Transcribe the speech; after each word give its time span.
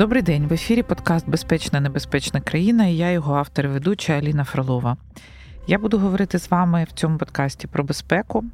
Добрий 0.00 0.22
день. 0.22 0.46
В 0.46 0.52
ефірі 0.52 0.82
подкаст 0.82 1.28
Безпечна 1.28 1.80
небезпечна 1.80 2.40
країна 2.40 2.86
і 2.86 2.96
я 2.96 3.10
його 3.10 3.34
автор 3.34 3.64
і 3.64 3.68
ведуча 3.68 4.12
Аліна 4.12 4.44
Фролова. 4.44 4.96
Я 5.66 5.78
буду 5.78 5.98
говорити 5.98 6.38
з 6.38 6.50
вами 6.50 6.86
в 6.88 6.92
цьому 6.92 7.18
подкасті 7.18 7.66
про 7.66 7.84
безпеку, 7.84 8.44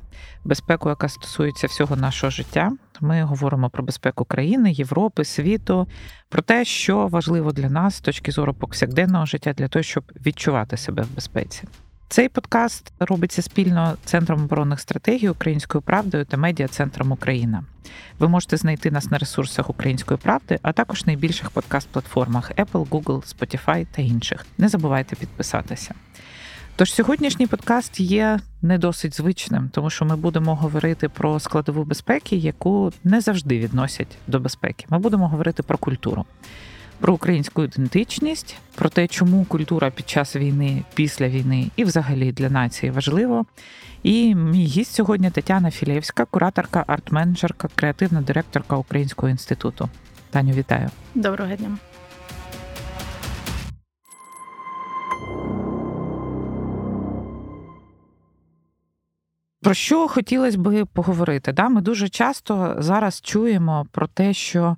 безпеку, 0.44 0.88
яка 0.88 1.08
стосується 1.08 1.66
всього 1.66 1.96
нашого 1.96 2.30
життя. 2.30 2.72
Ми 3.00 3.22
говоримо 3.22 3.70
про 3.70 3.82
безпеку 3.82 4.24
країни, 4.24 4.72
Європи, 4.72 5.24
світу, 5.24 5.88
про 6.28 6.42
те, 6.42 6.64
що 6.64 7.06
важливо 7.06 7.52
для 7.52 7.70
нас 7.70 7.94
з 7.94 8.00
точки 8.00 8.32
зору 8.32 8.54
повсякденного 8.54 9.26
життя, 9.26 9.52
для 9.52 9.68
того, 9.68 9.82
щоб 9.82 10.12
відчувати 10.26 10.76
себе 10.76 11.02
в 11.02 11.14
безпеці. 11.14 11.64
Цей 12.08 12.28
подкаст 12.28 12.92
робиться 12.98 13.42
спільно 13.42 13.96
Центром 14.04 14.44
оборонних 14.44 14.80
стратегій 14.80 15.28
Українською 15.28 15.82
правдою 15.82 16.24
та 16.24 16.36
медіа 16.36 16.68
Центром 16.68 17.12
Україна. 17.12 17.64
Ви 18.18 18.28
можете 18.28 18.56
знайти 18.56 18.90
нас 18.90 19.10
на 19.10 19.18
ресурсах 19.18 19.70
Української 19.70 20.18
правди, 20.22 20.58
а 20.62 20.72
також 20.72 21.06
найбільших 21.06 21.50
подкаст-платформах 21.50 22.52
Apple, 22.54 22.88
Google, 22.88 23.36
Spotify 23.36 23.86
та 23.92 24.02
інших. 24.02 24.46
Не 24.58 24.68
забувайте 24.68 25.16
підписатися. 25.16 25.94
Тож 26.76 26.94
сьогоднішній 26.94 27.46
подкаст 27.46 28.00
є 28.00 28.40
не 28.62 28.78
досить 28.78 29.16
звичним, 29.16 29.70
тому 29.72 29.90
що 29.90 30.04
ми 30.04 30.16
будемо 30.16 30.54
говорити 30.54 31.08
про 31.08 31.40
складову 31.40 31.84
безпеки, 31.84 32.36
яку 32.36 32.92
не 33.04 33.20
завжди 33.20 33.58
відносять 33.58 34.18
до 34.26 34.40
безпеки. 34.40 34.86
Ми 34.88 34.98
будемо 34.98 35.28
говорити 35.28 35.62
про 35.62 35.78
культуру 35.78 36.24
про 37.00 37.14
українську 37.14 37.64
ідентичність, 37.64 38.56
про 38.74 38.88
те, 38.88 39.06
чому 39.06 39.44
культура 39.44 39.90
під 39.90 40.08
час 40.08 40.36
війни, 40.36 40.82
після 40.94 41.28
війни 41.28 41.70
і 41.76 41.84
взагалі 41.84 42.32
для 42.32 42.50
нації 42.50 42.92
важливо. 42.92 43.46
І 44.02 44.34
мій 44.34 44.64
гість 44.64 44.94
сьогодні 44.94 45.30
Тетяна 45.30 45.70
Філєвська, 45.70 46.24
кураторка, 46.24 46.84
арт-менеджерка, 46.88 47.68
креативна 47.74 48.20
директорка 48.20 48.76
Українського 48.76 49.28
інституту. 49.28 49.88
Таню, 50.30 50.52
вітаю. 50.52 50.90
Доброго 51.14 51.54
дня. 51.54 51.78
Про 59.62 59.74
що 59.74 60.08
хотілося 60.08 60.58
би 60.58 60.84
поговорити? 60.84 61.52
Да? 61.52 61.68
Ми 61.68 61.80
дуже 61.80 62.08
часто 62.08 62.76
зараз 62.78 63.20
чуємо 63.20 63.86
про 63.92 64.06
те, 64.06 64.34
що 64.34 64.76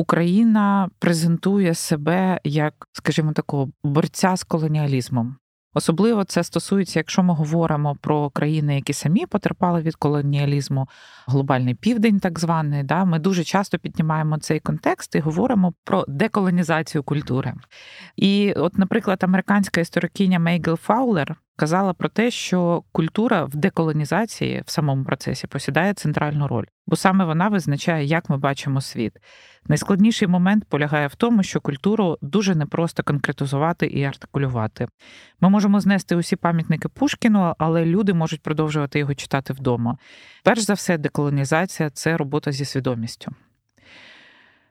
Україна 0.00 0.88
презентує 0.98 1.74
себе 1.74 2.40
як, 2.44 2.74
скажімо, 2.92 3.32
такого 3.32 3.68
борця 3.84 4.36
з 4.36 4.44
колоніалізмом. 4.44 5.36
Особливо 5.74 6.24
це 6.24 6.44
стосується, 6.44 6.98
якщо 6.98 7.22
ми 7.22 7.34
говоримо 7.34 7.96
про 8.00 8.30
країни, 8.30 8.74
які 8.74 8.92
самі 8.92 9.26
потерпали 9.26 9.82
від 9.82 9.96
колоніалізму, 9.96 10.88
глобальний 11.26 11.74
південь, 11.74 12.20
так 12.20 12.38
званий. 12.38 12.82
Да, 12.82 13.04
Ми 13.04 13.18
дуже 13.18 13.44
часто 13.44 13.78
піднімаємо 13.78 14.38
цей 14.38 14.60
контекст 14.60 15.14
і 15.14 15.20
говоримо 15.20 15.72
про 15.84 16.04
деколонізацію 16.08 17.02
культури. 17.02 17.54
І, 18.16 18.52
от, 18.52 18.78
наприклад, 18.78 19.24
американська 19.24 19.80
історикиня 19.80 20.38
Мейгел 20.38 20.76
Фаулер 20.76 21.36
казала 21.58 21.92
про 21.92 22.08
те, 22.08 22.30
що 22.30 22.82
культура 22.92 23.44
в 23.44 23.56
деколонізації 23.56 24.62
в 24.66 24.70
самому 24.70 25.04
процесі 25.04 25.46
посідає 25.46 25.94
центральну 25.94 26.48
роль, 26.48 26.64
бо 26.86 26.96
саме 26.96 27.24
вона 27.24 27.48
визначає, 27.48 28.04
як 28.04 28.30
ми 28.30 28.36
бачимо 28.36 28.80
світ. 28.80 29.12
Найскладніший 29.66 30.28
момент 30.28 30.64
полягає 30.64 31.06
в 31.06 31.14
тому, 31.14 31.42
що 31.42 31.60
культуру 31.60 32.18
дуже 32.22 32.54
непросто 32.54 33.02
конкретизувати 33.02 33.86
і 33.86 34.04
артикулювати. 34.04 34.86
Ми 35.40 35.48
можемо 35.48 35.80
знести 35.80 36.16
усі 36.16 36.36
пам'ятники 36.36 36.88
Пушкіну, 36.88 37.54
але 37.58 37.84
люди 37.84 38.14
можуть 38.14 38.42
продовжувати 38.42 38.98
його 38.98 39.14
читати 39.14 39.52
вдома. 39.52 39.98
Перш 40.44 40.60
за 40.60 40.74
все, 40.74 40.98
деколонізація 40.98 41.90
це 41.90 42.16
робота 42.16 42.52
зі 42.52 42.64
свідомістю. 42.64 43.32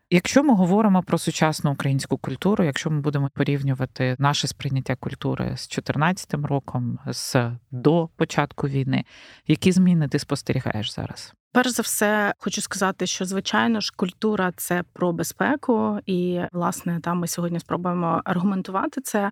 Якщо 0.09 0.43
ми 0.43 0.53
говоримо 0.53 1.03
про 1.03 1.17
сучасну 1.17 1.71
українську 1.71 2.17
культуру, 2.17 2.63
якщо 2.63 2.89
ми 2.89 3.01
будемо 3.01 3.29
порівнювати 3.33 4.15
наше 4.19 4.47
сприйняття 4.47 4.95
культури 4.95 5.43
з 5.43 5.67
2014 5.67 6.33
роком, 6.33 6.99
з 7.07 7.35
до 7.71 8.09
початку 8.15 8.67
війни, 8.67 9.05
які 9.47 9.71
зміни 9.71 10.07
ти 10.07 10.19
спостерігаєш 10.19 10.93
зараз? 10.93 11.33
Перш 11.51 11.69
за 11.69 11.81
все, 11.83 12.33
хочу 12.37 12.61
сказати, 12.61 13.07
що 13.07 13.25
звичайно 13.25 13.81
ж 13.81 13.93
культура 13.95 14.51
це 14.57 14.83
про 14.93 15.13
безпеку, 15.13 15.99
і 16.05 16.41
власне 16.51 16.99
там 16.99 17.19
ми 17.19 17.27
сьогодні 17.27 17.59
спробуємо 17.59 18.21
аргументувати 18.25 19.01
це. 19.01 19.31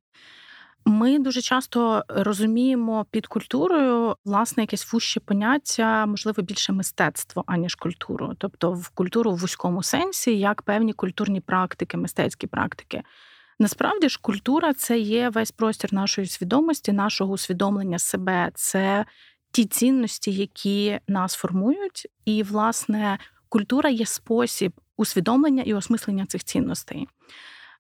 Ми 0.88 1.20
дуже 1.20 1.42
часто 1.42 2.04
розуміємо 2.08 3.06
під 3.12 3.28
культурою 3.28 4.16
власне 4.26 4.64
якесь 4.64 4.94
вужче 4.94 5.20
поняття, 5.20 6.06
можливо, 6.06 6.44
більше 6.44 6.74
мистецтво, 6.74 7.44
аніж 7.48 7.76
культуру, 7.76 8.34
тобто 8.38 8.72
в 8.72 8.90
культуру 8.90 9.32
в 9.32 9.38
вузькому 9.38 9.84
сенсі, 9.84 10.40
як 10.40 10.62
певні 10.62 10.94
культурні 10.94 11.42
практики, 11.42 11.98
мистецькі 11.98 12.48
практики. 12.48 13.04
Насправді 13.60 14.10
ж, 14.10 14.20
культура 14.22 14.74
це 14.74 15.00
є 15.00 15.30
весь 15.30 15.52
простір 15.52 15.94
нашої 15.94 16.28
свідомості, 16.28 16.92
нашого 16.92 17.34
усвідомлення 17.34 18.00
себе, 18.00 18.52
це 18.54 19.06
ті 19.52 19.66
цінності, 19.66 20.32
які 20.32 21.00
нас 21.08 21.36
формують, 21.36 22.08
і 22.26 22.44
власне 22.44 23.20
культура 23.50 23.90
є 23.90 24.06
спосіб 24.06 24.74
усвідомлення 24.98 25.64
і 25.64 25.74
осмислення 25.74 26.26
цих 26.26 26.44
цінностей. 26.44 27.08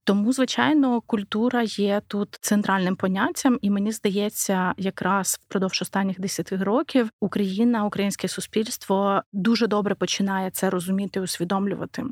Тому, 0.05 0.33
звичайно, 0.33 1.01
культура 1.01 1.63
є 1.63 2.01
тут 2.07 2.38
центральним 2.41 2.95
поняттям, 2.95 3.59
і 3.61 3.69
мені 3.69 3.91
здається, 3.91 4.73
якраз 4.77 5.39
впродовж 5.43 5.81
останніх 5.81 6.19
10 6.19 6.51
років 6.51 7.09
Україна, 7.21 7.85
українське 7.85 8.27
суспільство 8.27 9.21
дуже 9.33 9.67
добре 9.67 9.95
починає 9.95 10.51
це 10.51 10.69
розуміти 10.69 11.21
усвідомлювати, 11.21 12.03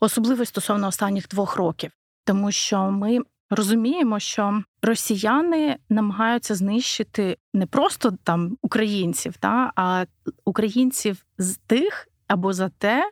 особливо 0.00 0.44
стосовно 0.44 0.88
останніх 0.88 1.28
двох 1.28 1.56
років, 1.56 1.90
тому 2.24 2.52
що 2.52 2.90
ми. 2.90 3.18
Розуміємо, 3.50 4.18
що 4.18 4.62
росіяни 4.82 5.76
намагаються 5.88 6.54
знищити 6.54 7.36
не 7.54 7.66
просто 7.66 8.12
там 8.24 8.58
українців, 8.62 9.36
та 9.40 9.72
а 9.76 10.04
українців 10.44 11.24
з 11.38 11.56
тих 11.56 12.08
або 12.26 12.52
за 12.52 12.68
те, 12.68 13.10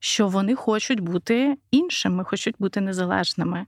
що 0.00 0.28
вони 0.28 0.54
хочуть 0.54 1.00
бути 1.00 1.56
іншими, 1.70 2.24
хочуть 2.24 2.54
бути 2.58 2.80
незалежними. 2.80 3.66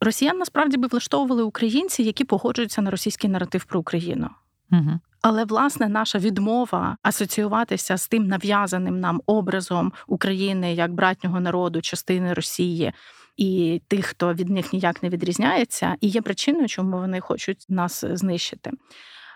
Росіян 0.00 0.38
насправді 0.38 0.76
би 0.76 0.88
влаштовували 0.88 1.42
українці, 1.42 2.02
які 2.02 2.24
погоджуються 2.24 2.82
на 2.82 2.90
російський 2.90 3.30
наратив 3.30 3.64
про 3.64 3.80
Україну. 3.80 4.30
Угу. 4.72 5.00
Але 5.22 5.44
власне 5.44 5.88
наша 5.88 6.18
відмова 6.18 6.96
асоціюватися 7.02 7.96
з 7.96 8.08
тим 8.08 8.26
нав'язаним 8.26 9.00
нам 9.00 9.20
образом 9.26 9.92
України 10.06 10.74
як 10.74 10.92
братнього 10.92 11.40
народу, 11.40 11.80
частини 11.80 12.32
Росії 12.32 12.92
і 13.36 13.82
тих, 13.88 14.06
хто 14.06 14.34
від 14.34 14.48
них 14.48 14.72
ніяк 14.72 15.02
не 15.02 15.08
відрізняється, 15.08 15.96
і 16.00 16.08
є 16.08 16.22
причиною, 16.22 16.68
чому 16.68 16.98
вони 16.98 17.20
хочуть 17.20 17.66
нас 17.68 18.04
знищити. 18.04 18.70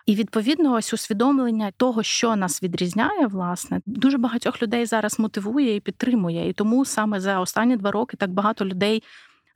І 0.08 0.14
відповідно, 0.14 0.72
ось 0.72 0.94
усвідомлення 0.94 1.72
того, 1.76 2.02
що 2.02 2.36
нас 2.36 2.62
відрізняє, 2.62 3.26
власне, 3.26 3.80
дуже 3.86 4.18
багатьох 4.18 4.62
людей 4.62 4.86
зараз 4.86 5.18
мотивує 5.18 5.76
і 5.76 5.80
підтримує. 5.80 6.48
І 6.48 6.52
тому 6.52 6.84
саме 6.84 7.20
за 7.20 7.40
останні 7.40 7.76
два 7.76 7.90
роки 7.90 8.16
так 8.16 8.30
багато 8.30 8.64
людей. 8.64 9.02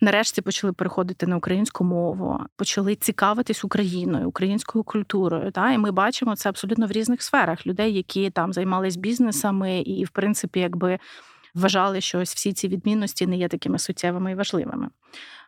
Нарешті 0.00 0.42
почали 0.42 0.72
переходити 0.72 1.26
на 1.26 1.36
українську 1.36 1.84
мову, 1.84 2.40
почали 2.56 2.94
цікавитись 2.94 3.64
Україною, 3.64 4.28
українською 4.28 4.84
культурою. 4.84 5.50
Та 5.50 5.72
і 5.72 5.78
ми 5.78 5.90
бачимо 5.90 6.36
це 6.36 6.48
абсолютно 6.48 6.86
в 6.86 6.92
різних 6.92 7.22
сферах 7.22 7.66
людей, 7.66 7.94
які 7.94 8.30
там 8.30 8.52
займались 8.52 8.96
бізнесами, 8.96 9.80
і, 9.80 10.04
в 10.04 10.10
принципі, 10.10 10.60
якби 10.60 10.98
вважали, 11.54 12.00
що 12.00 12.20
ось 12.20 12.34
всі 12.34 12.52
ці 12.52 12.68
відмінності 12.68 13.26
не 13.26 13.36
є 13.36 13.48
такими 13.48 13.78
суттєвими 13.78 14.32
і 14.32 14.34
важливими. 14.34 14.88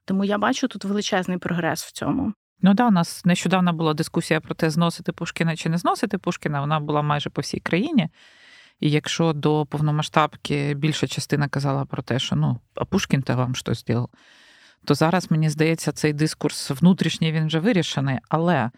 Тому 0.04 0.25
я 0.25 0.38
бачу 0.38 0.69
тут 0.69 0.84
величезний 0.84 1.38
прогрес 1.38 1.84
в 1.84 1.93
цьому. 1.93 2.32
Ну 2.66 2.75
да, 2.75 2.88
у 2.88 2.90
нас 2.90 3.25
нещодавно 3.25 3.72
була 3.72 3.94
дискусія 3.94 4.40
про 4.40 4.55
те, 4.55 4.70
зносити 4.70 5.12
Пушкіна 5.12 5.56
чи 5.56 5.69
не 5.69 5.78
зносити 5.78 6.19
Пушкіна. 6.19 6.61
Вона 6.61 6.81
була 6.81 7.02
майже 7.02 7.31
по 7.31 7.40
всій 7.40 7.61
країні. 7.61 8.08
І 8.81 8.90
якщо 8.90 9.32
до 9.32 9.66
повномасштабки 9.66 10.75
більша 10.75 11.06
частина 11.06 11.49
казала 11.49 11.84
про 11.84 12.02
те, 12.02 12.19
що 12.19 12.37
ну, 12.37 12.61
а 12.75 12.84
Пушкін 12.84 13.22
то 13.22 13.37
вам 13.37 13.55
щось 13.55 13.84
зробив, 13.87 14.08
то 14.84 14.94
зараз, 14.94 15.31
мені 15.31 15.50
здається, 15.50 15.93
цей 15.93 16.12
дискурс 16.12 16.70
внутрішній 16.70 17.32
він 17.32 17.46
вже 17.46 17.58
вирішений. 17.58 18.19
Але 18.28 18.70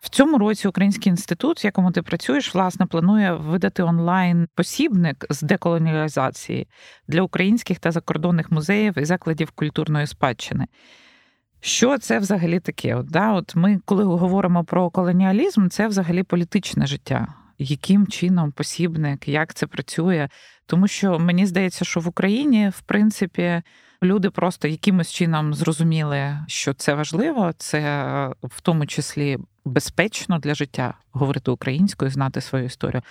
в 0.00 0.08
цьому 0.08 0.38
році 0.38 0.68
Український 0.68 1.10
інститут, 1.10 1.64
в 1.64 1.66
якому 1.66 1.92
ти 1.92 2.02
працюєш, 2.02 2.54
власне, 2.54 2.86
планує 2.86 3.32
видати 3.32 3.82
онлайн 3.82 4.48
посібник 4.54 5.26
з 5.30 5.42
деколоніалізації 5.42 6.68
для 7.08 7.22
українських 7.22 7.78
та 7.78 7.90
закордонних 7.90 8.50
музеїв 8.50 8.98
і 8.98 9.04
закладів 9.04 9.50
культурної 9.50 10.06
спадщини. 10.06 10.66
Що 11.60 11.98
це 11.98 12.18
взагалі 12.18 12.60
таке? 12.60 12.94
От, 12.94 13.06
да, 13.06 13.32
от 13.32 13.56
Ми, 13.56 13.80
коли 13.84 14.04
говоримо 14.04 14.64
про 14.64 14.90
колоніалізм, 14.90 15.68
це 15.68 15.88
взагалі 15.88 16.22
політичне 16.22 16.86
життя. 16.86 17.34
Яким 17.58 18.06
чином 18.06 18.52
посібник, 18.52 19.28
як 19.28 19.54
це 19.54 19.66
працює? 19.66 20.28
Тому 20.66 20.88
що 20.88 21.18
мені 21.18 21.46
здається, 21.46 21.84
що 21.84 22.00
в 22.00 22.08
Україні, 22.08 22.68
в 22.68 22.80
принципі, 22.80 23.62
люди 24.02 24.30
просто 24.30 24.68
якимось 24.68 25.12
чином 25.12 25.54
зрозуміли, 25.54 26.38
що 26.46 26.74
це 26.74 26.94
важливо, 26.94 27.52
це 27.56 28.04
в 28.42 28.60
тому 28.60 28.86
числі 28.86 29.38
безпечно 29.64 30.38
для 30.38 30.54
життя 30.54 30.94
говорити 31.12 31.50
українською, 31.50 32.10
знати 32.10 32.40
свою 32.40 32.64
історію. 32.64 33.02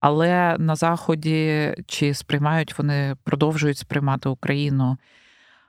Але 0.00 0.56
на 0.58 0.76
заході 0.76 1.74
чи 1.86 2.14
сприймають 2.14 2.78
вони 2.78 3.16
продовжують 3.24 3.78
сприймати 3.78 4.28
Україну 4.28 4.96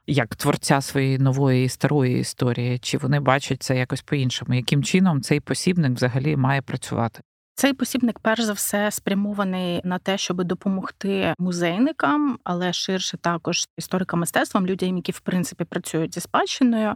як 0.09 0.35
творця 0.35 0.81
своєї 0.81 1.17
нової 1.17 1.65
і 1.65 1.69
старої 1.69 2.19
історії, 2.19 2.79
чи 2.79 2.97
вони 2.97 3.19
бачать 3.19 3.63
це 3.63 3.77
якось 3.77 4.01
по-іншому? 4.01 4.53
Яким 4.53 4.83
чином 4.83 5.21
цей 5.21 5.39
посібник 5.39 5.91
взагалі 5.91 6.35
має 6.35 6.61
працювати? 6.61 7.21
Цей 7.55 7.73
посібник, 7.73 8.19
перш 8.19 8.41
за 8.41 8.53
все, 8.53 8.91
спрямований 8.91 9.81
на 9.83 9.99
те, 9.99 10.17
щоб 10.17 10.43
допомогти 10.43 11.33
музейникам, 11.39 12.39
але 12.43 12.73
ширше 12.73 13.17
також 13.17 13.65
історикам 13.77 14.19
мистецтвам, 14.19 14.67
людям, 14.67 14.95
які 14.95 15.11
в 15.11 15.19
принципі 15.19 15.63
працюють 15.63 16.13
зі 16.13 16.19
спадщиною, 16.19 16.95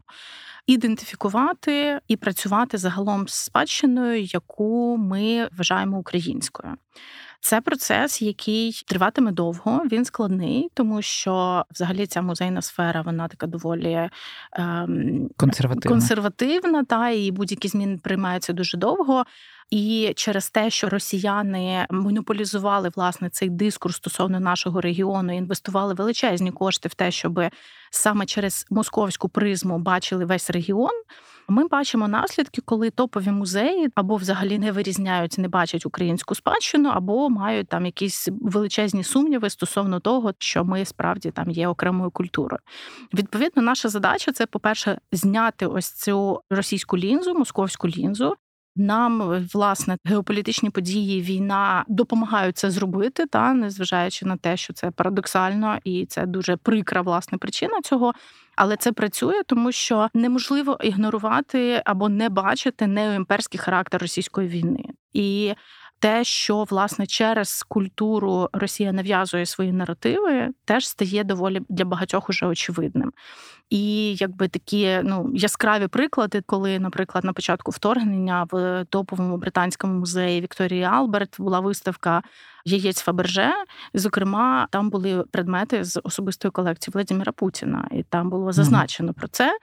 ідентифікувати 0.68 2.00
і 2.08 2.18
працювати 2.18 2.78
загалом 2.78 3.28
з 3.28 3.34
спадщиною, 3.34 4.22
яку 4.22 4.98
ми 4.98 5.50
вважаємо 5.58 5.98
українською. 5.98 6.74
Це 7.44 7.62
процес, 7.62 8.22
який 8.22 8.84
триватиме 8.88 9.32
довго. 9.32 9.84
Він 9.92 10.06
складний, 10.06 10.70
тому 10.74 11.02
що 11.02 11.66
взагалі 11.72 12.06
ця 12.08 12.22
музейна 12.22 12.62
сфера 12.62 13.02
вона 13.02 13.28
така 13.28 13.48
доволі 13.48 14.10
ем, 14.54 15.30
консервативна. 15.38 15.90
консервативна, 15.96 16.84
та 16.84 17.10
і 17.10 17.32
будь-які 17.32 17.68
зміни 17.68 17.98
приймаються 17.98 18.54
дуже 18.54 18.78
довго. 18.78 19.26
І 19.70 20.14
через 20.16 20.50
те, 20.50 20.70
що 20.70 20.90
росіяни 20.90 21.88
монополізували 21.90 22.92
власне 22.96 23.30
цей 23.30 23.50
дискурс 23.50 23.96
стосовно 23.96 24.40
нашого 24.40 24.82
регіону, 24.82 25.38
інвестували 25.38 25.94
величезні 25.94 26.52
кошти 26.52 26.90
в 26.90 26.94
те, 26.94 27.12
щоб 27.12 27.42
саме 27.92 28.26
через 28.26 28.66
московську 28.70 29.30
призму 29.30 29.80
бачили 29.80 30.26
весь 30.26 30.50
регіон. 30.50 31.04
Ми 31.48 31.68
бачимо 31.68 32.08
наслідки, 32.08 32.62
коли 32.66 32.90
топові 32.90 33.32
музеї 33.32 33.90
або 33.96 34.16
взагалі 34.16 34.60
не 34.60 34.72
вирізняють, 34.72 35.38
не 35.38 35.48
бачать 35.48 35.86
українську 35.86 36.36
спадщину, 36.36 36.90
або 36.90 37.30
мають 37.30 37.68
там 37.68 37.86
якісь 37.86 38.30
величезні 38.42 39.04
сумніви 39.04 39.50
стосовно 39.50 40.00
того, 40.00 40.34
що 40.38 40.64
ми 40.64 40.86
справді 40.86 41.32
там 41.32 41.50
є 41.50 41.68
окремою 41.68 42.12
культурою. 42.12 42.60
Відповідно, 43.14 43.62
наша 43.62 43.90
задача 43.90 44.32
це, 44.32 44.46
по-перше, 44.46 44.98
зняти 45.12 45.66
ось 45.66 45.92
цю 45.92 46.42
російську 46.50 46.98
лінзу, 46.98 47.34
московську 47.34 47.88
лінзу, 47.88 48.36
нам 48.76 49.46
власне 49.54 49.98
геополітичні 50.06 50.70
події, 50.70 51.22
війна 51.22 51.86
допомагають 51.88 52.58
це 52.58 52.72
зробити, 52.72 53.26
та 53.26 53.54
незважаючи 53.54 54.26
на 54.26 54.38
те, 54.38 54.58
що 54.58 54.74
це 54.74 54.92
парадоксально 54.92 55.78
і 55.84 56.06
це 56.06 56.26
дуже 56.26 56.58
прикра 56.58 57.02
власне 57.02 57.38
причина 57.38 57.82
цього. 57.84 58.14
Але 58.56 58.78
це 58.78 58.92
працює, 58.92 59.44
тому 59.48 59.72
що 59.72 60.10
неможливо 60.14 60.78
ігнорувати 60.84 61.82
або 61.86 62.10
не 62.10 62.30
бачити 62.30 62.88
неоімперський 62.88 63.60
характер 63.60 64.02
російської 64.02 64.48
війни 64.48 64.84
і 65.14 65.54
те, 66.04 66.24
що 66.24 66.64
власне 66.64 67.06
через 67.06 67.64
культуру 67.64 68.50
Росія 68.54 68.92
нав'язує 68.92 69.46
свої 69.46 69.72
наративи, 69.72 70.50
теж 70.66 70.88
стає 70.88 71.24
доволі 71.24 71.62
для 71.70 71.86
багатьох 71.86 72.30
уже 72.30 72.46
очевидним. 72.46 73.14
І 73.74 74.16
якби 74.16 74.48
такі 74.48 75.00
ну 75.04 75.32
яскраві 75.34 75.88
приклади, 75.88 76.42
коли, 76.46 76.80
наприклад, 76.80 77.24
на 77.24 77.34
початку 77.34 77.72
вторгнення 77.72 78.48
в 78.52 78.86
топовому 78.90 79.38
британському 79.38 79.94
музеї 79.94 80.42
Вікторії 80.42 80.84
Алберт 80.84 81.42
була 81.42 81.60
виставка 81.60 82.22
яєць 82.66 83.02
Фаберже. 83.02 83.52
Зокрема, 83.94 84.68
там 84.72 84.90
були 84.90 85.24
предмети 85.32 85.84
з 85.84 86.02
особистої 86.04 86.52
колекції 86.52 86.92
Владимира 86.94 87.32
Путіна, 87.32 87.88
і 87.92 88.04
там 88.04 88.30
було 88.30 88.52
зазначено 88.52 89.14
про 89.14 89.28
це. 89.28 89.58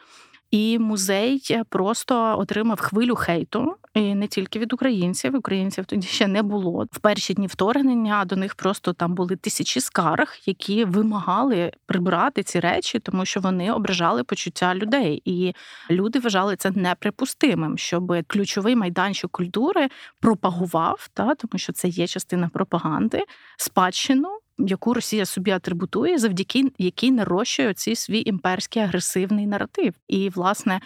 І 0.51 0.79
музей 0.79 1.43
просто 1.69 2.39
отримав 2.39 2.81
хвилю 2.81 3.15
хейту, 3.15 3.77
і 3.95 4.15
не 4.15 4.27
тільки 4.27 4.59
від 4.59 4.73
українців. 4.73 5.37
Українців 5.37 5.85
тоді 5.85 6.07
ще 6.07 6.27
не 6.27 6.43
було. 6.43 6.87
В 6.93 6.99
перші 6.99 7.35
дні 7.35 7.47
вторгнення 7.47 8.25
до 8.25 8.37
них 8.37 8.55
просто 8.55 8.93
там 8.93 9.15
були 9.15 9.37
тисячі 9.37 9.81
скарг, 9.81 10.37
які 10.47 10.85
вимагали 10.85 11.73
прибрати 11.87 12.43
ці 12.43 12.61
речі, 12.61 12.99
тому 12.99 13.25
що 13.25 13.41
вони 13.41 13.73
ображали 13.73 14.25
почуття 14.25 14.75
людей, 14.75 15.23
і 15.25 15.55
люди 15.91 16.19
вважали 16.19 16.57
це 16.57 16.71
неприпустимим, 16.71 17.79
щоб 17.79 18.13
ключовий 18.27 18.77
майданчик 18.77 19.31
культури 19.31 19.89
пропагував, 20.21 21.09
та 21.15 21.35
тому 21.35 21.59
що 21.59 21.73
це 21.73 21.89
є 21.89 22.07
частина 22.07 22.49
пропаганди, 22.49 23.25
спадщину 23.57 24.29
яку 24.67 24.95
Росія 24.95 25.27
собі 25.27 25.51
атрибутує, 25.51 26.19
завдяки 26.19 26.73
якій 26.79 27.11
нарощує 27.11 27.75
цей 27.75 27.97
свій 27.97 28.23
імперський 28.27 28.83
агресивний 28.83 29.47
наратив. 29.47 29.95
І, 30.09 30.29
власне, 30.29 30.81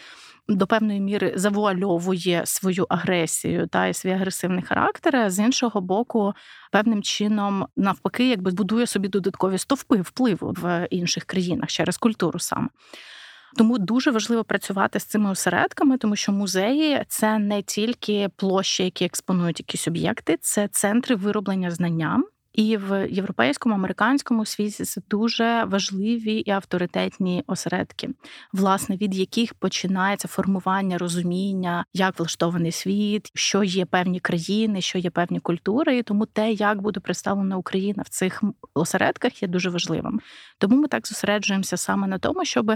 до 0.49 0.67
певної 0.67 1.01
міри 1.01 1.33
завуальовує 1.37 2.43
свою 2.47 2.87
агресію 2.89 3.67
та 3.67 3.87
і 3.87 3.95
свій 3.95 4.11
агресивний 4.11 4.63
характер. 4.63 5.17
а 5.17 5.31
З 5.31 5.39
іншого 5.39 5.81
боку, 5.81 6.33
певним 6.73 7.03
чином, 7.03 7.67
навпаки, 7.77 8.29
якби 8.29 8.51
будує 8.51 8.87
собі 8.87 9.09
додаткові 9.09 9.59
стовпи 9.59 9.97
впливу 9.97 10.55
в 10.63 10.89
інших 10.91 11.25
країнах 11.25 11.69
через 11.69 11.97
культуру 11.97 12.39
саме. 12.39 12.69
Тому 13.57 13.79
дуже 13.79 14.11
важливо 14.11 14.45
працювати 14.45 15.01
з 15.01 15.05
цими 15.05 15.31
осередками, 15.31 15.99
тому 15.99 16.17
що 16.17 16.33
музеї 16.33 17.05
це 17.09 17.39
не 17.39 17.63
тільки 17.63 18.29
площі, 18.37 18.85
які 18.85 19.05
експонують 19.05 19.61
якісь 19.61 19.89
об'єкти, 19.89 20.37
це 20.41 20.69
центри 20.69 21.15
вироблення 21.15 21.71
знання. 21.71 22.23
І 22.55 22.77
в 22.77 23.09
європейському 23.11 23.75
американському 23.75 24.47
світі 24.47 24.85
це 24.85 25.01
дуже 25.11 25.65
важливі 25.65 26.35
і 26.35 26.51
авторитетні 26.51 27.45
осередки, 27.47 28.11
власне, 28.53 28.97
від 28.97 29.15
яких 29.15 29.55
починається 29.55 30.29
формування 30.29 30.99
розуміння, 30.99 31.85
як 31.95 32.19
влаштований 32.19 32.73
світ, 32.73 33.31
що 33.35 33.63
є 33.63 33.87
певні 33.87 34.21
країни, 34.21 34.81
що 34.81 34.99
є 34.99 35.11
певні 35.11 35.41
культури. 35.41 35.99
І 35.99 36.03
тому 36.03 36.27
те, 36.27 36.53
як 36.53 36.83
буде 36.83 37.01
представлена 37.01 37.57
Україна 37.57 38.03
в 38.03 38.09
цих 38.09 38.43
осередках, 38.75 39.43
є 39.43 39.49
дуже 39.49 39.71
важливим. 39.71 40.21
Тому 40.59 40.77
ми 40.77 40.89
так 40.89 41.07
зосереджуємося 41.07 41.77
саме 41.77 42.07
на 42.07 42.19
тому, 42.19 42.45
щоб 42.45 42.73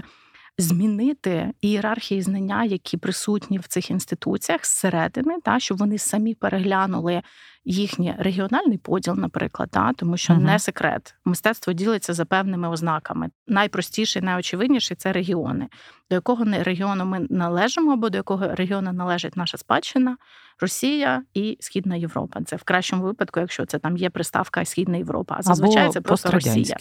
змінити 0.59 1.53
ієрархії 1.61 2.21
знання, 2.21 2.63
які 2.63 2.97
присутні 2.97 3.57
в 3.57 3.67
цих 3.67 3.91
інституціях 3.91 4.65
зсередини, 4.65 5.35
та 5.43 5.59
щоб 5.59 5.77
вони 5.77 5.97
самі 5.97 6.35
переглянули 6.35 7.21
їхній 7.65 8.15
регіональний 8.19 8.77
поділ, 8.77 9.15
наприклад, 9.17 9.69
та 9.71 9.93
тому 9.93 10.17
що 10.17 10.33
uh 10.33 10.39
не 10.39 10.59
секрет, 10.59 11.15
мистецтво 11.25 11.73
ділиться 11.73 12.13
за 12.13 12.25
певними 12.25 12.69
ознаками. 12.69 13.29
Найпростіший, 13.47 14.21
найочевидніший 14.21 14.97
це 14.97 15.11
регіони, 15.11 15.67
до 16.09 16.15
якого 16.15 16.45
регіону 16.45 17.05
ми 17.05 17.27
належимо, 17.29 17.93
або 17.93 18.09
до 18.09 18.17
якого 18.17 18.55
регіону 18.55 18.93
належить 18.93 19.37
наша 19.37 19.57
спадщина, 19.57 20.17
Росія 20.59 21.23
і 21.33 21.57
Східна 21.59 21.95
Європа. 21.95 22.41
Це 22.45 22.55
в 22.55 22.63
кращому 22.63 23.03
випадку, 23.03 23.39
якщо 23.39 23.65
це 23.65 23.79
там 23.79 23.97
є 23.97 24.09
приставка 24.09 24.65
Східна 24.65 24.97
Європа, 24.97 25.35
а 25.39 25.41
зазвичай 25.41 25.83
або 25.83 25.93
це 25.93 26.01
просто 26.01 26.31
Росія. 26.31 26.77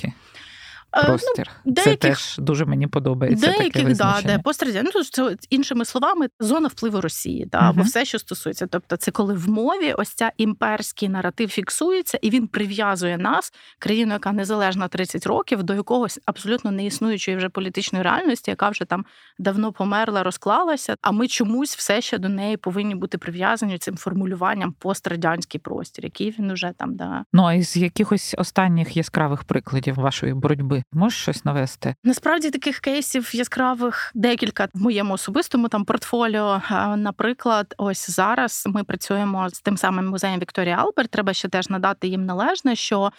Е, 0.96 1.06
простір. 1.06 1.50
Ну, 1.64 1.72
деяких, 1.72 2.00
це 2.00 2.08
теж 2.08 2.36
дуже 2.38 2.64
мені 2.64 2.86
подобається. 2.86 3.46
Деяких, 3.46 3.72
таке 3.72 3.94
да, 3.94 4.20
де 4.24 4.38
пострадяння. 4.38 4.90
Ну, 4.94 5.04
це 5.04 5.36
іншими 5.50 5.84
словами, 5.84 6.28
зона 6.40 6.68
впливу 6.68 7.00
Росії, 7.00 7.46
та, 7.46 7.58
uh-huh. 7.58 7.68
або 7.68 7.82
все, 7.82 8.04
що 8.04 8.18
стосується. 8.18 8.66
Тобто, 8.66 8.96
це 8.96 9.10
коли 9.10 9.34
в 9.34 9.48
мові 9.48 9.92
ось 9.92 10.08
ця 10.08 10.32
імперський 10.36 11.08
наратив 11.08 11.48
фіксується, 11.48 12.18
і 12.22 12.30
він 12.30 12.46
прив'язує 12.46 13.18
нас, 13.18 13.52
країну, 13.78 14.12
яка 14.12 14.32
незалежна 14.32 14.88
30 14.88 15.26
років, 15.26 15.62
до 15.62 15.74
якогось 15.74 16.20
абсолютно 16.26 16.70
неіснуючої 16.70 17.36
вже 17.36 17.48
політичної 17.48 18.04
реальності, 18.04 18.50
яка 18.50 18.68
вже 18.68 18.84
там 18.84 19.04
давно 19.38 19.72
померла, 19.72 20.22
розклалася. 20.22 20.96
А 21.02 21.10
ми 21.10 21.28
чомусь 21.28 21.76
все 21.76 22.00
ще 22.00 22.18
до 22.18 22.28
неї 22.28 22.56
повинні 22.56 22.94
бути 22.94 23.18
прив'язані 23.18 23.78
цим 23.78 23.96
формулюванням 23.96 24.72
пострадянський 24.72 25.60
простір, 25.60 26.04
який 26.04 26.34
він 26.38 26.50
уже 26.50 26.72
там 26.76 26.96
да. 26.96 27.24
Ну 27.32 27.44
а 27.44 27.54
із 27.54 27.76
якихось 27.76 28.34
останніх 28.38 28.96
яскравих 28.96 29.44
прикладів 29.44 29.94
вашої 29.94 30.34
боротьби. 30.34 30.77
Можеш 30.92 31.20
щось 31.20 31.44
навести? 31.44 31.94
Насправді 32.04 32.50
таких 32.50 32.78
кейсів 32.78 33.34
яскравих 33.34 34.12
декілька 34.14 34.68
в 34.74 34.82
моєму 34.82 35.14
особистому 35.14 35.68
там 35.68 35.84
портфоліо. 35.84 36.62
Наприклад, 36.96 37.74
ось 37.78 38.10
зараз 38.10 38.64
ми 38.66 38.84
працюємо 38.84 39.50
з 39.50 39.60
тим 39.60 39.76
самим 39.76 40.08
музеєм 40.08 40.40
Вікторія 40.40 40.76
Алберт. 40.76 41.10
Треба 41.10 41.32
ще 41.32 41.48
теж 41.48 41.68
надати 41.68 42.08
їм 42.08 42.26
належне, 42.26 42.76
що. 42.76 43.12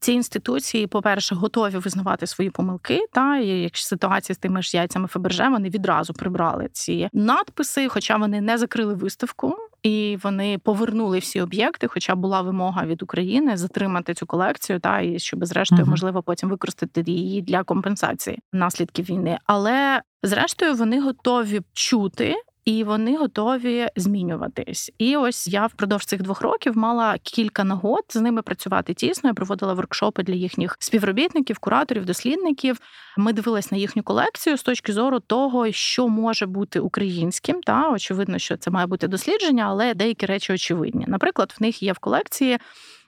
Ці 0.00 0.12
інституції, 0.12 0.86
по-перше, 0.86 1.34
готові 1.34 1.76
визнавати 1.76 2.26
свої 2.26 2.50
помилки. 2.50 3.06
Та 3.12 3.38
і 3.38 3.48
якщо 3.48 3.86
ситуація 3.86 4.34
з 4.34 4.38
тими 4.38 4.62
ж 4.62 4.76
яйцями 4.76 5.08
Фаберже, 5.08 5.48
вони 5.48 5.68
відразу 5.68 6.12
прибрали 6.12 6.68
ці 6.72 7.08
надписи, 7.12 7.88
хоча 7.88 8.16
вони 8.16 8.40
не 8.40 8.58
закрили 8.58 8.94
виставку 8.94 9.56
і 9.82 10.18
вони 10.22 10.58
повернули 10.58 11.18
всі 11.18 11.40
об'єкти, 11.40 11.86
хоча 11.86 12.14
була 12.14 12.42
вимога 12.42 12.86
від 12.86 13.02
України 13.02 13.56
затримати 13.56 14.14
цю 14.14 14.26
колекцію, 14.26 14.80
та 14.80 15.00
і 15.00 15.18
щоб 15.18 15.44
зрештою 15.44 15.84
uh 15.84 15.90
можливо 15.90 16.22
потім 16.22 16.48
використати 16.48 17.02
її 17.06 17.42
для 17.42 17.62
компенсації 17.62 18.38
наслідків 18.52 19.04
війни. 19.04 19.38
Але 19.46 20.02
зрештою 20.22 20.74
вони 20.74 21.00
готові 21.00 21.60
чути 21.72 22.34
і 22.64 22.84
вони 22.84 23.16
готові 23.16 23.88
змінюватись. 23.96 24.92
І 24.98 25.16
ось 25.16 25.48
я 25.48 25.66
впродовж 25.66 26.04
цих 26.04 26.22
двох 26.22 26.40
років 26.40 26.76
мала 26.76 27.18
кілька 27.22 27.64
нагод 27.64 28.04
з 28.08 28.16
ними 28.16 28.42
працювати 28.42 28.94
тісно. 28.94 29.30
Я 29.30 29.34
проводила 29.34 29.74
воркшопи 29.74 30.22
для 30.22 30.34
їхніх 30.34 30.76
співробітників, 30.78 31.58
кураторів, 31.58 32.04
дослідників. 32.04 32.80
Ми 33.16 33.32
дивились 33.32 33.72
на 33.72 33.78
їхню 33.78 34.02
колекцію 34.02 34.56
з 34.56 34.62
точки 34.62 34.92
зору 34.92 35.20
того, 35.20 35.72
що 35.72 36.08
може 36.08 36.46
бути 36.46 36.80
українським. 36.80 37.60
Та 37.62 37.90
очевидно, 37.90 38.38
що 38.38 38.56
це 38.56 38.70
має 38.70 38.86
бути 38.86 39.08
дослідження, 39.08 39.66
але 39.68 39.94
деякі 39.94 40.26
речі 40.26 40.52
очевидні. 40.52 41.04
Наприклад, 41.08 41.54
в 41.58 41.62
них 41.62 41.82
є 41.82 41.92
в 41.92 41.98
колекції 41.98 42.58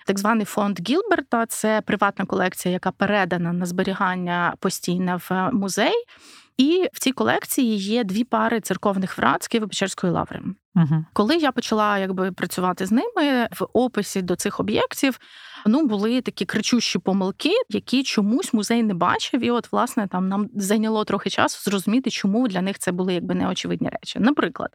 так 0.06 0.18
званий 0.18 0.44
фонд 0.44 0.88
Гілберта. 0.88 1.46
Це 1.46 1.80
приватна 1.80 2.24
колекція, 2.24 2.72
яка 2.72 2.90
передана 2.90 3.52
на 3.52 3.66
зберігання 3.66 4.54
постійно 4.60 5.20
в 5.30 5.50
музей. 5.52 6.04
І 6.56 6.88
в 6.92 6.98
цій 6.98 7.12
колекції 7.12 7.76
є 7.76 8.04
дві 8.04 8.24
пари 8.24 8.60
церковних 8.60 9.18
врат 9.18 9.42
з 9.42 9.48
Києво-Печерської 9.50 10.10
лаври. 10.10 10.42
Угу. 10.74 11.04
Коли 11.12 11.36
я 11.36 11.52
почала 11.52 11.98
якби 11.98 12.32
працювати 12.32 12.86
з 12.86 12.92
ними 12.92 13.48
в 13.58 13.66
описі 13.72 14.22
до 14.22 14.36
цих 14.36 14.60
об'єктів, 14.60 15.18
ну 15.66 15.86
були 15.86 16.20
такі 16.20 16.44
кричущі 16.44 16.98
помилки, 16.98 17.52
які 17.68 18.02
чомусь 18.02 18.52
музей 18.52 18.82
не 18.82 18.94
бачив. 18.94 19.44
І 19.44 19.50
от, 19.50 19.72
власне, 19.72 20.08
там 20.08 20.28
нам 20.28 20.48
зайняло 20.54 21.04
трохи 21.04 21.30
часу 21.30 21.70
зрозуміти, 21.70 22.10
чому 22.10 22.48
для 22.48 22.62
них 22.62 22.78
це 22.78 22.92
були 22.92 23.14
якби 23.14 23.34
неочевидні 23.34 23.88
речі. 23.88 24.18
Наприклад. 24.18 24.70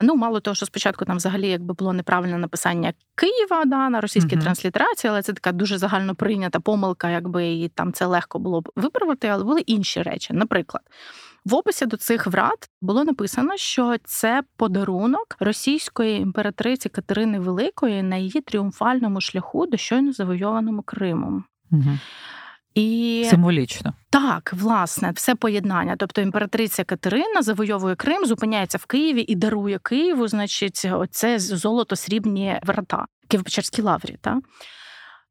Ну, 0.00 0.16
мало 0.16 0.40
того, 0.40 0.54
що 0.54 0.66
спочатку 0.66 1.04
там 1.04 1.16
взагалі 1.16 1.48
якби 1.48 1.74
було 1.74 1.92
неправильне 1.92 2.38
написання 2.38 2.92
Києва 3.14 3.64
да, 3.64 3.88
на 3.88 4.00
російській 4.00 4.36
uh-huh. 4.36 4.42
транслітерації, 4.42 5.10
але 5.10 5.22
це 5.22 5.32
така 5.32 5.52
дуже 5.52 5.78
загально 5.78 6.14
прийнята 6.14 6.60
помилка, 6.60 7.10
якби 7.10 7.48
і 7.48 7.68
там 7.68 7.92
це 7.92 8.06
легко 8.06 8.38
було 8.38 8.60
б 8.60 8.68
виправити, 8.76 9.28
але 9.28 9.44
були 9.44 9.60
інші 9.60 10.02
речі. 10.02 10.34
Наприклад, 10.34 10.82
в 11.44 11.54
описі 11.54 11.86
до 11.86 11.96
цих 11.96 12.26
врат 12.26 12.70
було 12.80 13.04
написано, 13.04 13.56
що 13.56 13.96
це 14.04 14.42
подарунок 14.56 15.36
російської 15.40 16.20
імператриці 16.20 16.88
Катерини 16.88 17.38
Великої 17.38 18.02
на 18.02 18.16
її 18.16 18.40
тріумфальному 18.40 19.20
шляху 19.20 19.66
до 19.66 19.76
щойно 19.76 20.12
завойованому 20.12 20.82
Кримом. 20.82 21.44
Uh-huh. 21.72 21.98
І 22.74 23.26
символічно 23.30 23.94
так, 24.10 24.52
власне, 24.52 25.10
все 25.10 25.34
поєднання. 25.34 25.96
Тобто 25.96 26.20
імператриця 26.20 26.84
Катерина 26.84 27.42
завойовує 27.42 27.96
Крим, 27.96 28.26
зупиняється 28.26 28.78
в 28.78 28.86
Києві 28.86 29.24
і 29.28 29.34
дарує 29.34 29.78
Києву, 29.78 30.28
значить, 30.28 30.86
оце 30.92 31.38
золото-срібні 31.38 32.60
врата 32.66 33.06
Києво-Печерській 33.30 33.82
лаврі. 33.82 34.16
Та? 34.20 34.40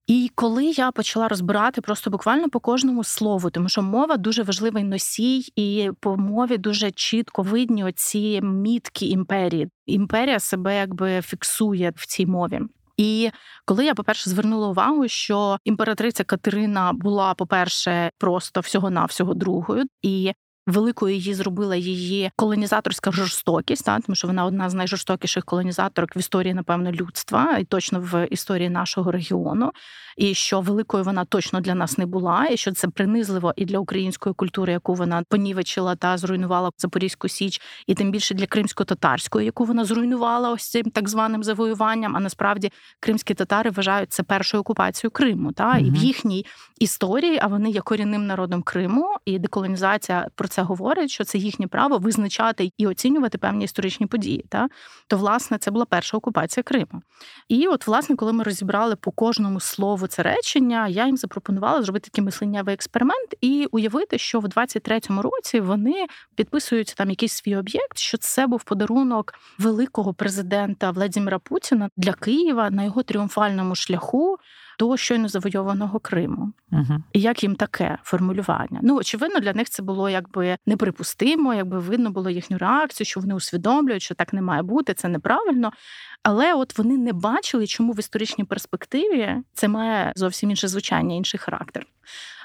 І 0.08 0.32
коли 0.36 0.66
я 0.66 0.92
почала 0.92 1.28
розбирати 1.28 1.82
просто 1.82 2.10
буквально 2.10 2.50
по 2.50 2.60
кожному 2.60 3.04
слову, 3.04 3.50
тому 3.50 3.70
що 3.70 3.82
мова 3.82 4.18
дуже 4.18 4.44
важливий 4.44 4.84
носій, 4.84 5.52
і 5.56 5.92
по 6.00 6.18
мові 6.18 6.58
дуже 6.58 6.92
чітко 6.92 7.42
видні 7.42 7.84
оці 7.84 8.42
мітки 8.42 9.06
імперії. 9.06 9.70
Імперія 9.86 10.40
себе 10.40 10.76
якби 10.76 11.22
фіксує 11.22 11.94
в 11.96 12.06
цій 12.06 12.26
мові. 12.26 12.62
І 12.98 13.32
коли 13.66 13.86
я, 13.86 13.94
по-перше, 13.96 14.30
звернула 14.30 14.68
увагу, 14.68 15.08
що 15.08 15.58
імператриця 15.64 16.24
Катерина 16.24 16.94
була, 16.94 17.34
по-перше, 17.34 18.12
просто 18.18 18.62
всього-навсього 18.62 19.34
другою, 19.34 19.86
і 20.02 20.34
великою 20.68 21.16
її 21.16 21.34
зробила 21.34 21.76
її 21.76 22.32
колонізаторська 22.36 23.12
жорстокість, 23.12 23.86
та, 23.86 24.00
тому 24.00 24.16
що 24.16 24.28
вона 24.28 24.46
одна 24.46 24.70
з 24.70 24.74
найжорстокіших 24.74 25.46
колонізаторок 25.46 26.16
в 26.16 26.18
історії, 26.18 26.54
напевно, 26.54 26.92
людства, 26.92 27.58
і 27.58 27.64
точно 27.64 28.00
в 28.00 28.28
історії 28.32 28.70
нашого 28.70 29.12
регіону 29.12 29.72
і 30.18 30.34
що 30.34 30.62
великою 30.62 31.04
вона 31.04 31.26
точно 31.26 31.62
для 31.62 31.76
нас 31.76 31.98
не 31.98 32.06
була, 32.06 32.48
і 32.52 32.58
що 32.58 32.72
це 32.72 32.88
принизливо 32.88 33.54
і 33.56 33.66
для 33.66 33.80
української 33.80 34.36
культури, 34.36 34.74
яку 34.74 34.94
вона 34.94 35.24
понівечила 35.30 35.96
та 35.96 36.18
зруйнувала 36.18 36.72
Запорізьку 36.78 37.28
Січ, 37.28 37.62
і 37.88 37.96
тим 37.96 38.12
більше 38.12 38.36
для 38.36 38.46
кримсько-татарської, 38.46 39.46
яку 39.46 39.66
вона 39.66 39.86
зруйнувала 39.86 40.52
ось 40.52 40.70
цим 40.70 40.84
так 40.84 41.10
званим 41.10 41.44
завоюванням. 41.44 42.18
А 42.18 42.20
насправді 42.20 42.72
кримські 43.00 43.34
татари 43.34 43.70
вважають 43.70 44.14
це 44.14 44.24
першою 44.24 44.62
окупацією 44.62 45.12
Криму, 45.12 45.52
та 45.52 45.70
угу. 45.70 45.80
і 45.80 45.92
в 45.92 45.96
їхній 45.96 46.46
історії, 46.80 47.40
а 47.42 47.48
вони 47.48 47.70
є 47.70 47.82
корінним 47.82 48.28
народом 48.28 48.64
Криму, 48.64 49.16
і 49.26 49.40
деколонізація 49.40 50.28
про 50.36 50.48
це 50.48 50.57
говорить, 50.64 51.12
що 51.12 51.24
це 51.24 51.38
їхнє 51.38 51.68
право 51.68 51.98
визначати 51.98 52.72
і 52.78 52.88
оцінювати 52.88 53.38
певні 53.38 53.66
історичні 53.66 54.06
події. 54.06 54.46
Та 54.50 54.68
то 55.08 55.18
власне 55.18 55.58
це 55.58 55.72
була 55.72 55.86
перша 55.86 56.18
окупація 56.18 56.64
Криму. 56.64 57.02
І 57.48 57.68
от, 57.68 57.88
власне, 57.88 58.16
коли 58.16 58.34
ми 58.34 58.44
розібрали 58.44 58.96
по 58.96 59.12
кожному 59.12 59.60
слову 59.60 60.08
це 60.08 60.24
речення, 60.24 60.88
я 60.88 61.06
їм 61.06 61.18
запропонувала 61.18 61.84
зробити 61.84 62.10
такий 62.10 62.24
мисленнєвий 62.24 62.74
експеримент 62.74 63.36
і 63.42 63.68
уявити, 63.72 64.18
що 64.18 64.40
в 64.40 64.46
23-му 64.46 65.22
році 65.22 65.60
вони 65.60 66.06
підписують 66.36 66.94
там 66.98 67.10
якийсь 67.10 67.34
свій 67.34 67.56
об'єкт, 67.56 67.98
що 67.98 68.18
це 68.18 68.48
був 68.48 68.64
подарунок 68.64 69.34
великого 69.60 70.14
президента 70.14 70.92
Владимира 70.92 71.40
Путіна 71.40 71.90
для 71.98 72.14
Києва 72.14 72.70
на 72.70 72.84
його 72.84 73.04
тріумфальному 73.04 73.76
шляху. 73.76 74.38
До 74.80 74.98
щойно 74.98 75.28
завойованого 75.28 76.00
Криму, 76.00 76.54
Угу. 76.72 76.98
і 77.14 77.22
як 77.22 77.44
їм 77.44 77.56
таке 77.56 77.98
формулювання? 78.04 78.80
Ну 78.84 78.98
очевидно, 78.98 79.40
для 79.40 79.54
них 79.54 79.70
це 79.70 79.84
було 79.84 80.10
якби 80.10 80.58
неприпустимо, 80.66 81.54
якби 81.54 81.80
видно 81.80 82.12
було 82.12 82.30
їхню 82.30 82.58
реакцію, 82.58 83.06
що 83.08 83.20
вони 83.20 83.34
усвідомлюють, 83.34 84.02
що 84.04 84.16
так 84.16 84.34
не 84.34 84.42
має 84.42 84.62
бути, 84.64 84.94
це 84.94 85.08
неправильно. 85.08 85.72
Але 86.24 86.54
от 86.54 86.78
вони 86.78 86.98
не 86.98 87.14
бачили, 87.14 87.68
чому 87.68 87.94
в 87.94 88.00
історичній 88.00 88.44
перспективі 88.44 89.36
це 89.54 89.68
має 89.68 90.14
зовсім 90.16 90.50
інше 90.50 90.68
звучання, 90.68 91.16
інший 91.16 91.40
характер. 91.40 91.86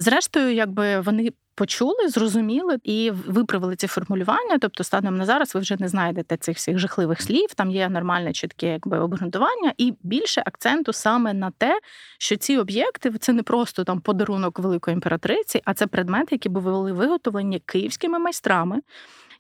Зрештою, 0.00 0.54
якби 0.54 1.00
вони 1.00 1.30
почули, 1.54 2.08
зрозуміли 2.08 2.76
і 2.84 3.10
виправили 3.10 3.76
ці 3.76 3.86
формулювання. 3.86 4.58
Тобто, 4.60 4.84
станом 4.84 5.16
на 5.16 5.24
зараз 5.24 5.54
ви 5.54 5.60
вже 5.60 5.76
не 5.78 5.88
знайдете 5.88 6.36
цих 6.36 6.56
всіх 6.56 6.78
жахливих 6.78 7.22
слів. 7.22 7.54
Там 7.54 7.70
є 7.70 7.88
нормальне 7.88 8.32
чітке 8.32 8.66
якби 8.66 8.98
обґрунтування, 8.98 9.72
і 9.78 9.94
більше 10.02 10.42
акценту 10.46 10.92
саме 10.92 11.34
на 11.34 11.50
те, 11.50 11.80
що 12.18 12.36
ці 12.36 12.58
об'єкти 12.58 13.10
це 13.10 13.32
не 13.32 13.42
просто 13.42 13.84
там 13.84 14.00
подарунок 14.00 14.58
великої 14.58 14.94
імператриці, 14.94 15.62
а 15.64 15.74
це 15.74 15.86
предмети, 15.86 16.28
які 16.34 16.48
були 16.48 16.92
виготовлені 16.92 17.60
київськими 17.66 18.18
майстрами 18.18 18.80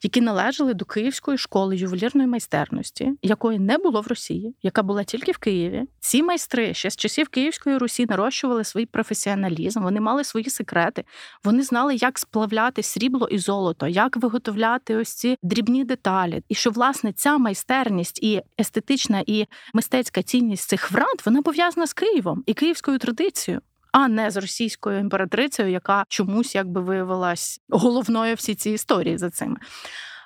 які 0.02 0.20
належали 0.20 0.74
до 0.74 0.84
Київської 0.84 1.38
школи 1.38 1.76
ювелірної 1.76 2.28
майстерності, 2.28 3.12
якої 3.22 3.58
не 3.58 3.78
було 3.78 4.00
в 4.00 4.06
Росії, 4.06 4.54
яка 4.62 4.82
була 4.82 5.04
тільки 5.04 5.32
в 5.32 5.38
Києві. 5.38 5.82
Ці 6.00 6.22
майстри 6.22 6.74
ще 6.74 6.90
з 6.90 6.96
часів 6.96 7.28
Київської 7.28 7.78
Русі 7.78 8.06
нарощували 8.08 8.64
свій 8.64 8.86
професіоналізм, 8.86 9.82
вони 9.82 10.00
мали 10.00 10.24
свої 10.24 10.50
секрети, 10.50 11.04
вони 11.44 11.62
знали, 11.62 11.94
як 11.94 12.18
сплавляти 12.18 12.82
срібло 12.82 13.28
і 13.28 13.38
золото, 13.38 13.86
як 13.86 14.16
виготовляти 14.16 14.96
ось 14.96 15.14
ці 15.14 15.36
дрібні 15.42 15.84
деталі. 15.84 16.42
І 16.48 16.54
що 16.54 16.70
власне 16.70 17.12
ця 17.12 17.38
майстерність 17.38 18.22
і 18.22 18.42
естетична 18.60 19.22
і 19.26 19.46
мистецька 19.74 20.22
цінність 20.22 20.68
цих 20.68 20.90
врат 20.92 21.26
вона 21.26 21.42
пов'язана 21.42 21.86
з 21.86 21.92
Києвом 21.92 22.42
і 22.46 22.54
київською 22.54 22.98
традицією 22.98 23.60
а 23.92 24.08
не 24.08 24.30
з 24.30 24.36
російською 24.36 24.98
імператрицею, 24.98 25.70
яка 25.70 26.04
чомусь 26.08 26.54
якби 26.54 26.80
виявилась 26.80 27.60
головною 27.68 28.34
всі 28.34 28.54
ці 28.54 28.70
історії 28.70 29.18
за 29.18 29.30
цими. 29.30 29.56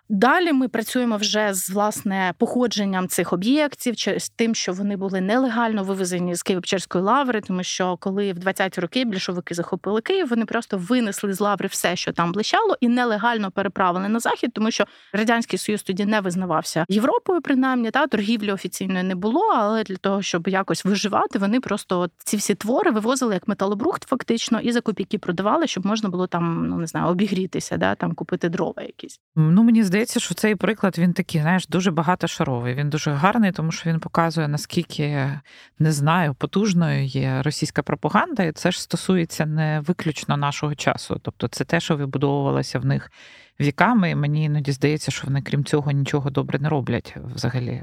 Далі 0.09 0.53
ми 0.53 0.69
працюємо 0.69 1.17
вже 1.17 1.55
з 1.55 1.71
власне 1.71 2.35
походженням 2.39 3.09
цих 3.09 3.33
об'єктів, 3.33 3.95
з 4.19 4.29
тим, 4.29 4.55
що 4.55 4.73
вони 4.73 4.97
були 4.97 5.21
нелегально 5.21 5.85
вивезені 5.85 6.35
з 6.35 6.45
Києво-Печерської 6.45 7.01
лаври, 7.01 7.41
тому 7.41 7.63
що 7.63 7.97
коли 7.97 8.33
в 8.33 8.39
20-ті 8.39 8.81
роки 8.81 9.05
більшовики 9.05 9.55
захопили 9.55 10.01
Київ, 10.01 10.29
вони 10.29 10.45
просто 10.45 10.79
винесли 10.79 11.33
з 11.33 11.41
лаври 11.41 11.69
все, 11.69 11.97
що 11.97 12.13
там 12.13 12.33
блищало, 12.33 12.77
і 12.81 12.89
нелегально 12.89 13.51
переправили 13.51 14.09
на 14.09 14.21
захід, 14.21 14.53
тому 14.53 14.71
що 14.71 14.85
радянський 15.13 15.59
союз 15.59 15.83
тоді 15.83 16.05
не 16.05 16.21
визнавався 16.21 16.85
Європою, 16.89 17.41
принаймні 17.41 17.91
та 17.91 18.07
торгівлі 18.07 18.53
офіційної 18.53 19.05
не 19.05 19.15
було. 19.15 19.53
Але 19.57 19.85
для 19.85 19.97
того, 19.97 20.23
щоб 20.23 20.49
якось 20.49 20.85
виживати, 20.85 21.39
вони 21.39 21.61
просто 21.61 22.09
ці 22.19 22.37
всі 22.37 22.55
твори 22.55 22.91
вивозили 22.91 23.35
як 23.35 23.49
металобрухт, 23.49 24.05
фактично, 24.05 24.61
і 24.61 24.73
за 24.73 24.81
копійки 24.81 25.19
продавали, 25.19 25.67
щоб 25.67 25.87
можна 25.87 26.09
було 26.09 26.27
там, 26.27 26.69
ну 26.69 26.77
не 26.79 26.87
знаю, 26.87 27.07
обігрітися, 27.07 27.77
да 27.77 27.95
там 27.95 28.15
купити 28.15 28.49
дрова 28.49 28.83
якісь. 28.83 29.21
Ну 29.37 29.63
мені 29.63 29.83
здається 29.83 29.96
здається, 29.97 30.21
що 30.21 30.35
цей 30.35 30.55
приклад 30.55 30.99
він 30.99 31.13
такий, 31.13 31.41
знаєш, 31.41 31.67
дуже 31.67 31.91
багатошаровий. 31.91 32.75
Він 32.75 32.91
дуже 32.91 33.11
гарний, 33.13 33.53
тому 33.53 33.73
що 33.73 33.91
він 33.91 34.01
показує, 34.01 34.49
наскільки 34.49 35.31
не 35.79 35.93
знаю, 35.93 36.35
потужною 36.35 37.05
є 37.05 37.43
російська 37.43 37.83
пропаганда, 37.83 38.43
і 38.43 38.53
це 38.53 38.71
ж 38.71 38.83
стосується 38.83 39.47
не 39.47 39.83
виключно 39.87 40.37
нашого 40.37 40.75
часу. 40.75 41.21
Тобто, 41.23 41.49
це 41.49 41.65
те, 41.65 41.81
що 41.81 41.97
вибудовувалося 41.97 42.79
в 42.79 42.85
них 42.85 43.13
віками. 43.61 44.11
І 44.11 44.15
мені 44.15 44.45
іноді 44.45 44.73
здається, 44.73 45.11
що 45.11 45.27
вони, 45.27 45.43
крім 45.43 45.65
цього, 45.65 45.91
нічого 45.91 46.31
добре 46.31 46.59
не 46.59 46.69
роблять 46.69 47.17
взагалі. 47.35 47.83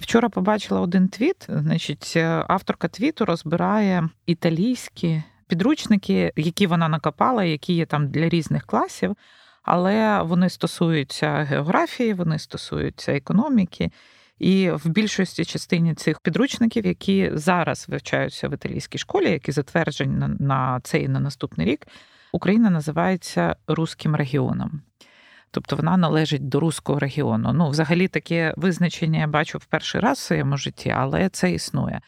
Вчора 0.00 0.28
побачила 0.28 0.80
один 0.80 1.08
твіт. 1.08 1.46
Значить, 1.48 2.16
авторка 2.48 2.88
твіту 2.88 3.24
розбирає 3.24 4.08
італійські 4.26 5.22
підручники, 5.46 6.32
які 6.36 6.66
вона 6.66 6.88
накопала, 6.88 7.44
які 7.44 7.72
є 7.72 7.86
там 7.86 8.08
для 8.08 8.28
різних 8.28 8.66
класів 8.66 9.16
але 9.62 10.22
вони 10.22 10.50
стосуються 10.50 11.32
географії, 11.32 12.14
вони 12.14 12.38
стосуються 12.38 13.12
економіки. 13.12 13.90
І 14.38 14.70
в 14.70 14.88
більшості 14.88 15.44
частині 15.44 15.94
цих 15.94 16.20
підручників, 16.20 16.86
які 16.86 17.30
зараз 17.32 17.86
вивчаються 17.88 18.48
в 18.48 18.54
італійській 18.54 18.98
школі, 18.98 19.30
які 19.30 19.52
затверджені 19.52 20.26
на 20.38 20.80
цей 20.82 21.08
на 21.08 21.20
наступний 21.20 21.66
рік, 21.66 21.86
Україна 22.32 22.70
називається 22.70 23.56
руським 23.66 24.16
регіоном. 24.16 24.82
Тобто 25.50 25.76
вона 25.76 25.96
належить 25.96 26.48
до 26.48 26.60
руського 26.60 26.98
регіону. 26.98 27.52
Ну, 27.52 27.68
взагалі, 27.68 28.08
таке 28.08 28.54
визначення 28.56 29.18
я 29.18 29.26
бачу 29.26 29.58
в 29.58 29.64
перший 29.64 30.00
раз 30.00 30.18
в 30.18 30.22
своєму 30.22 30.56
житті, 30.56 30.90
але 30.90 31.28
це 31.28 31.52
існує. 31.52 32.00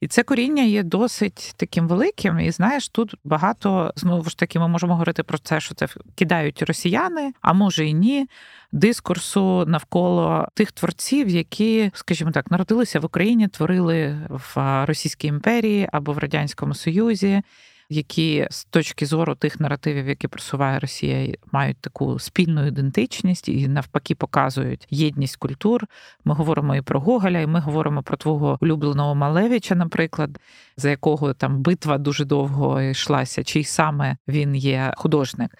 І 0.00 0.08
це 0.08 0.22
коріння 0.22 0.62
є 0.62 0.82
досить 0.82 1.54
таким 1.56 1.88
великим. 1.88 2.40
І 2.40 2.50
знаєш, 2.50 2.88
тут 2.88 3.14
багато 3.24 3.92
знову 3.96 4.30
ж 4.30 4.38
таки 4.38 4.58
ми 4.58 4.68
можемо 4.68 4.92
говорити 4.92 5.22
про 5.22 5.38
це, 5.38 5.60
що 5.60 5.74
це 5.74 5.88
кидають 6.14 6.62
росіяни, 6.62 7.32
а 7.40 7.52
може 7.52 7.86
і 7.86 7.94
ні. 7.94 8.26
Дискурсу 8.72 9.64
навколо 9.66 10.48
тих 10.54 10.72
творців, 10.72 11.28
які, 11.28 11.90
скажімо 11.94 12.30
так, 12.30 12.50
народилися 12.50 13.00
в 13.00 13.04
Україні, 13.04 13.48
творили 13.48 14.28
в 14.28 14.84
Російській 14.86 15.28
імперії 15.28 15.88
або 15.92 16.12
в 16.12 16.18
Радянському 16.18 16.74
Союзі 16.74 17.42
які 17.90 18.46
з 18.50 18.64
точки 18.64 19.06
зору 19.06 19.34
тих 19.34 19.60
наративів, 19.60 20.08
які 20.08 20.28
просуває 20.28 20.78
Росія, 20.78 21.34
мають 21.52 21.76
таку 21.80 22.18
спільну 22.18 22.66
ідентичність 22.66 23.48
і 23.48 23.68
навпаки 23.68 24.14
показують 24.14 24.86
єдність 24.90 25.36
культур. 25.36 25.86
Ми 26.24 26.34
говоримо 26.34 26.76
і 26.76 26.82
про 26.82 27.00
Гоголя, 27.00 27.40
і 27.40 27.46
ми 27.46 27.60
говоримо 27.60 28.02
про 28.02 28.16
твого 28.16 28.58
улюбленого 28.60 29.14
Малевича, 29.14 29.74
наприклад, 29.74 30.38
за 30.76 30.90
якого 30.90 31.34
там 31.34 31.62
битва 31.62 31.98
дуже 31.98 32.24
довго 32.24 32.82
йшлася, 32.82 33.44
чий 33.44 33.64
саме 33.64 34.16
він 34.28 34.56
є 34.56 34.92
художник. 34.96 35.50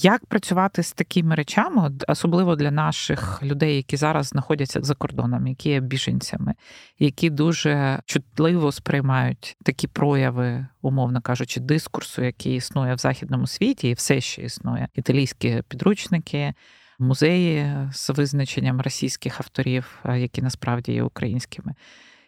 Як 0.00 0.26
працювати 0.26 0.82
з 0.82 0.92
такими 0.92 1.34
речами, 1.34 1.90
особливо 2.08 2.56
для 2.56 2.70
наших 2.70 3.42
людей, 3.42 3.76
які 3.76 3.96
зараз 3.96 4.26
знаходяться 4.26 4.80
за 4.82 4.94
кордоном, 4.94 5.46
які 5.46 5.68
є 5.68 5.80
біженцями, 5.80 6.54
які 6.98 7.30
дуже 7.30 8.02
чутливо 8.04 8.72
сприймають 8.72 9.56
такі 9.64 9.88
прояви, 9.88 10.66
умовно 10.82 11.20
кажучи, 11.20 11.60
дискурсу, 11.60 12.22
який 12.22 12.56
існує 12.56 12.94
в 12.94 12.98
західному 12.98 13.46
світі, 13.46 13.88
і 13.88 13.94
все 13.94 14.20
ще 14.20 14.42
існує 14.42 14.88
італійські 14.94 15.62
підручники, 15.68 16.54
музеї 16.98 17.72
з 17.92 18.10
визначенням 18.10 18.80
російських 18.80 19.40
авторів, 19.40 20.04
які 20.16 20.42
насправді 20.42 20.92
є 20.92 21.02
українськими. 21.02 21.74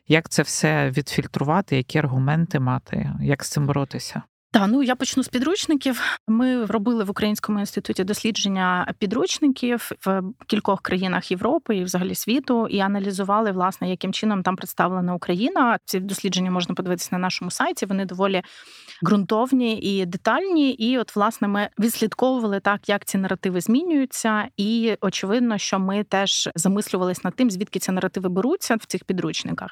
Як 0.08 0.28
це 0.28 0.42
все 0.42 0.90
відфільтрувати, 0.90 1.76
які 1.76 1.98
аргументи 1.98 2.60
мати, 2.60 3.10
як 3.20 3.44
з 3.44 3.50
цим 3.50 3.66
боротися? 3.66 4.22
Так, 4.52 4.68
ну 4.68 4.82
я 4.82 4.96
почну 4.96 5.22
з 5.22 5.28
підручників. 5.28 6.02
Ми 6.28 6.66
робили 6.66 7.04
в 7.04 7.10
Українському 7.10 7.60
інституті 7.60 8.04
дослідження 8.04 8.94
підручників 8.98 9.90
в 10.06 10.22
кількох 10.46 10.80
країнах 10.82 11.30
Європи 11.30 11.76
і 11.76 11.84
взагалі 11.84 12.14
світу, 12.14 12.66
і 12.66 12.78
аналізували, 12.78 13.52
власне, 13.52 13.90
яким 13.90 14.12
чином 14.12 14.42
там 14.42 14.56
представлена 14.56 15.14
Україна. 15.14 15.78
Ці 15.84 16.00
дослідження 16.00 16.50
можна 16.50 16.74
подивитися 16.74 17.08
на 17.12 17.18
нашому 17.18 17.50
сайті. 17.50 17.86
Вони 17.86 18.04
доволі 18.04 18.42
ґрунтовні 19.04 19.78
і 19.80 20.06
детальні. 20.06 20.70
І, 20.70 20.98
от, 20.98 21.16
власне, 21.16 21.48
ми 21.48 21.68
відслідковували 21.78 22.60
так, 22.60 22.88
як 22.88 23.04
ці 23.04 23.18
наративи 23.18 23.60
змінюються, 23.60 24.48
і 24.56 24.96
очевидно, 25.00 25.58
що 25.58 25.78
ми 25.78 26.04
теж 26.04 26.48
замислювалися 26.54 27.20
над 27.24 27.34
тим, 27.36 27.50
звідки 27.50 27.78
ці 27.78 27.92
наративи 27.92 28.28
беруться 28.28 28.74
в 28.74 28.84
цих 28.84 29.04
підручниках. 29.04 29.70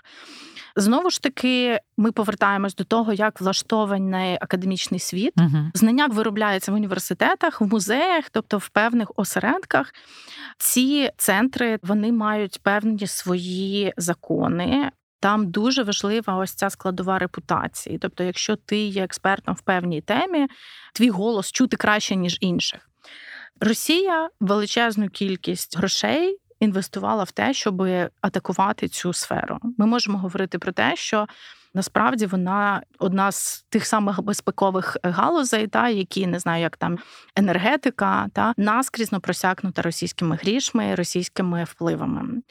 Знову 0.77 1.11
ж 1.11 1.23
таки, 1.23 1.81
ми 1.97 2.13
повертаємось 2.13 2.75
до 2.75 2.85
того, 2.85 3.13
як 3.13 3.41
влаштований 3.41 4.39
академічний 4.69 5.01
світ. 5.01 5.33
uh 5.37 5.71
Знання 5.75 6.07
виробляються 6.07 6.73
в 6.73 6.75
університетах, 6.75 7.61
в 7.61 7.67
музеях, 7.67 8.31
тобто 8.31 8.59
в 8.59 8.69
певних 8.69 9.13
осередках. 9.17 9.95
Ці 10.59 11.11
центри 11.17 11.79
вони 11.83 12.13
мають 12.13 12.61
певні 12.63 13.07
свої 13.07 13.93
закони. 13.97 14.91
Там 15.21 15.51
дуже 15.51 15.83
важлива 15.83 16.37
ось 16.37 16.55
ця 16.55 16.71
складова 16.71 17.19
репутації. 17.19 17.99
Тобто, 17.99 18.25
якщо 18.25 18.57
ти 18.57 18.79
є 18.79 19.05
експертом 19.05 19.55
в 19.55 19.61
певній 19.61 20.01
темі, 20.01 20.47
твій 20.95 21.11
голос 21.11 21.53
чути 21.53 21.77
краще 21.77 22.17
ніж 22.17 22.39
інших. 22.41 22.81
Росія 23.61 24.31
величезну 24.41 25.09
кількість 25.09 25.79
грошей 25.79 26.39
інвестувала 26.61 27.25
в 27.25 27.31
те, 27.31 27.55
щоб 27.55 27.83
атакувати 28.21 28.89
цю 28.89 29.13
сферу. 29.13 29.59
Ми 29.79 29.87
можемо 29.87 30.19
говорити 30.19 30.59
про 30.59 30.73
те, 30.73 30.97
що 30.97 31.27
насправді 31.75 32.27
вона 32.27 32.83
одна 32.99 33.33
з 33.33 33.65
тих 33.69 33.87
самих 33.87 34.23
безпекових 34.23 34.97
галузей, 35.03 35.67
та 35.67 35.89
які 35.89 36.27
не 36.27 36.39
знаю, 36.39 36.63
як 36.63 36.77
там 36.77 36.99
енергетика, 37.37 38.27
та 38.33 38.55
наскрізно 38.57 39.21
просякнута 39.21 39.83
російськими 39.83 40.37
грішми, 40.37 40.95
російськими 40.95 41.65
впливами. 41.65 42.43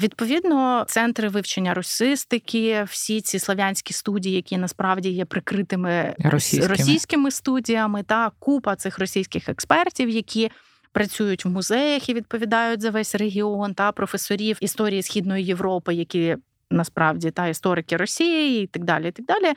Відповідно, 0.00 0.84
центри 0.88 1.28
вивчення 1.28 1.74
русистики, 1.74 2.82
всі 2.88 3.20
ці 3.20 3.38
славянські 3.38 3.92
студії, 3.92 4.34
які 4.34 4.56
насправді 4.56 5.10
є 5.10 5.24
прикритими 5.24 6.14
російськими, 6.18 6.68
російськими 6.68 7.30
студіями, 7.30 8.02
та 8.02 8.30
купа 8.38 8.76
цих 8.76 8.98
російських 8.98 9.48
експертів, 9.48 10.08
які 10.08 10.50
працюють 10.92 11.44
в 11.44 11.48
музеях 11.48 12.08
і 12.08 12.14
відповідають 12.14 12.80
за 12.80 12.90
весь 12.90 13.14
регіон 13.14 13.74
та 13.74 13.92
професорів 13.92 14.58
історії 14.60 15.02
східної 15.02 15.44
Європи, 15.44 15.94
які 15.94 16.36
насправді 16.70 17.30
та 17.30 17.46
історики 17.46 17.96
Росії, 17.96 18.64
і 18.64 18.66
так 18.66 18.84
далі. 18.84 19.08
і 19.08 19.12
так 19.12 19.26
далі. 19.26 19.54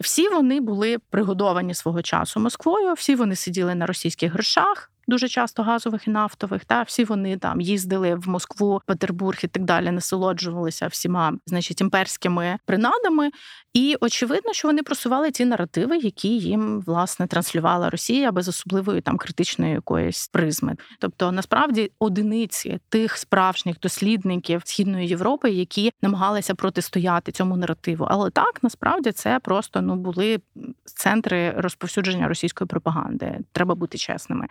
Всі 0.00 0.28
вони 0.28 0.60
були 0.60 0.98
пригодовані 0.98 1.74
свого 1.74 2.02
часу 2.02 2.40
Москвою. 2.40 2.92
Всі 2.92 3.14
вони 3.14 3.36
сиділи 3.36 3.74
на 3.74 3.86
російських 3.86 4.32
грошах 4.32 4.90
дуже 5.08 5.28
часто 5.28 5.62
газових 5.62 6.08
і 6.08 6.10
нафтових. 6.10 6.64
Та 6.64 6.82
всі 6.82 7.04
вони 7.04 7.36
там 7.36 7.60
їздили 7.60 8.14
в 8.14 8.28
Москву, 8.28 8.80
Петербург 8.86 9.38
і 9.44 9.46
так 9.46 9.64
далі, 9.64 9.90
насолоджувалися 9.90 10.86
всіма, 10.86 11.32
значить, 11.46 11.80
імперськими 11.80 12.58
принадами. 12.66 13.30
І 13.74 13.96
очевидно, 14.00 14.52
що 14.52 14.68
вони 14.68 14.82
просували 14.82 15.30
ті 15.30 15.44
наративи, 15.44 15.96
які 15.96 16.28
їм 16.28 16.80
власне 16.80 17.26
транслювала 17.26 17.90
Росія 17.90 18.32
без 18.32 18.48
особливої 18.48 19.00
там 19.00 19.16
критичної 19.16 19.72
якоїсь 19.72 20.28
призми. 20.28 20.76
Тобто, 21.00 21.32
насправді, 21.32 21.90
одиниці 21.98 22.78
тих 22.88 23.16
справжніх 23.16 23.80
дослідників 23.80 24.62
східної 24.64 25.08
Європи, 25.08 25.50
які 25.50 25.92
намагалися 26.02 26.54
протистояти 26.54 27.32
цьому 27.32 27.56
наративу. 27.56 28.06
Але 28.10 28.30
так 28.30 28.62
насправді 28.62 29.12
це 29.12 29.38
просто 29.42 29.82
ну 29.82 29.96
були 29.96 30.40
центри 30.84 31.50
розповсюдження 31.56 32.28
російської 32.28 32.68
пропаганди. 32.68 33.38
Треба 33.52 33.74
бути 33.74 33.98
чесними. 33.98 34.46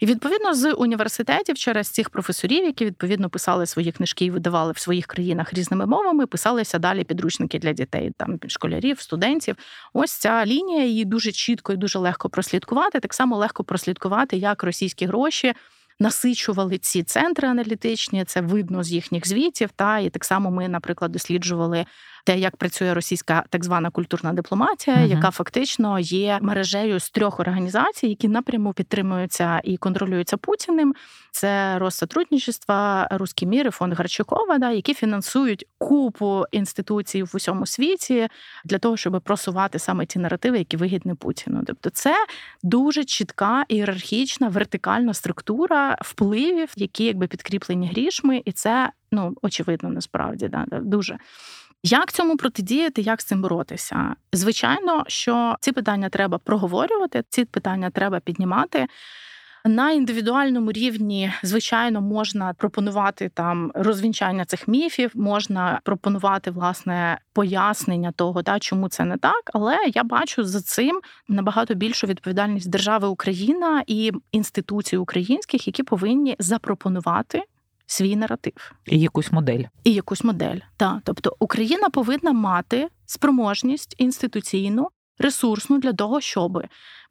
І 0.00 0.06
відповідно 0.06 0.54
з 0.54 0.72
університетів 0.72 1.56
через 1.56 1.88
цих 1.88 2.10
професорів, 2.10 2.64
які 2.64 2.84
відповідно 2.84 3.30
писали 3.30 3.66
свої 3.66 3.92
книжки 3.92 4.24
і 4.24 4.30
видавали 4.30 4.72
в 4.72 4.78
своїх 4.78 5.06
країнах 5.06 5.52
різними 5.52 5.86
мовами, 5.86 6.26
писалися 6.26 6.78
далі 6.78 7.04
підручники 7.04 7.58
для 7.58 7.72
дітей, 7.72 8.12
там 8.16 8.38
школярів, 8.46 9.00
студентів. 9.00 9.56
Ось 9.92 10.12
ця 10.12 10.46
лінія 10.46 10.84
її 10.84 11.04
дуже 11.04 11.32
чітко 11.32 11.72
і 11.72 11.76
дуже 11.76 11.98
легко 11.98 12.28
прослідкувати. 12.28 13.00
Так 13.00 13.14
само 13.14 13.36
легко 13.36 13.64
прослідкувати, 13.64 14.36
як 14.36 14.62
російські 14.62 15.06
гроші. 15.06 15.54
Насичували 15.98 16.78
ці 16.78 17.02
центри 17.02 17.48
аналітичні, 17.48 18.24
це 18.24 18.40
видно 18.40 18.82
з 18.82 18.92
їхніх 18.92 19.28
звітів. 19.28 19.70
Та 19.76 19.98
і 19.98 20.10
так 20.10 20.24
само 20.24 20.50
ми, 20.50 20.68
наприклад, 20.68 21.12
досліджували 21.12 21.86
те, 22.26 22.38
як 22.38 22.56
працює 22.56 22.94
російська 22.94 23.44
так 23.50 23.64
звана 23.64 23.90
культурна 23.90 24.32
дипломатія, 24.32 24.96
uh 24.96 25.06
яка 25.06 25.30
фактично 25.30 25.98
є 25.98 26.38
мережею 26.42 27.00
з 27.00 27.10
трьох 27.10 27.40
організацій, 27.40 28.06
які 28.08 28.28
напряму 28.28 28.72
підтримуються 28.72 29.60
і 29.64 29.76
контролюються 29.76 30.36
Путіним. 30.36 30.94
Це 31.30 31.78
Россотрудничество, 31.78 33.06
Руський 33.10 33.48
мір 33.48 33.66
і 33.66 33.70
фонд 33.70 33.92
Гарчукова, 33.94 34.58
да, 34.58 34.70
які 34.70 34.94
фінансують 34.94 35.64
купу 35.78 36.44
інституцій 36.52 37.22
в 37.22 37.30
усьому 37.34 37.66
світі 37.66 38.28
для 38.64 38.78
того, 38.78 38.96
щоб 38.96 39.22
просувати 39.22 39.78
саме 39.78 40.06
ті 40.06 40.18
наративи, 40.18 40.58
які 40.58 40.76
вигідні 40.76 41.14
Путіну. 41.14 41.62
Тобто, 41.66 41.90
це 41.90 42.14
дуже 42.62 43.04
чітка 43.04 43.64
ієрархічна 43.68 44.48
вертикальна 44.48 45.14
структура 45.14 45.98
впливів, 46.00 46.68
які 46.76 47.04
якби 47.04 47.26
підкріплені 47.26 47.88
грішми, 47.88 48.42
і 48.44 48.52
це 48.52 48.90
ну 49.12 49.34
очевидно 49.42 49.88
насправді 49.88 50.48
да, 50.48 50.66
дуже. 50.70 51.18
Як 51.82 52.12
цьому 52.12 52.36
протидіяти, 52.36 53.02
як 53.02 53.20
з 53.20 53.24
цим 53.24 53.42
боротися? 53.42 54.14
Звичайно, 54.32 55.04
що 55.06 55.56
ці 55.60 55.72
питання 55.72 56.08
треба 56.08 56.38
проговорювати, 56.38 57.24
ці 57.28 57.44
питання 57.44 57.90
треба 57.90 58.20
піднімати. 58.20 58.86
На 59.66 59.90
індивідуальному 59.90 60.72
рівні, 60.72 61.32
звичайно, 61.42 62.00
можна 62.00 62.54
пропонувати 62.54 63.28
там 63.34 63.72
розвінчання 63.74 64.44
цих 64.44 64.68
міфів, 64.68 65.10
можна 65.14 65.80
пропонувати 65.84 66.50
власне 66.50 67.18
пояснення 67.32 68.12
того, 68.12 68.42
да, 68.42 68.58
чому 68.58 68.88
це 68.88 69.04
не 69.04 69.16
так. 69.16 69.50
Але 69.54 69.78
я 69.94 70.04
бачу 70.04 70.44
за 70.44 70.60
цим 70.60 71.00
набагато 71.28 71.74
більшу 71.74 72.06
відповідальність 72.06 72.70
держави 72.70 73.08
Україна 73.08 73.84
і 73.86 74.12
інституцій 74.32 74.96
українських, 74.96 75.66
які 75.66 75.82
повинні 75.82 76.36
запропонувати 76.38 77.42
свій 77.86 78.16
наратив 78.16 78.72
і 78.86 79.00
якусь 79.00 79.32
модель. 79.32 79.64
І 79.84 79.92
якусь 79.92 80.24
модель. 80.24 80.58
Так. 80.76 80.98
Тобто 81.04 81.36
Україна 81.38 81.90
повинна 81.90 82.32
мати 82.32 82.88
спроможність 83.06 83.94
інституційну, 83.98 84.88
ресурсну 85.18 85.78
для 85.78 85.92
того, 85.92 86.20
щоб 86.20 86.62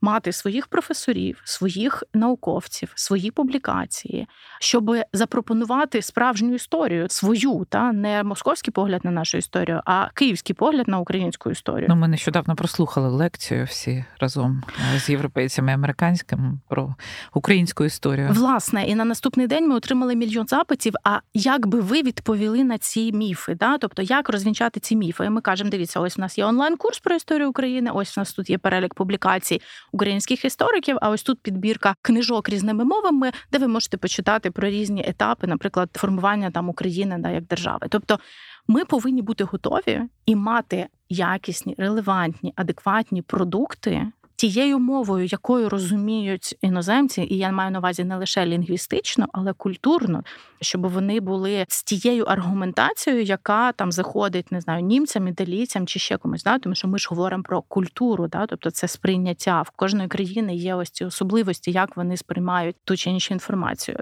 мати 0.02 0.32
своїх 0.32 0.68
професорів, 0.68 1.42
своїх 1.44 2.04
науковців, 2.14 2.92
свої 2.96 3.32
публікації, 3.32 4.28
щоб 4.60 4.96
запропонувати 5.14 6.02
справжню 6.02 6.54
історію 6.54 7.08
свою, 7.10 7.66
та 7.70 7.92
не 7.92 8.24
московський 8.24 8.72
погляд 8.72 9.06
на 9.06 9.12
нашу 9.12 9.38
історію, 9.38 9.82
а 9.86 10.10
київський 10.14 10.56
погляд 10.56 10.88
на 10.88 11.00
українську 11.00 11.52
історію. 11.52 11.88
Ну, 11.90 11.96
ми 11.96 12.08
нещодавно 12.08 12.56
прослухали 12.56 13.10
лекцію 13.10 13.66
всі 13.66 14.06
разом 14.20 14.64
е, 14.96 15.00
з 15.00 15.10
європейцями 15.10 15.72
і 15.72 15.76
американськими 15.76 16.60
про 16.68 16.96
українську 17.34 17.84
історію. 17.84 18.30
Власне, 18.32 18.86
і 18.86 18.96
на 18.96 19.06
наступний 19.06 19.48
день 19.48 19.70
ми 19.70 19.76
отримали 19.76 20.16
мільйон 20.16 20.48
запитів. 20.48 20.94
А 21.04 21.20
як 21.34 21.68
би 21.68 21.80
ви 21.80 22.02
відповіли 22.02 22.64
на 22.64 22.78
ці 22.78 23.12
міфи? 23.12 23.56
Да? 23.56 23.78
Тобто, 23.78 24.02
як 24.02 24.30
розвінчати 24.30 24.80
ці 24.80 24.96
міфи? 24.96 25.26
І 25.26 25.30
ми 25.30 25.42
кажемо: 25.42 25.70
дивіться, 25.70 26.00
ось 26.00 26.18
у 26.18 26.22
нас 26.22 26.38
є 26.38 26.46
онлайн-курс 26.46 27.00
про 27.00 27.16
історію 27.16 27.50
України. 27.50 27.92
Ось 27.94 28.18
у 28.18 28.22
нас 28.22 28.34
тут 28.34 28.50
є 28.50 28.58
перелік 28.58 28.94
публікацій 28.94 29.62
українських 29.96 30.46
істориків. 30.46 30.98
А 31.02 31.10
ось 31.10 31.24
тут 31.24 31.40
підбірка 31.40 31.96
книжок 32.02 32.50
різними 32.50 32.86
мовами, 32.86 33.32
де 33.52 33.58
ви 33.58 33.68
можете 33.68 33.98
почитати 33.98 34.52
про 34.52 34.70
різні 34.70 35.04
етапи, 35.08 35.48
наприклад, 35.48 35.90
формування 35.94 36.52
там 36.52 36.70
України 36.70 37.18
да, 37.20 37.30
як 37.30 37.48
держави. 37.48 37.88
Тобто, 37.90 38.20
ми 38.68 38.86
повинні 38.86 39.22
бути 39.22 39.44
готові 39.44 40.02
і 40.26 40.36
мати 40.36 40.88
якісні, 41.10 41.76
релевантні, 41.78 42.54
адекватні 42.56 43.22
продукти, 43.22 44.12
тією 44.36 44.80
мовою, 44.80 45.26
якою 45.26 45.70
розуміють 45.70 46.58
іноземці, 46.62 47.22
і 47.30 47.38
я 47.38 47.52
маю 47.52 47.72
на 47.72 47.80
увазі 47.80 48.04
не 48.04 48.18
лише 48.18 48.46
лінгвістично, 48.46 49.26
але 49.34 49.54
культурно, 49.54 50.24
щоб 50.62 50.88
вони 50.88 51.20
були 51.20 51.66
з 51.68 51.84
тією 51.84 52.24
аргументацією, 52.24 53.24
яка 53.24 53.72
там 53.72 53.92
заходить, 53.92 54.52
не 54.52 54.62
знаю, 54.62 54.84
німцям, 54.84 55.28
італійцям 55.28 55.88
чи 55.88 56.00
ще 56.00 56.18
комусь. 56.18 56.44
Да? 56.44 56.60
Тому 56.60 56.76
що 56.76 56.88
ми 56.88 56.98
ж 56.98 57.08
говоримо 57.10 57.44
про 57.44 57.62
культуру, 57.62 58.28
да? 58.28 58.46
тобто 58.46 58.72
це 58.72 58.88
сприйняття 58.88 59.62
в 59.62 59.70
кожної 59.70 60.08
країни 60.08 60.56
є 60.56 60.76
ось 60.76 60.90
ці 60.90 61.06
особливості, 61.06 61.72
як 61.72 61.98
вони 61.98 62.18
сприймають 62.18 62.76
ту 62.84 62.98
чи 62.98 63.10
іншу 63.10 63.34
інформацію. 63.34 63.98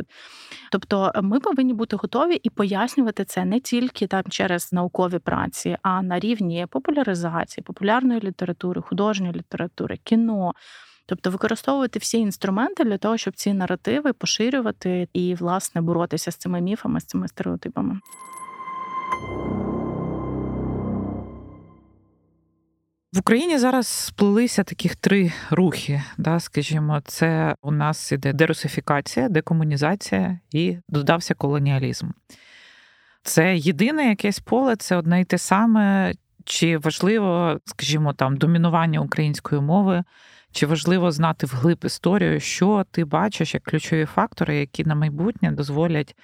Тобто, 0.72 1.12
ми 1.22 1.40
повинні 1.40 1.74
бути 1.74 1.96
готові 1.96 2.40
і 2.44 2.50
пояснювати 2.50 3.26
це 3.26 3.46
не 3.46 3.60
тільки 3.60 4.08
там 4.08 4.24
через 4.30 4.74
наукові 4.74 5.20
праці, 5.20 5.78
а 5.82 6.02
на 6.02 6.20
рівні 6.20 6.68
популяризації, 6.70 7.64
популярної 7.64 8.20
літератури, 8.20 8.82
художньої 8.82 9.34
літератури, 9.34 10.00
кіно. 10.04 10.23
Тобто 11.06 11.30
використовувати 11.30 12.00
всі 12.00 12.18
інструменти 12.18 12.84
для 12.84 12.98
того, 12.98 13.18
щоб 13.18 13.36
ці 13.36 13.54
наративи 13.54 14.14
поширювати 14.14 15.08
і, 15.14 15.36
власне, 15.36 15.82
боротися 15.82 16.32
з 16.32 16.36
цими 16.36 16.62
міфами, 16.62 17.00
з 17.00 17.06
цими 17.06 17.28
стереотипами. 17.28 18.00
В 23.14 23.20
Україні 23.20 23.58
зараз 23.58 23.88
сплелися 23.88 24.64
таких 24.64 24.96
три 24.96 25.32
рухи. 25.50 26.04
Да, 26.18 26.40
Скажімо, 26.40 27.02
це 27.06 27.56
у 27.62 27.72
нас 27.72 28.12
іде 28.12 28.34
дерусифікація, 28.34 29.30
декомунізація 29.30 30.40
і 30.52 30.78
додався 30.90 31.34
колоніалізм. 31.34 32.10
Це 33.24 33.56
єдине 33.56 34.10
якесь 34.10 34.40
поле, 34.40 34.76
це 34.76 34.96
одне 34.96 35.22
й 35.22 35.26
те 35.26 35.38
саме, 35.38 36.14
чи 36.46 36.78
важливо, 36.78 37.60
скажімо, 37.66 38.14
там 38.14 38.38
домінування 38.38 39.00
української 39.00 39.62
мови, 39.62 40.04
чи 40.52 40.66
важливо 40.66 41.12
знати 41.12 41.46
вглиб 41.46 41.80
історію, 41.86 42.40
що 42.40 42.86
ти 42.92 43.06
бачиш 43.06 43.54
як 43.54 43.64
ключові 43.64 44.06
фактори, 44.06 44.60
які 44.60 44.84
на 44.84 44.96
майбутнє 44.96 45.52
дозволять 45.52 46.16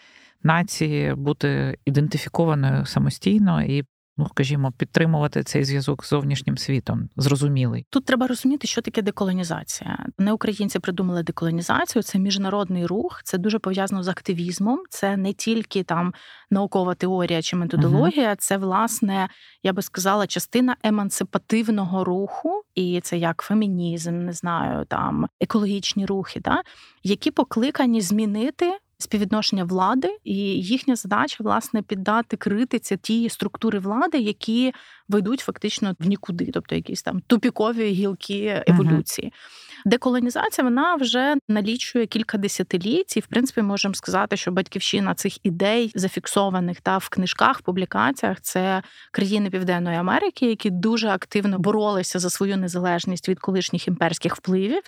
нації 0.43 1.15
бути 1.15 1.77
ідентифікованою 1.85 2.85
самостійно 2.85 3.63
і 3.63 3.83
ну 4.19 4.27
скажімо, 4.27 4.71
підтримувати 4.77 5.43
цей 5.43 5.63
зв'язок 5.63 6.05
з 6.05 6.09
зовнішнім 6.09 6.57
світом, 6.57 7.09
зрозумілий. 7.15 7.85
Тут 7.89 8.05
треба 8.05 8.27
розуміти, 8.27 8.67
що 8.67 8.81
таке 8.81 9.01
деколонізація. 9.01 10.05
Не 10.17 10.33
українці 10.33 10.79
придумали 10.79 11.23
деколонізацію, 11.23 12.03
це 12.03 12.19
міжнародний 12.19 12.85
рух, 12.85 13.21
це 13.23 13.37
дуже 13.37 13.59
пов'язано 13.59 14.03
з 14.03 14.07
активізмом. 14.07 14.79
Це 14.89 15.17
не 15.17 15.33
тільки 15.33 15.83
там 15.83 16.13
наукова 16.51 16.95
теорія 16.95 17.41
чи 17.41 17.55
методологія, 17.55 18.29
uh 18.29 18.35
це 18.39 18.57
власне, 18.57 19.29
я 19.63 19.73
би 19.73 19.81
сказала, 19.81 20.27
частина 20.27 20.75
емансипативного 20.83 22.03
руху, 22.03 22.61
і 22.75 23.01
це 23.03 23.17
як 23.17 23.41
фемінізм, 23.41 24.25
не 24.25 24.33
знаю, 24.33 24.85
там 24.85 25.27
екологічні 25.41 26.05
рухи, 26.05 26.39
да, 26.39 26.61
які 27.03 27.31
покликані 27.31 28.01
змінити 28.01 28.77
співвідношення 28.99 29.63
влади, 29.63 30.17
і 30.23 30.35
їхня 30.61 30.95
задача 30.95 31.43
власне 31.43 31.81
піддати 31.81 32.37
критиці 32.37 32.97
ті 32.97 33.29
структури 33.29 33.79
влади, 33.79 34.17
які 34.17 34.73
ведуть 35.09 35.39
фактично 35.39 35.95
в 35.99 36.07
нікуди, 36.07 36.49
тобто 36.53 36.75
якісь 36.75 37.01
там 37.01 37.21
тупікові 37.27 37.89
гілки 37.89 38.63
еволюції. 38.67 39.27
Uh-huh. 39.27 39.69
Деколонізація 39.85 40.65
вона 40.65 40.95
вже 40.95 41.35
налічує 41.47 42.05
кілька 42.05 42.37
десятиліть, 42.37 43.17
і 43.17 43.19
в 43.19 43.25
принципі 43.25 43.61
можемо 43.61 43.93
сказати, 43.93 44.37
що 44.37 44.51
батьківщина 44.51 45.13
цих 45.13 45.45
ідей 45.45 45.91
зафіксованих 45.95 46.81
та 46.81 46.97
в 46.97 47.09
книжках, 47.09 47.61
публікаціях 47.61 48.41
це 48.41 48.83
країни 49.11 49.49
Південної 49.49 49.97
Америки, 49.97 50.45
які 50.45 50.69
дуже 50.69 51.07
активно 51.07 51.59
боролися 51.59 52.19
за 52.19 52.29
свою 52.29 52.57
незалежність 52.57 53.29
від 53.29 53.39
колишніх 53.39 53.87
імперських 53.87 54.35
впливів. 54.35 54.81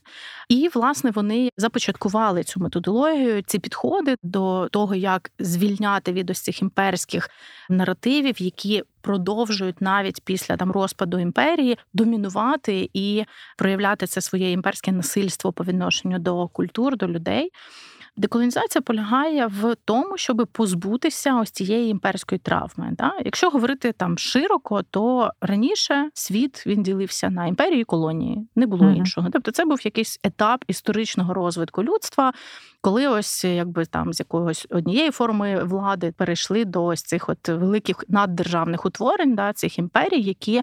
І 0.49 0.69
власне 0.73 1.11
вони 1.11 1.49
започаткували 1.57 2.43
цю 2.43 2.59
методологію, 2.59 3.41
ці 3.41 3.59
підходи 3.59 4.15
до 4.23 4.69
того, 4.71 4.95
як 4.95 5.31
звільняти 5.39 6.13
від 6.13 6.29
ось 6.29 6.41
цих 6.41 6.61
імперських 6.61 7.29
наративів, 7.69 8.41
які 8.41 8.83
продовжують 9.01 9.81
навіть 9.81 10.23
після 10.23 10.57
там 10.57 10.71
розпаду 10.71 11.19
імперії 11.19 11.77
домінувати 11.93 12.89
і 12.93 13.23
проявляти 13.57 14.07
це 14.07 14.21
своє 14.21 14.51
імперське 14.51 14.91
насильство 14.91 15.53
по 15.53 15.63
відношенню 15.63 16.19
до 16.19 16.47
культур, 16.47 16.97
до 16.97 17.07
людей. 17.07 17.51
Деколонізація 18.17 18.81
полягає 18.81 19.47
в 19.47 19.75
тому, 19.85 20.17
щоб 20.17 20.47
позбутися 20.51 21.35
ось 21.35 21.51
цієї 21.51 21.89
імперської 21.89 22.39
травми. 22.39 22.89
Да? 22.91 23.13
Якщо 23.25 23.49
говорити 23.49 23.91
там 23.91 24.17
широко, 24.17 24.83
то 24.83 25.31
раніше 25.41 26.09
світ 26.13 26.63
він 26.67 26.83
ділився 26.83 27.29
на 27.29 27.47
імперії 27.47 27.81
і 27.81 27.83
колонії, 27.83 28.47
не 28.55 28.67
було 28.67 28.85
mm-hmm. 28.85 28.95
іншого. 28.95 29.29
Тобто, 29.33 29.51
це 29.51 29.65
був 29.65 29.85
якийсь 29.85 30.19
етап 30.23 30.63
історичного 30.67 31.33
розвитку 31.33 31.83
людства, 31.83 32.33
коли 32.81 33.07
ось 33.07 33.43
якби 33.43 33.85
там 33.85 34.13
з 34.13 34.19
якогось 34.19 34.67
однієї 34.69 35.11
форми 35.11 35.63
влади 35.63 36.11
перейшли 36.11 36.65
до 36.65 36.85
ось 36.85 37.03
цих 37.03 37.29
от 37.29 37.49
великих 37.49 38.03
наддержавних 38.07 38.85
утворень, 38.85 39.35
да, 39.35 39.53
цих 39.53 39.79
імперій, 39.79 40.21
які 40.21 40.61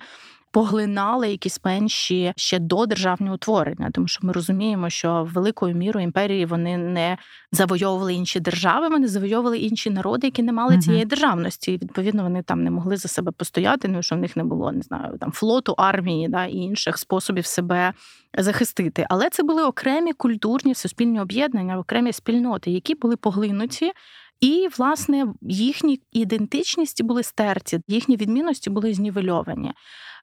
поглинали 0.53 1.31
якісь 1.31 1.65
менші 1.65 2.33
ще 2.37 2.59
до 2.59 2.87
державного 2.87 3.35
утворення, 3.35 3.91
тому 3.93 4.09
що 4.09 4.27
ми 4.27 4.33
розуміємо, 4.33 4.91
що 4.91 5.29
великою 5.33 5.75
мірою 5.75 6.05
імперії 6.05 6.47
вони 6.47 6.77
не 6.77 7.19
завойовували 7.53 8.15
інші 8.15 8.41
держави, 8.41 8.89
вони 8.89 9.09
завойовували 9.09 9.59
інші 9.59 9.91
народи, 9.91 10.27
які 10.27 10.43
не 10.43 10.53
мали 10.53 10.79
цієї 10.79 11.05
державності. 11.05 11.73
І 11.73 11.79
відповідно 11.79 12.23
вони 12.23 12.43
там 12.43 12.65
не 12.65 12.71
могли 12.71 12.97
за 12.97 13.09
себе 13.09 13.33
постояти, 13.33 13.89
ну 13.89 14.03
що 14.03 14.15
в 14.15 14.19
них 14.19 14.37
не 14.37 14.45
було 14.45 14.73
не 14.73 14.83
знаю 14.83 15.19
там 15.21 15.33
флоту, 15.33 15.75
армії 15.79 16.29
да 16.29 16.45
і 16.45 16.57
інших 16.57 16.99
способів 16.99 17.47
себе 17.47 17.93
захистити. 18.39 19.07
Але 19.11 19.31
це 19.31 19.43
були 19.43 19.65
окремі 19.65 20.13
культурні 20.13 20.75
суспільні 20.75 21.21
об'єднання, 21.21 21.79
окремі 21.79 22.13
спільноти, 22.13 22.71
які 22.71 22.95
були 22.95 23.17
поглинуті. 23.17 23.93
І, 24.41 24.69
власне, 24.79 25.27
їхні 25.43 26.01
ідентичності 26.13 27.03
були 27.03 27.23
стерті, 27.23 27.81
їхні 27.89 28.17
відмінності 28.17 28.71
були 28.71 28.95
знівельовані. 28.95 29.73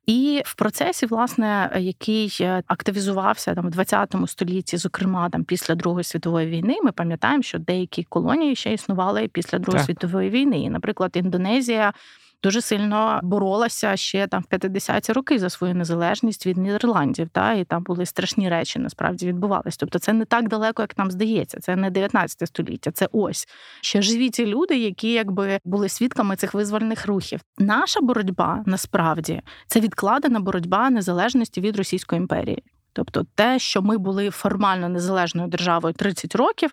І 0.05 0.41
в 0.45 0.55
процесі, 0.55 1.05
власне, 1.05 1.71
який 1.79 2.37
е, 2.41 2.63
активізувався 2.67 3.55
там 3.55 3.67
в 3.67 3.69
20 3.69 4.15
столітті, 4.27 4.77
зокрема 4.77 5.29
там 5.29 5.43
після 5.43 5.75
Другої 5.75 6.03
світової 6.03 6.47
війни, 6.47 6.75
ми 6.83 6.91
пам'ятаємо, 6.91 7.43
що 7.43 7.59
деякі 7.59 8.03
колонії 8.03 8.55
ще 8.55 8.73
існували 8.73 9.27
після 9.27 9.59
Другої 9.59 9.79
так. 9.79 9.85
світової 9.85 10.29
війни. 10.29 10.69
Наприклад, 10.69 11.11
Індонезія 11.15 11.93
дуже 12.45 12.61
сильно 12.61 13.19
боролася 13.23 13.97
ще 13.97 14.27
там 14.27 14.43
в 14.51 14.53
50-ті 14.53 15.13
роки 15.13 15.39
за 15.39 15.49
свою 15.49 15.75
незалежність 15.75 16.47
від 16.47 16.57
Нідерландів. 16.57 17.29
Та 17.29 17.53
і 17.53 17.63
там 17.63 17.83
були 17.83 18.05
страшні 18.05 18.49
речі, 18.49 18.79
насправді 18.79 19.27
відбувались. 19.27 19.77
Тобто, 19.77 19.99
це 19.99 20.13
не 20.13 20.25
так 20.25 20.49
далеко, 20.49 20.81
як 20.81 20.97
нам 20.97 21.11
здається. 21.11 21.59
Це 21.59 21.75
не 21.75 21.89
19 21.89 22.47
століття. 22.47 22.91
Це 22.91 23.09
ось 23.11 23.47
ще 23.81 24.01
живі 24.01 24.29
ті 24.29 24.45
люди, 24.45 24.77
які 24.77 25.11
якби 25.11 25.59
були 25.65 25.89
свідками 25.89 26.35
цих 26.35 26.53
визвольних 26.53 27.05
рухів. 27.05 27.39
Наша 27.57 28.01
боротьба 28.01 28.63
насправді 28.65 29.41
це 29.67 29.79
відкладена 29.79 30.39
боротьба 30.39 30.89
незалежності 30.89 31.61
від 31.61 31.77
Російської 31.77 32.21
імперії. 32.21 32.63
Тобто 32.93 33.25
те, 33.35 33.59
що 33.59 33.81
ми 33.81 33.97
були 33.97 34.29
формально 34.29 34.89
незалежною 34.89 35.47
державою 35.47 35.93
30 35.93 36.35
років, 36.35 36.71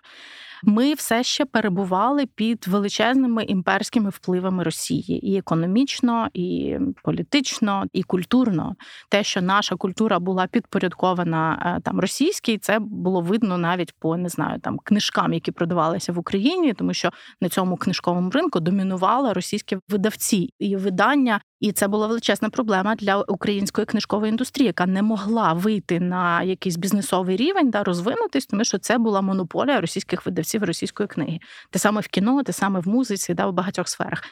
Ми 0.65 0.93
все 0.93 1.23
ще 1.23 1.45
перебували 1.45 2.25
під 2.25 2.67
величезними 2.67 3.43
імперськими 3.43 4.09
впливами 4.09 4.63
Росії. 4.63 5.29
І 5.29 5.37
економічно, 5.37 6.27
і 6.33 6.77
політично, 7.03 7.85
і 7.93 8.03
культурно. 8.03 8.75
Те, 9.09 9.23
що 9.23 9.41
наша 9.41 9.75
культура 9.75 10.19
була 10.19 10.47
підпорядкована 10.47 11.73
е, 11.77 11.81
там 11.81 11.99
російській, 11.99 12.57
це 12.57 12.79
було 12.79 13.21
видно 13.21 13.57
навіть 13.57 13.93
по 13.99 14.17
не 14.17 14.29
знаю 14.29 14.59
там 14.59 14.79
книжкам, 14.83 15.33
які 15.33 15.51
продавалися 15.51 16.11
в 16.11 16.19
Україні, 16.19 16.73
тому 16.73 16.93
що 16.93 17.09
на 17.41 17.49
цьому 17.49 17.77
книжковому 17.77 18.29
ринку 18.29 18.59
домінували 18.59 19.33
російські 19.33 19.77
видавці 19.89 20.53
і 20.59 20.75
видання. 20.75 21.39
І 21.63 21.71
це 21.71 21.87
була 21.87 22.07
величезна 22.07 22.49
проблема 22.49 22.95
для 22.95 23.21
української 23.21 23.85
книжкової 23.85 24.29
індустрії, 24.29 24.67
яка 24.67 24.85
не 24.85 25.01
могла 25.01 25.53
вийти 25.53 25.99
на 25.99 26.43
якийсь 26.43 26.77
бізнесовий 26.77 27.37
рівень 27.37 27.69
да 27.69 27.83
розвинутись, 27.83 28.45
тому 28.45 28.63
що 28.63 28.77
це 28.77 28.97
була 28.97 29.21
монополія 29.21 29.81
російських 29.81 30.25
видавців 30.25 30.52
російської 30.61 31.07
книги. 31.07 31.39
Те 31.69 31.79
саме 31.79 32.01
в 32.01 32.07
кіно, 32.07 32.43
те 32.43 32.53
саме 32.53 32.79
в 32.79 32.87
музиці, 32.87 33.33
да 33.33 33.47
в 33.47 33.53
багатьох 33.53 33.89
сферах. 33.89 34.23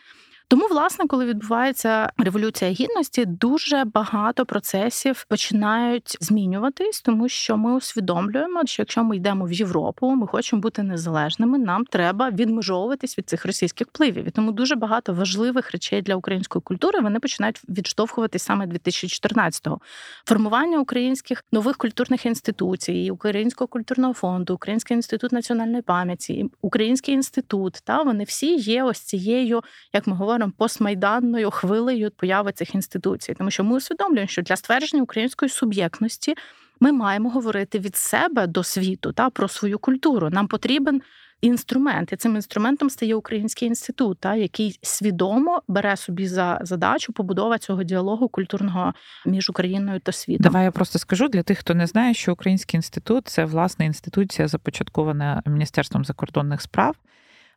Тому, 0.51 0.67
власне, 0.67 1.07
коли 1.07 1.25
відбувається 1.25 2.09
революція 2.17 2.71
гідності, 2.71 3.25
дуже 3.25 3.83
багато 3.85 4.45
процесів 4.45 5.25
починають 5.29 6.17
змінюватись, 6.21 7.01
тому 7.01 7.29
що 7.29 7.57
ми 7.57 7.75
усвідомлюємо, 7.75 8.61
що 8.65 8.81
якщо 8.81 9.03
ми 9.03 9.15
йдемо 9.15 9.45
в 9.45 9.53
Європу, 9.53 10.09
ми 10.09 10.27
хочемо 10.27 10.61
бути 10.61 10.83
незалежними. 10.83 11.59
Нам 11.59 11.85
треба 11.85 12.29
відмежовуватись 12.29 13.17
від 13.17 13.29
цих 13.29 13.45
російських 13.45 13.87
впливів. 13.87 14.27
І 14.27 14.31
Тому 14.31 14.51
дуже 14.51 14.75
багато 14.75 15.13
важливих 15.13 15.71
речей 15.71 16.01
для 16.01 16.15
української 16.15 16.61
культури 16.61 16.99
вони 16.99 17.19
починають 17.19 17.61
відштовхуватись 17.69 18.43
саме 18.43 18.65
2014-го. 18.65 19.79
Формування 20.25 20.79
українських 20.79 21.43
нових 21.51 21.77
культурних 21.77 22.25
інституцій, 22.25 23.09
Українського 23.11 23.67
культурного 23.67 24.13
фонду, 24.13 24.53
Український 24.53 24.95
інститут 24.95 25.31
національної 25.31 25.81
пам'яті, 25.81 26.45
Український 26.61 27.15
інститут. 27.15 27.73
Та 27.83 28.03
вони 28.03 28.23
всі 28.23 28.55
є 28.55 28.83
ось 28.83 28.99
цією, 28.99 29.61
як 29.93 30.07
ми 30.07 30.15
говоримо 30.15 30.40
говоримо 30.41 30.53
постмайданною 30.57 31.51
хвилею 31.51 32.11
появи 32.11 32.51
цих 32.51 32.75
інституцій, 32.75 33.33
тому 33.33 33.51
що 33.51 33.63
ми 33.63 33.77
усвідомлюємо, 33.77 34.27
що 34.27 34.41
для 34.41 34.55
ствердження 34.55 35.03
української 35.03 35.49
суб'єктності 35.49 36.35
ми 36.79 36.91
маємо 36.91 37.29
говорити 37.29 37.79
від 37.79 37.95
себе 37.95 38.47
до 38.47 38.63
світу 38.63 39.11
та 39.11 39.29
про 39.29 39.47
свою 39.47 39.79
культуру. 39.79 40.29
Нам 40.29 40.47
потрібен. 40.47 41.01
Інструмент 41.43 42.13
і 42.13 42.15
цим 42.15 42.35
інструментом 42.35 42.89
стає 42.89 43.15
Український 43.15 43.67
інститут, 43.67 44.19
та 44.19 44.35
який 44.35 44.79
свідомо 44.81 45.61
бере 45.67 45.97
собі 45.97 46.27
за 46.27 46.59
задачу 46.61 47.13
побудова 47.13 47.57
цього 47.57 47.83
діалогу 47.83 48.27
культурного 48.27 48.93
між 49.25 49.49
Україною 49.49 49.99
та 49.99 50.11
світом. 50.11 50.43
Давай 50.43 50.63
я 50.63 50.71
просто 50.71 50.99
скажу 50.99 51.27
для 51.27 51.43
тих, 51.43 51.57
хто 51.57 51.73
не 51.73 51.87
знає, 51.87 52.13
що 52.13 52.33
Український 52.33 52.77
інститут 52.77 53.27
це 53.27 53.45
власне 53.45 53.85
інституція, 53.85 54.47
започаткована 54.47 55.43
міністерством 55.45 56.05
закордонних 56.05 56.61
справ, 56.61 56.95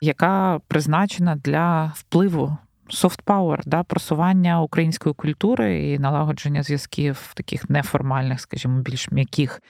яка 0.01 0.59
призначена 0.67 1.35
для 1.35 1.93
впливу 1.95 2.57
soft 2.89 3.23
power, 3.25 3.61
да, 3.65 3.83
просування 3.83 4.61
української 4.61 5.15
культури 5.15 5.91
і 5.91 5.99
налагодження 5.99 6.63
зв'язків 6.63 7.31
таких 7.33 7.69
неформальних, 7.69 8.41
скажімо, 8.41 8.81
більш 8.81 9.11
м'яких. 9.11 9.61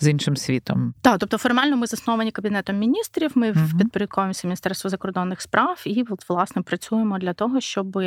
З 0.00 0.08
іншим 0.08 0.36
світом, 0.36 0.94
так, 1.02 1.18
тобто 1.18 1.38
формально 1.38 1.76
ми 1.76 1.86
засновані 1.86 2.30
кабінетом 2.30 2.78
міністрів. 2.78 3.32
Ми 3.34 3.52
uh-huh. 3.52 3.78
підпорядковуємося 3.78 4.46
Міністерству 4.48 4.90
закордонних 4.90 5.40
справ 5.40 5.82
і 5.86 6.04
от, 6.10 6.28
власне 6.28 6.62
працюємо 6.62 7.18
для 7.18 7.32
того, 7.32 7.60
щоб 7.60 7.98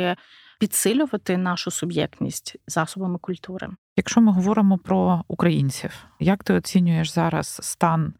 підсилювати 0.60 1.36
нашу 1.36 1.70
суб'єктність 1.70 2.56
засобами 2.66 3.18
культури. 3.18 3.68
Якщо 3.96 4.20
ми 4.20 4.32
говоримо 4.32 4.78
про 4.78 5.24
українців, 5.28 6.04
як 6.20 6.44
ти 6.44 6.54
оцінюєш 6.54 7.12
зараз 7.12 7.58
стан 7.62 8.14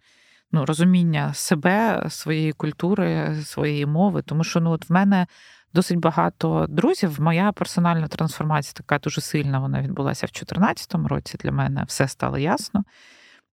ну, 0.53 0.65
розуміння 0.65 1.35
себе, 1.35 2.07
своєї 2.09 2.53
культури, 2.53 3.37
своєї 3.45 3.87
мови? 3.87 4.23
Тому 4.23 4.45
що 4.45 4.61
ну 4.61 4.71
от 4.71 4.91
в 4.91 4.93
мене 4.93 5.27
досить 5.75 5.99
багато 5.99 6.67
друзів. 6.69 7.21
Моя 7.21 7.53
персональна 7.53 8.09
трансформація 8.09 8.73
така 8.73 8.99
дуже 8.99 9.21
сильна. 9.21 9.59
Вона 9.59 9.83
відбулася 9.83 10.27
в 10.27 10.31
2014 10.31 10.95
році. 10.95 11.39
Для 11.41 11.53
мене 11.53 11.85
все 11.89 12.09
стало 12.09 12.39
ясно. 12.39 12.85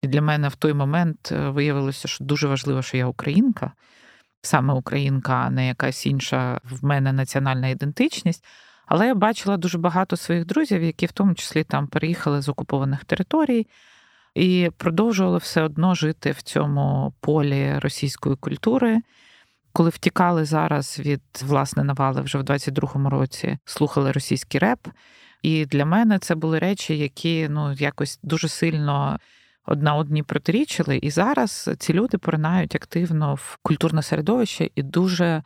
І 0.02 0.08
для 0.08 0.22
мене 0.22 0.48
в 0.48 0.56
той 0.56 0.74
момент 0.74 1.32
е, 1.32 1.50
виявилося, 1.50 2.08
що 2.08 2.24
дуже 2.24 2.48
важливо, 2.48 2.82
що 2.82 2.98
я 2.98 3.06
українка, 3.06 3.72
саме 4.42 4.74
українка, 4.74 5.34
а 5.34 5.50
не 5.50 5.68
якась 5.68 6.06
інша 6.06 6.60
в 6.64 6.86
мене 6.86 7.14
національна 7.14 7.68
ідентичність. 7.68 8.46
Але 8.86 9.08
я 9.08 9.16
бачила 9.16 9.58
дуже 9.58 9.78
багато 9.78 10.18
своїх 10.18 10.46
друзів, 10.46 10.84
які 10.84 11.06
в 11.06 11.12
тому 11.12 11.34
числі 11.34 11.64
там 11.64 11.88
переїхали 11.88 12.42
з 12.42 12.50
окупованих 12.50 13.06
територій 13.06 13.68
і 14.36 14.72
продовжували 14.78 15.38
все 15.38 15.62
одно 15.62 15.96
жити 15.96 16.32
в 16.32 16.42
цьому 16.42 17.14
полі 17.20 17.80
російської 17.80 18.36
культури 18.36 19.02
коли 19.78 19.90
втікали 19.90 20.46
зараз 20.46 21.00
від 21.00 21.22
власне 21.42 21.84
навали 21.84 22.22
вже 22.22 22.38
в 22.38 22.42
22-му 22.42 23.10
році, 23.10 23.58
слухали 23.66 24.12
російський 24.12 24.60
реп. 24.60 24.88
І 25.42 25.66
для 25.66 25.86
мене 25.86 26.20
це 26.20 26.36
були 26.36 26.60
речі, 26.60 26.98
які 26.98 27.48
ну 27.50 27.74
якось 27.74 28.20
дуже 28.24 28.48
сильно 28.48 29.20
одна 29.66 29.96
одній 29.96 30.24
протирічили. 30.24 30.98
І 30.98 31.12
зараз 31.12 31.70
ці 31.80 31.94
люди 31.94 32.18
поринають 32.18 32.76
активно 32.76 33.36
в 33.36 33.58
культурне 33.62 34.02
середовище 34.02 34.70
і 34.76 34.84
дуже 34.84 35.44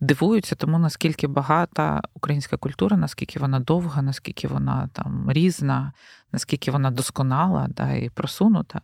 дивуються 0.00 0.54
тому, 0.54 0.78
наскільки 0.78 1.26
багата 1.26 2.02
українська 2.14 2.56
культура, 2.56 2.96
наскільки 2.96 3.38
вона 3.38 3.60
довга, 3.60 4.02
наскільки 4.02 4.48
вона 4.48 4.88
там 4.92 5.30
різна, 5.30 5.92
наскільки 6.32 6.70
вона 6.70 6.90
досконала 6.90 7.66
да, 7.68 7.92
і 7.92 8.08
просунута. 8.08 8.80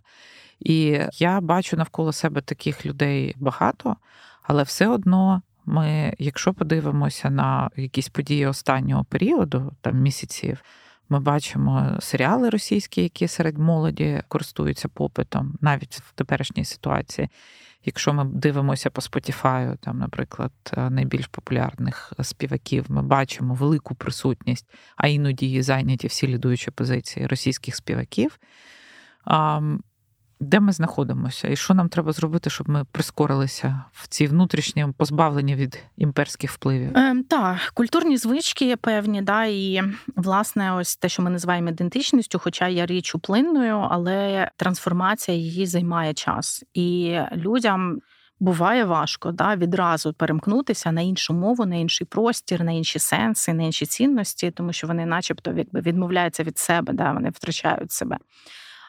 І 0.61 1.01
я 1.13 1.41
бачу 1.41 1.77
навколо 1.77 2.13
себе 2.13 2.41
таких 2.41 2.87
людей 2.87 3.35
багато. 3.39 3.97
Але 4.49 4.63
все 4.63 4.89
одно 4.89 5.43
ми, 5.67 6.15
якщо 6.19 6.55
подивимося 6.55 7.31
на 7.31 7.71
якісь 7.77 8.09
події 8.09 8.47
останнього 8.47 9.05
періоду, 9.05 9.73
там 9.81 10.01
місяців, 10.01 10.63
ми 11.09 11.21
бачимо 11.21 11.97
серіали 12.01 12.51
російські, 12.51 13.03
які 13.03 13.29
серед 13.29 13.59
молоді 13.59 14.23
користуються 14.29 14.89
попитом, 14.89 15.59
навіть 15.61 15.95
в 15.95 16.13
теперішній 16.13 16.65
ситуації. 16.65 17.29
Якщо 17.85 18.13
ми 18.13 18.25
дивимося 18.25 18.91
по 18.91 19.01
Spotify, 19.01 19.77
там, 19.77 19.99
наприклад, 19.99 20.53
найбільш 20.77 21.27
популярних 21.27 22.13
співаків, 22.23 22.85
ми 22.89 23.03
бачимо 23.03 23.55
велику 23.55 23.95
присутність, 23.95 24.67
а 24.97 25.07
іноді 25.07 25.63
зайняті 25.63 26.07
всі 26.07 26.29
лідуючі 26.29 26.71
позиції 26.71 27.27
російських 27.27 27.77
співаків. 27.77 28.39
Де 30.41 30.61
ми 30.61 30.73
знаходимося, 30.73 31.49
і 31.49 31.57
що 31.57 31.75
нам 31.75 31.89
треба 31.89 32.13
зробити, 32.13 32.51
щоб 32.51 32.69
ми 32.69 32.85
прискорилися 32.93 33.85
в 33.93 34.09
ці 34.09 34.27
внутрішні 34.27 34.87
позбавлення 34.97 35.55
від 35.55 35.79
імперських 35.97 36.51
впливів? 36.51 36.91
Ем, 36.95 37.25
Так, 37.25 37.71
культурні 37.75 38.17
звички 38.17 38.77
певні, 38.77 39.23
да, 39.23 39.45
і 39.45 39.83
власне, 40.17 40.75
ось 40.75 40.97
те, 40.97 41.09
що 41.09 41.23
ми 41.23 41.31
називаємо 41.31 41.69
ідентичністю, 41.69 42.39
хоча 42.39 42.69
є 42.69 42.87
річ 42.87 43.15
уплинною, 43.15 43.77
але 43.91 44.51
трансформація 44.57 45.37
її 45.37 45.67
займає 45.67 46.15
час, 46.15 46.65
і 46.75 47.19
людям 47.37 48.01
буває 48.41 48.85
важко 48.85 49.33
да, 49.33 49.57
відразу 49.57 50.13
перемкнутися 50.13 50.93
на 50.93 51.01
іншу 51.01 51.35
мову, 51.35 51.67
на 51.67 51.77
інший 51.77 52.07
простір, 52.07 52.65
на 52.65 52.73
інші 52.73 52.99
сенси, 52.99 53.53
на 53.53 53.63
інші 53.63 53.87
цінності, 53.87 54.51
тому 54.51 54.73
що 54.73 54.87
вони, 54.87 55.07
начебто, 55.07 55.53
якби 55.53 55.81
відмовляються 55.81 56.43
від 56.43 56.59
себе, 56.59 56.93
да, 56.93 57.13
вони 57.13 57.31
втрачають 57.31 57.93
себе. 57.93 58.19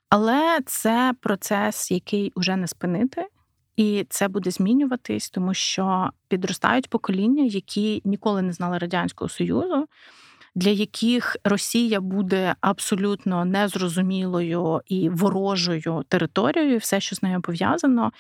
Але 0.10 0.60
це 0.66 1.14
процес, 1.22 1.92
який 1.92 2.32
уже 2.36 2.56
не 2.56 2.68
спинити, 2.68 3.28
і 3.76 4.06
це 4.10 4.28
буде 4.28 4.52
змінюватись, 4.52 5.30
тому 5.30 5.54
що 5.54 6.10
підростають 6.28 6.90
покоління, 6.90 7.44
які 7.44 8.02
ніколи 8.06 8.42
не 8.42 8.54
знали 8.54 8.78
радянського 8.78 9.30
союзу. 9.30 9.86
Для 10.56 10.70
яких 10.70 11.38
Росія 11.44 12.02
буде 12.02 12.56
абсолютно 12.62 13.46
незрозумілою 13.46 14.82
і 14.86 15.10
ворожою 15.10 16.06
територією, 16.08 16.78
все, 16.78 17.00
що 17.00 17.16
з 17.16 17.24
нею 17.24 17.42
пов'язано, 17.42 18.12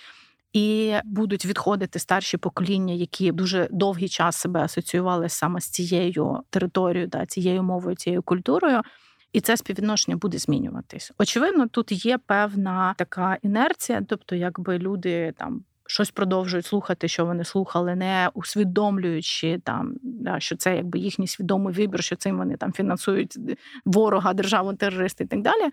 і 0.54 0.94
будуть 1.06 1.46
відходити 1.46 2.00
старші 2.00 2.38
покоління, 2.38 2.94
які 2.94 3.32
дуже 3.32 3.68
довгий 3.72 4.10
час 4.10 4.36
себе 4.36 4.60
асоціювали 4.60 5.30
саме 5.30 5.62
з 5.62 5.70
цією 5.70 6.40
територією, 6.50 7.08
да, 7.08 7.26
цією 7.26 7.64
мовою, 7.64 7.96
цією 7.96 8.24
культурою 8.24 8.82
і 9.34 9.42
це 9.42 9.58
співвідношення 9.58 10.18
буде 10.18 10.38
змінюватись. 10.38 11.12
Очевидно, 11.18 11.68
тут 11.68 12.06
є 12.06 12.18
певна 12.18 12.96
така 12.98 13.38
інерція, 13.42 14.02
тобто, 14.08 14.36
якби 14.36 14.78
люди 14.78 15.34
там. 15.38 15.64
Щось 15.92 16.12
продовжують 16.12 16.66
слухати, 16.66 17.08
що 17.08 17.26
вони 17.26 17.44
слухали, 17.44 17.96
не 17.96 18.30
усвідомлюючи 18.34 19.62
там, 19.64 19.96
да, 20.04 20.40
що 20.40 20.56
це 20.56 20.76
якби 20.76 21.00
їхній 21.00 21.28
свідомий 21.28 21.74
вибір, 21.74 22.04
що 22.04 22.16
цим 22.16 22.38
вони 22.38 22.58
там 22.58 22.74
фінансують 22.74 23.38
ворога, 23.86 24.34
державу, 24.34 24.74
терористи 24.74 25.24
і 25.24 25.28
так 25.28 25.42
далі. 25.42 25.72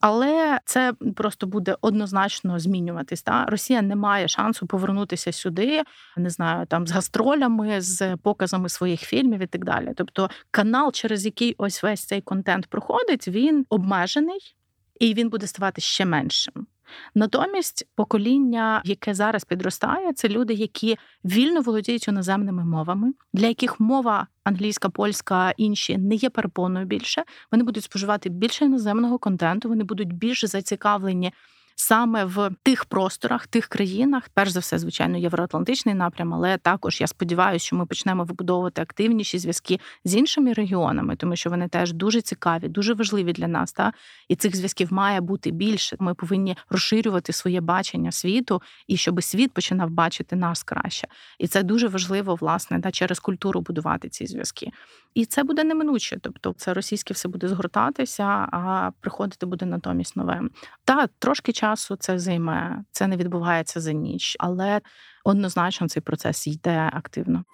Але 0.00 0.60
це 0.64 0.92
просто 1.16 1.46
буде 1.46 1.76
однозначно 1.80 2.58
змінюватись. 2.58 3.22
Та 3.22 3.44
Росія 3.44 3.82
не 3.82 3.96
має 3.96 4.28
шансу 4.28 4.66
повернутися 4.66 5.32
сюди, 5.32 5.82
не 6.16 6.30
знаю, 6.30 6.66
там 6.66 6.86
з 6.86 6.90
гастролями, 6.90 7.80
з 7.80 8.16
показами 8.16 8.68
своїх 8.68 9.00
фільмів 9.00 9.40
і 9.40 9.46
так 9.46 9.64
далі. 9.64 9.92
Тобто, 9.96 10.30
канал, 10.50 10.92
через 10.92 11.24
який 11.24 11.54
ось 11.58 11.82
весь 11.82 12.06
цей 12.06 12.20
контент 12.20 12.66
проходить, 12.66 13.28
він 13.28 13.66
обмежений 13.68 14.56
і 15.00 15.14
він 15.14 15.28
буде 15.28 15.46
ставати 15.46 15.80
ще 15.80 16.04
меншим. 16.04 16.66
Натомість 17.14 17.88
покоління, 17.94 18.82
яке 18.84 19.14
зараз 19.14 19.44
підростає, 19.44 20.12
це 20.12 20.28
люди, 20.28 20.54
які 20.54 20.96
вільно 21.24 21.60
володіють 21.60 22.08
іноземними 22.08 22.64
мовами, 22.64 23.12
для 23.32 23.46
яких 23.46 23.80
мова 23.80 24.26
англійська, 24.44 24.88
польська, 24.88 25.50
інші 25.56 25.98
не 25.98 26.14
є 26.14 26.30
перепоною 26.30 26.86
більше. 26.86 27.24
Вони 27.52 27.64
будуть 27.64 27.84
споживати 27.84 28.28
більше 28.28 28.64
іноземного 28.64 29.18
контенту, 29.18 29.68
вони 29.68 29.84
будуть 29.84 30.12
більш 30.12 30.44
зацікавлені 30.44 31.32
саме 31.80 32.24
в 32.24 32.50
тих 32.62 32.84
просторах, 32.84 33.46
тих 33.46 33.66
країнах, 33.66 34.28
перш 34.34 34.50
за 34.50 34.60
все, 34.60 34.78
звичайно, 34.78 35.18
євроатлантичний 35.18 35.94
напрям, 35.94 36.34
але 36.34 36.58
також 36.58 37.00
я 37.00 37.06
сподіваюся, 37.06 37.66
що 37.66 37.76
ми 37.76 37.86
почнемо 37.86 38.24
вибудовувати 38.24 38.82
активніші 38.82 39.38
зв'язки 39.38 39.80
з 40.04 40.14
іншими 40.14 40.52
регіонами, 40.52 41.16
тому 41.16 41.36
що 41.36 41.50
вони 41.50 41.68
теж 41.68 41.92
дуже 41.92 42.20
цікаві, 42.20 42.68
дуже 42.68 42.94
важливі 42.94 43.32
для 43.32 43.48
нас. 43.48 43.72
Та 43.72 43.92
і 44.28 44.36
цих 44.36 44.56
зв'язків 44.56 44.92
має 44.92 45.20
бути 45.20 45.50
більше. 45.50 45.96
Ми 45.98 46.14
повинні 46.14 46.56
розширювати 46.70 47.32
своє 47.32 47.60
бачення 47.60 48.12
світу 48.12 48.62
і 48.86 48.96
щоб 48.96 49.22
світ 49.22 49.52
починав 49.52 49.90
бачити 49.90 50.36
нас 50.36 50.62
краще. 50.62 51.08
І 51.38 51.46
це 51.46 51.62
дуже 51.62 51.88
важливо, 51.88 52.34
власне, 52.34 52.80
та 52.80 52.90
через 52.90 53.18
культуру 53.18 53.60
будувати 53.60 54.08
ці 54.08 54.26
зв'язки. 54.26 54.72
І 55.14 55.24
це 55.24 55.42
буде 55.44 55.64
неминуче. 55.64 56.18
Тобто, 56.22 56.54
це 56.56 56.74
російське 56.74 57.14
все 57.14 57.28
буде 57.28 57.48
згортатися, 57.48 58.24
а 58.52 58.90
приходити 59.00 59.46
буде 59.46 59.66
натомість 59.66 60.16
нове. 60.16 60.40
Та 60.84 61.06
трошки 61.18 61.52
часу 61.52 61.69
це 61.76 62.18
займе, 62.18 62.84
це 62.90 63.06
не 63.06 63.16
відбувається 63.16 63.80
за 63.80 63.92
ніч, 63.92 64.36
але 64.40 64.80
однозначно 65.24 65.88
цей 65.88 66.02
процес 66.02 66.46
йде 66.46 66.90
активно. 66.92 67.44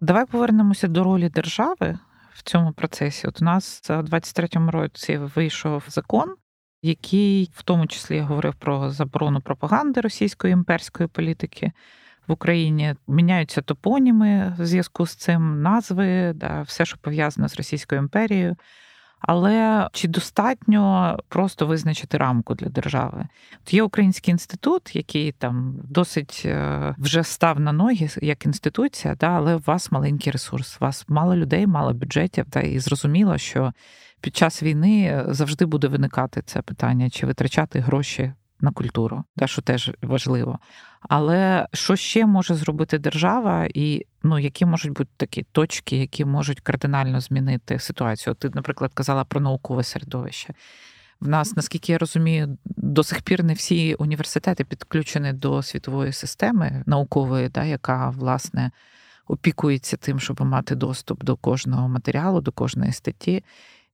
Давай 0.00 0.26
повернемося 0.26 0.88
до 0.88 1.04
ролі 1.04 1.28
держави 1.28 1.98
в 2.34 2.42
цьому 2.42 2.72
процесі. 2.72 3.26
От 3.26 3.42
у 3.42 3.44
нас 3.44 3.82
у 3.90 3.92
23-му 3.92 4.70
році 4.70 5.16
вийшов 5.16 5.84
закон, 5.88 6.34
який 6.82 7.50
в 7.54 7.62
тому 7.62 7.86
числі 7.86 8.20
говорив 8.20 8.54
про 8.54 8.90
заборону 8.90 9.40
пропаганди 9.40 10.00
російської 10.00 10.52
імперської 10.52 11.08
політики 11.08 11.72
в 12.26 12.32
Україні. 12.32 12.94
Міняються 13.08 13.62
топоніми 13.62 14.56
в 14.58 14.66
зв'язку 14.66 15.06
з 15.06 15.14
цим, 15.14 15.62
назви, 15.62 16.32
да, 16.34 16.62
все, 16.62 16.84
що 16.84 16.98
пов'язане 16.98 17.48
з 17.48 17.56
Російською 17.56 18.00
імперією. 18.00 18.56
Але 19.20 19.88
чи 19.92 20.08
достатньо 20.08 21.16
просто 21.28 21.66
визначити 21.66 22.18
рамку 22.18 22.54
для 22.54 22.68
держави? 22.68 23.26
От 23.62 23.74
Є 23.74 23.82
український 23.82 24.32
інститут, 24.32 24.96
який 24.96 25.32
там 25.32 25.74
досить 25.84 26.42
е, 26.44 26.94
вже 26.98 27.24
став 27.24 27.60
на 27.60 27.72
ноги 27.72 28.08
як 28.22 28.46
інституція, 28.46 29.14
да, 29.14 29.28
але 29.28 29.54
у 29.56 29.58
вас 29.58 29.92
маленький 29.92 30.32
ресурс, 30.32 30.76
у 30.80 30.84
вас 30.84 31.04
мало 31.08 31.36
людей, 31.36 31.66
мало 31.66 31.92
бюджетів, 31.92 32.46
та 32.50 32.60
і 32.60 32.78
зрозуміло, 32.78 33.38
що 33.38 33.72
під 34.20 34.36
час 34.36 34.62
війни 34.62 35.24
завжди 35.28 35.66
буде 35.66 35.88
виникати 35.88 36.42
це 36.42 36.62
питання, 36.62 37.10
чи 37.10 37.26
витрачати 37.26 37.80
гроші 37.80 38.32
на 38.60 38.72
культуру, 38.72 39.24
да, 39.36 39.46
що 39.46 39.62
теж 39.62 39.92
важливо. 40.02 40.58
Але 41.00 41.66
що 41.72 41.96
ще 41.96 42.26
може 42.26 42.54
зробити 42.54 42.98
держава, 42.98 43.68
і 43.74 44.06
ну, 44.22 44.38
які 44.38 44.66
можуть 44.66 44.92
бути 44.92 45.10
такі 45.16 45.42
точки, 45.52 45.96
які 45.96 46.24
можуть 46.24 46.60
кардинально 46.60 47.20
змінити 47.20 47.78
ситуацію? 47.78 48.34
Ти, 48.34 48.50
наприклад, 48.54 48.90
казала 48.94 49.24
про 49.24 49.40
наукове 49.40 49.82
середовище. 49.82 50.54
В 51.20 51.28
нас, 51.28 51.56
наскільки 51.56 51.92
я 51.92 51.98
розумію, 51.98 52.58
до 52.64 53.02
сих 53.02 53.22
пір 53.22 53.44
не 53.44 53.52
всі 53.52 53.94
університети 53.94 54.64
підключені 54.64 55.32
до 55.32 55.62
світової 55.62 56.12
системи 56.12 56.82
наукової, 56.86 57.48
да, 57.48 57.64
яка 57.64 58.10
власне 58.10 58.70
опікується 59.26 59.96
тим, 59.96 60.20
щоб 60.20 60.40
мати 60.40 60.74
доступ 60.74 61.24
до 61.24 61.36
кожного 61.36 61.88
матеріалу, 61.88 62.40
до 62.40 62.52
кожної 62.52 62.92
статті. 62.92 63.44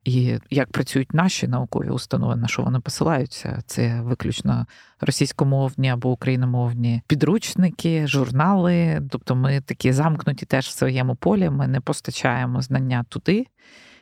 І 0.07 0.39
як 0.51 0.73
працюють 0.73 1.15
наші 1.15 1.49
наукові 1.49 1.89
установи, 1.89 2.37
на 2.37 2.49
що 2.49 2.63
вони 2.63 2.81
посилаються? 2.81 3.63
Це 3.67 4.01
виключно 4.01 4.67
російськомовні 5.01 5.91
або 5.91 6.11
україномовні 6.11 7.03
підручники, 7.07 8.07
журнали. 8.07 9.03
Тобто 9.11 9.37
ми 9.37 9.61
такі 9.61 9.93
замкнуті 9.93 10.47
теж 10.47 10.67
в 10.67 10.71
своєму 10.71 11.17
полі. 11.17 11.51
Ми 11.51 11.67
не 11.67 11.81
постачаємо 11.81 12.63
знання 12.63 13.05
туди. 13.09 13.47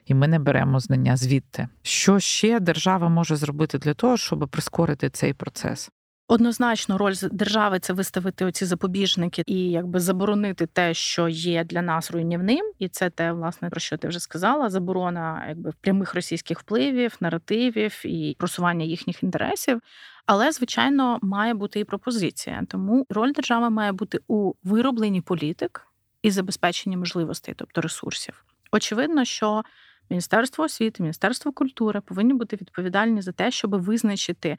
І 0.07 0.15
ми 0.15 0.29
не 0.29 0.39
беремо 0.39 0.81
знання 0.81 1.17
звідти. 1.17 1.69
Що 1.83 2.19
ще 2.19 2.61
держава 2.61 3.09
може 3.09 3.37
зробити 3.37 3.79
для 3.79 3.95
того, 3.95 4.17
щоб 4.17 4.49
прискорити 4.49 5.11
цей 5.11 5.33
процес? 5.33 5.91
Однозначно, 6.29 6.99
роль 6.99 7.15
держави 7.33 7.79
це 7.79 7.93
виставити 7.93 8.45
оці 8.45 8.65
запобіжники 8.65 9.43
і 9.47 9.71
якби 9.71 10.01
заборонити 10.01 10.67
те, 10.67 10.95
що 10.95 11.29
є 11.29 11.65
для 11.65 11.83
нас 11.83 12.11
руйнівним, 12.11 12.73
і 12.79 12.89
це 12.89 13.11
те, 13.11 13.33
власне, 13.33 13.71
про 13.71 13.81
що 13.81 13.97
ти 13.97 14.09
вже 14.09 14.21
сказала: 14.21 14.71
заборона 14.71 15.45
якби 15.49 15.73
прямих 15.81 16.15
російських 16.15 16.61
впливів, 16.61 17.17
наративів 17.21 18.03
і 18.05 18.37
просування 18.39 18.85
їхніх 18.85 19.23
інтересів. 19.23 19.81
Але, 20.27 20.53
звичайно, 20.53 21.19
має 21.23 21.55
бути 21.55 21.81
і 21.81 21.85
пропозиція. 21.85 22.63
Тому 22.69 23.07
роль 23.11 23.33
держави 23.33 23.71
має 23.71 23.93
бути 23.93 24.19
у 24.29 24.53
виробленні 24.63 25.21
політик 25.21 25.87
і 26.23 26.31
забезпеченні 26.31 26.97
можливостей, 26.97 27.55
тобто 27.59 27.81
ресурсів. 27.81 28.45
Очевидно, 28.73 29.25
що 29.25 29.63
Міністерство 30.11 30.65
освіти, 30.65 31.03
Міністерство 31.03 31.53
культури 31.53 32.01
повинні 32.01 32.35
бути 32.35 32.57
відповідальні 32.57 33.23
за 33.23 33.33
те, 33.33 33.51
щоб 33.51 33.83
визначити 33.83 34.59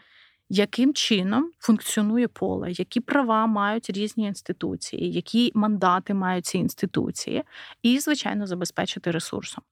яким 0.49 0.93
чином 0.93 1.51
функціонує 1.59 2.27
поле, 2.27 2.71
які 2.71 2.99
права 2.99 3.47
мають 3.47 3.89
різні 3.89 4.25
інституції, 4.27 5.11
які 5.11 5.51
мандати 5.55 6.13
мають 6.13 6.45
ці 6.45 6.57
інституції, 6.57 7.43
і, 7.81 7.99
звичайно, 7.99 8.47
забезпечити 8.47 9.11
ресурсом. 9.11 9.63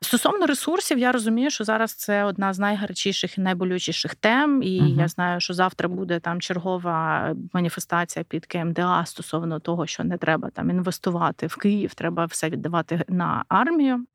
Стосовно 0.00 0.46
ресурсів, 0.46 0.98
я 0.98 1.12
розумію, 1.12 1.50
що 1.50 1.64
зараз 1.64 1.94
це 1.94 2.24
одна 2.24 2.52
з 2.52 2.58
найгарячіших 2.58 3.38
і 3.38 3.40
найболючіших 3.40 4.14
тем, 4.14 4.62
і 4.62 4.80
uh 4.82 4.96
я 4.96 5.08
знаю, 5.08 5.40
що 5.40 5.54
завтра 5.54 5.88
буде 5.88 6.20
там 6.20 6.40
чергова 6.40 7.34
маніфестація 7.52 8.24
під 8.24 8.46
КМДА 8.46 9.04
стосовно 9.06 9.60
того, 9.60 9.86
що 9.86 10.04
не 10.04 10.18
треба 10.18 10.50
там 10.50 10.70
інвестувати 10.70 11.46
в 11.46 11.56
Київ, 11.56 11.94
треба 11.94 12.24
все 12.24 12.50
віддавати 12.50 13.04
на 13.08 13.44
армію. 13.48 14.06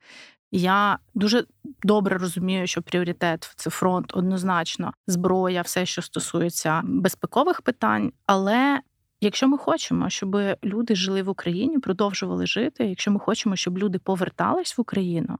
Я 0.52 1.00
дуже 1.14 1.46
добре 1.84 2.18
розумію, 2.18 2.68
що 2.68 2.82
пріоритет 2.82 3.54
це 3.56 3.70
фронт 3.70 4.12
однозначно 4.14 4.94
зброя, 5.08 5.62
все, 5.62 5.86
що 5.86 6.02
стосується 6.02 6.82
безпекових 6.84 7.62
питань. 7.62 8.14
Але 8.26 8.82
якщо 9.22 9.48
ми 9.48 9.58
хочемо, 9.58 10.10
щоб 10.10 10.38
люди 10.64 10.96
жили 10.96 11.24
в 11.24 11.30
Україні, 11.30 11.80
продовжували 11.80 12.46
жити, 12.46 12.86
якщо 12.86 13.12
ми 13.12 13.20
хочемо, 13.20 13.56
щоб 13.56 13.78
люди 13.78 14.00
повертались 14.00 14.78
в 14.78 14.82
Україну, 14.82 15.38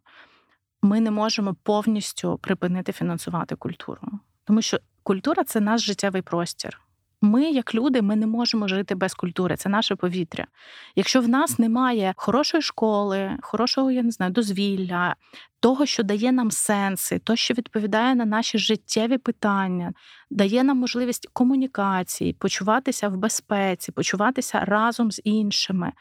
ми 0.82 1.00
не 1.00 1.12
можемо 1.12 1.56
повністю 1.64 2.38
припинити 2.38 2.92
фінансувати 2.92 3.56
культуру, 3.56 4.02
тому 4.44 4.62
що 4.62 4.78
культура 5.04 5.44
це 5.44 5.60
наш 5.60 5.82
життєвий 5.82 6.22
простір. 6.22 6.82
Ми, 7.22 7.44
як 7.44 7.76
люди, 7.76 8.02
ми 8.02 8.16
не 8.16 8.28
можемо 8.28 8.68
жити 8.68 8.96
без 8.96 9.14
культури. 9.14 9.56
Це 9.58 9.70
наше 9.70 9.96
повітря. 9.96 10.48
Якщо 10.96 11.22
в 11.22 11.30
нас 11.30 11.60
немає 11.60 12.14
хорошої 12.18 12.62
школи, 12.62 13.38
хорошого, 13.42 13.92
я 13.92 14.04
не 14.04 14.12
знаю, 14.12 14.32
дозвілля, 14.32 15.16
того, 15.60 15.86
що 15.86 16.04
дає 16.04 16.32
нам 16.32 16.52
сенси, 16.52 17.20
то, 17.20 17.36
що 17.36 17.54
відповідає 17.54 18.16
на 18.16 18.26
наші 18.26 18.58
життєві 18.58 19.18
питання, 19.18 19.94
дає 20.30 20.64
нам 20.64 20.78
можливість 20.78 21.30
комунікації, 21.34 22.34
почуватися 22.34 23.10
в 23.10 23.18
безпеці, 23.18 23.92
почуватися 23.92 24.60
разом 24.60 25.12
з 25.12 25.22
іншими 25.24 25.92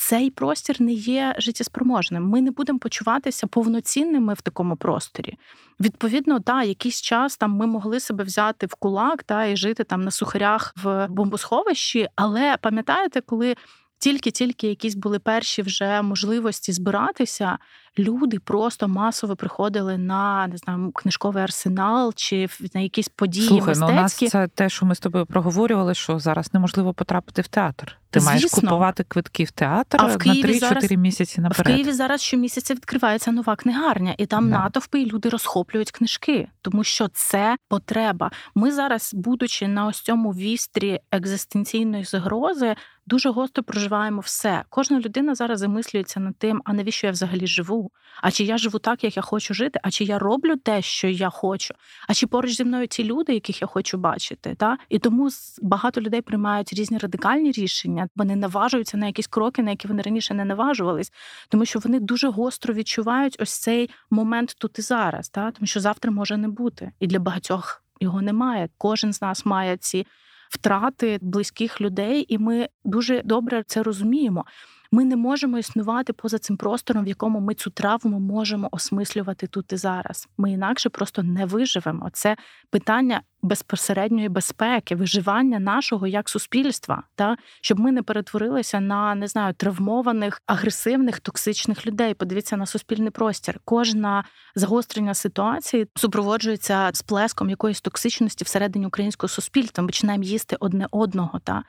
цей 0.00 0.30
простір 0.30 0.80
не 0.80 0.92
є 0.92 1.34
життєспроможним. 1.38 2.28
Ми 2.28 2.40
не 2.40 2.50
будемо 2.50 2.78
почуватися 2.78 3.46
повноцінними 3.46 4.34
в 4.34 4.40
такому 4.40 4.76
просторі. 4.76 5.38
Відповідно, 5.80 6.38
да, 6.38 6.62
якийсь 6.62 7.00
час 7.00 7.36
там 7.36 7.50
ми 7.50 7.66
могли 7.66 8.00
себе 8.00 8.24
взяти 8.24 8.66
в 8.66 8.74
кулак 8.74 9.22
та 9.22 9.44
і 9.44 9.56
жити 9.56 9.84
там 9.84 10.02
на 10.02 10.10
сухарях 10.10 10.74
в 10.82 11.06
бомбосховищі. 11.10 12.08
Але 12.16 12.56
пам'ятаєте, 12.60 13.20
коли 13.20 13.56
тільки-тільки 14.00 14.68
якісь 14.68 14.94
були 14.94 15.18
перші 15.18 15.62
вже 15.62 16.02
можливості 16.02 16.72
збиратися, 16.72 17.58
люди 17.98 18.38
просто 18.38 18.88
масово 18.88 19.36
приходили 19.36 19.98
на 19.98 20.46
не 20.46 20.56
знаю, 20.56 20.90
книжковий 20.94 21.42
арсенал 21.42 22.12
чи 22.16 22.48
на 22.74 22.80
якісь 22.80 23.08
події. 23.08 23.48
Слухай, 23.48 23.68
мистецькі. 23.68 23.92
ну 23.92 23.98
у 23.98 24.02
нас 24.02 24.14
це 24.30 24.48
те, 24.48 24.68
що 24.68 24.86
ми 24.86 24.94
з 24.94 25.00
тобою 25.00 25.26
проговорювали, 25.26 25.94
що 25.94 26.18
зараз 26.18 26.54
неможливо 26.54 26.94
потрапити 26.94 27.42
в 27.42 27.48
театр. 27.48 27.96
Ти 28.10 28.20
Звісно. 28.20 28.34
маєш 28.34 28.50
купувати 28.50 29.04
квитки 29.04 29.44
в 29.44 29.50
театр 29.50 29.98
а 30.00 30.06
в 30.06 30.18
Києві 30.18 30.46
на 30.46 30.52
3-4 30.52 30.58
зараз, 30.58 30.90
місяці 30.90 31.40
наперед. 31.40 31.66
В 31.66 31.76
Києві 31.76 31.92
зараз 31.92 32.22
щомісяця 32.22 32.74
відкривається 32.74 33.32
нова 33.32 33.56
книгарня, 33.56 34.14
і 34.18 34.26
там 34.26 34.50
да. 34.50 34.58
натовпи 34.58 35.00
і 35.00 35.06
люди 35.06 35.28
розхоплюють 35.28 35.90
книжки, 35.90 36.48
тому 36.62 36.84
що 36.84 37.08
це 37.08 37.56
потреба. 37.68 38.30
Ми 38.54 38.72
зараз, 38.72 39.10
будучи 39.14 39.68
на 39.68 39.86
ось 39.86 40.00
цьому 40.00 40.30
вістрі 40.30 41.00
екзистенційної 41.12 42.04
загрози, 42.04 42.76
дуже 43.10 43.30
гостро 43.30 43.64
проживаємо 43.64 44.20
все. 44.20 44.64
Кожна 44.68 45.00
людина 45.00 45.34
зараз 45.34 45.60
замислюється 45.60 46.20
над 46.20 46.36
тим, 46.36 46.62
а 46.64 46.72
навіщо 46.72 47.06
я 47.06 47.12
взагалі 47.12 47.46
живу? 47.46 47.90
А 48.22 48.30
чи 48.30 48.44
я 48.44 48.58
живу 48.58 48.78
так, 48.78 49.04
як 49.04 49.16
я 49.16 49.22
хочу 49.22 49.54
жити? 49.54 49.80
А 49.82 49.90
чи 49.90 50.04
я 50.04 50.18
роблю 50.18 50.56
те, 50.56 50.82
що 50.82 51.08
я 51.08 51.30
хочу? 51.30 51.74
А 52.08 52.14
чи 52.14 52.26
поруч 52.26 52.56
зі 52.56 52.64
мною 52.64 52.86
ті 52.86 53.04
люди, 53.04 53.34
яких 53.34 53.62
я 53.62 53.68
хочу 53.68 53.98
бачити? 53.98 54.54
Та? 54.54 54.78
І 54.88 54.98
тому 54.98 55.28
багато 55.62 56.00
людей 56.00 56.20
приймають 56.20 56.72
різні 56.72 56.98
радикальні 56.98 57.52
рішення. 57.52 58.08
Вони 58.16 58.36
наважуються 58.36 58.96
на 58.96 59.06
якісь 59.06 59.26
кроки, 59.26 59.62
на 59.62 59.70
які 59.70 59.88
вони 59.88 60.02
раніше 60.02 60.34
не 60.34 60.44
наважувались, 60.44 61.12
тому 61.48 61.64
що 61.64 61.78
вони 61.78 62.00
дуже 62.00 62.28
гостро 62.28 62.74
відчувають 62.74 63.36
ось 63.40 63.60
цей 63.60 63.90
момент 64.10 64.54
тут 64.58 64.78
і 64.78 64.82
зараз, 64.82 65.28
та? 65.28 65.50
тому 65.50 65.66
що 65.66 65.80
завтра 65.80 66.12
може 66.12 66.36
не 66.36 66.48
бути. 66.48 66.92
І 67.00 67.06
для 67.06 67.18
багатьох 67.18 67.82
його 68.00 68.22
немає. 68.22 68.68
Кожен 68.78 69.12
з 69.12 69.22
нас 69.22 69.46
має 69.46 69.76
ці 69.76 70.06
втрати 70.50 71.18
близьких 71.22 71.80
людей, 71.80 72.26
і 72.28 72.38
ми 72.38 72.68
дуже 72.84 73.22
добре 73.22 73.62
це 73.66 73.82
розуміємо. 73.82 74.44
Ми 74.92 75.04
не 75.04 75.16
можемо 75.16 75.58
існувати 75.58 76.12
поза 76.12 76.38
цим 76.38 76.56
простором, 76.56 77.04
в 77.04 77.08
якому 77.08 77.40
ми 77.40 77.54
цю 77.54 77.70
травму 77.70 78.20
можемо 78.20 78.68
осмислювати 78.72 79.46
тут 79.46 79.72
і 79.72 79.76
зараз. 79.76 80.28
Ми 80.38 80.52
інакше 80.52 80.88
просто 80.88 81.22
не 81.22 81.46
виживемо. 81.46 82.10
Це 82.12 82.36
питання 82.70 83.22
безпосередньої 83.42 84.28
безпеки, 84.28 84.94
виживання 84.94 85.58
нашого 85.58 86.06
як 86.06 86.28
суспільства, 86.28 87.02
та 87.14 87.36
щоб 87.60 87.80
ми 87.80 87.92
не 87.92 88.02
перетворилися 88.02 88.80
на 88.80 89.14
не 89.14 89.26
знаю 89.26 89.54
травмованих, 89.54 90.42
агресивних, 90.46 91.20
токсичних 91.20 91.86
людей. 91.86 92.14
Подивіться 92.14 92.56
на 92.56 92.66
суспільний 92.66 93.10
простір. 93.10 93.60
Кожна 93.64 94.24
загострення 94.54 95.14
ситуації 95.14 95.86
супроводжується 95.96 96.90
сплеском 96.94 97.50
якоїсь 97.50 97.80
токсичності 97.80 98.44
всередині 98.44 98.86
українського 98.86 99.28
суспільства. 99.28 99.82
Ми 99.82 99.88
починаємо 99.88 100.24
їсти 100.24 100.56
одне 100.60 100.86
одного. 100.90 101.38
Та 101.38 101.62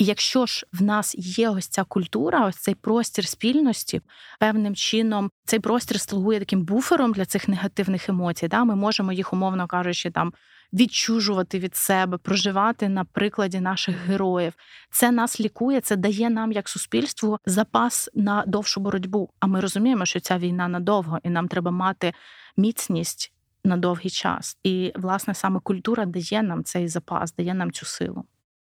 і 0.00 0.04
якщо 0.04 0.46
ж 0.46 0.66
в 0.72 0.82
нас 0.82 1.14
є 1.18 1.50
ось 1.50 1.68
ця 1.68 1.84
культура, 1.84 2.46
ось 2.46 2.56
цей 2.56 2.74
простір 2.74 3.26
спільності, 3.26 4.00
певним 4.38 4.74
чином 4.74 5.30
цей 5.44 5.60
простір 5.60 6.00
слугує 6.00 6.38
таким 6.38 6.64
буфером 6.64 7.12
для 7.12 7.26
цих 7.26 7.48
негативних 7.48 8.08
емоцій, 8.08 8.48
да, 8.48 8.64
ми 8.64 8.76
можемо 8.76 9.12
їх, 9.12 9.32
умовно 9.32 9.66
кажучи, 9.66 10.10
там 10.10 10.32
відчужувати 10.72 11.58
від 11.58 11.76
себе, 11.76 12.18
проживати 12.18 12.88
на 12.88 13.04
прикладі 13.04 13.60
наших 13.60 13.96
героїв. 14.06 14.52
Це 14.90 15.10
нас 15.10 15.40
лікує, 15.40 15.80
це 15.80 15.96
дає 15.96 16.30
нам 16.30 16.52
як 16.52 16.68
суспільству 16.68 17.38
запас 17.46 18.10
на 18.14 18.44
довшу 18.46 18.80
боротьбу. 18.80 19.30
А 19.40 19.46
ми 19.46 19.60
розуміємо, 19.60 20.06
що 20.06 20.20
ця 20.20 20.38
війна 20.38 20.68
надовго, 20.68 21.18
і 21.22 21.30
нам 21.30 21.48
треба 21.48 21.70
мати 21.70 22.12
міцність 22.56 23.32
на 23.64 23.76
довгий 23.76 24.10
час. 24.10 24.58
І 24.62 24.92
власне 24.96 25.34
саме 25.34 25.60
культура 25.60 26.04
дає 26.06 26.42
нам 26.42 26.64
цей 26.64 26.88
запас, 26.88 27.34
дає 27.34 27.54
нам 27.54 27.72
цю 27.72 27.86
силу. 27.86 28.24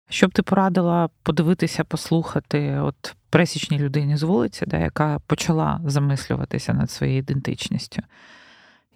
Що 0.09 0.29
б 0.29 0.33
ти 0.33 0.43
порадила 0.43 1.09
подивитися, 1.23 1.85
послухати 1.85 2.79
от 2.79 3.15
пресічній 3.31 3.79
людині 3.79 4.17
з 4.17 4.23
вулиці, 4.23 4.67
да, 4.67 4.79
яка 4.79 5.19
почала 5.27 5.81
замислюватися 5.85 6.75
над 6.75 6.91
своєю 6.91 7.19
ідентичністю? 7.19 8.03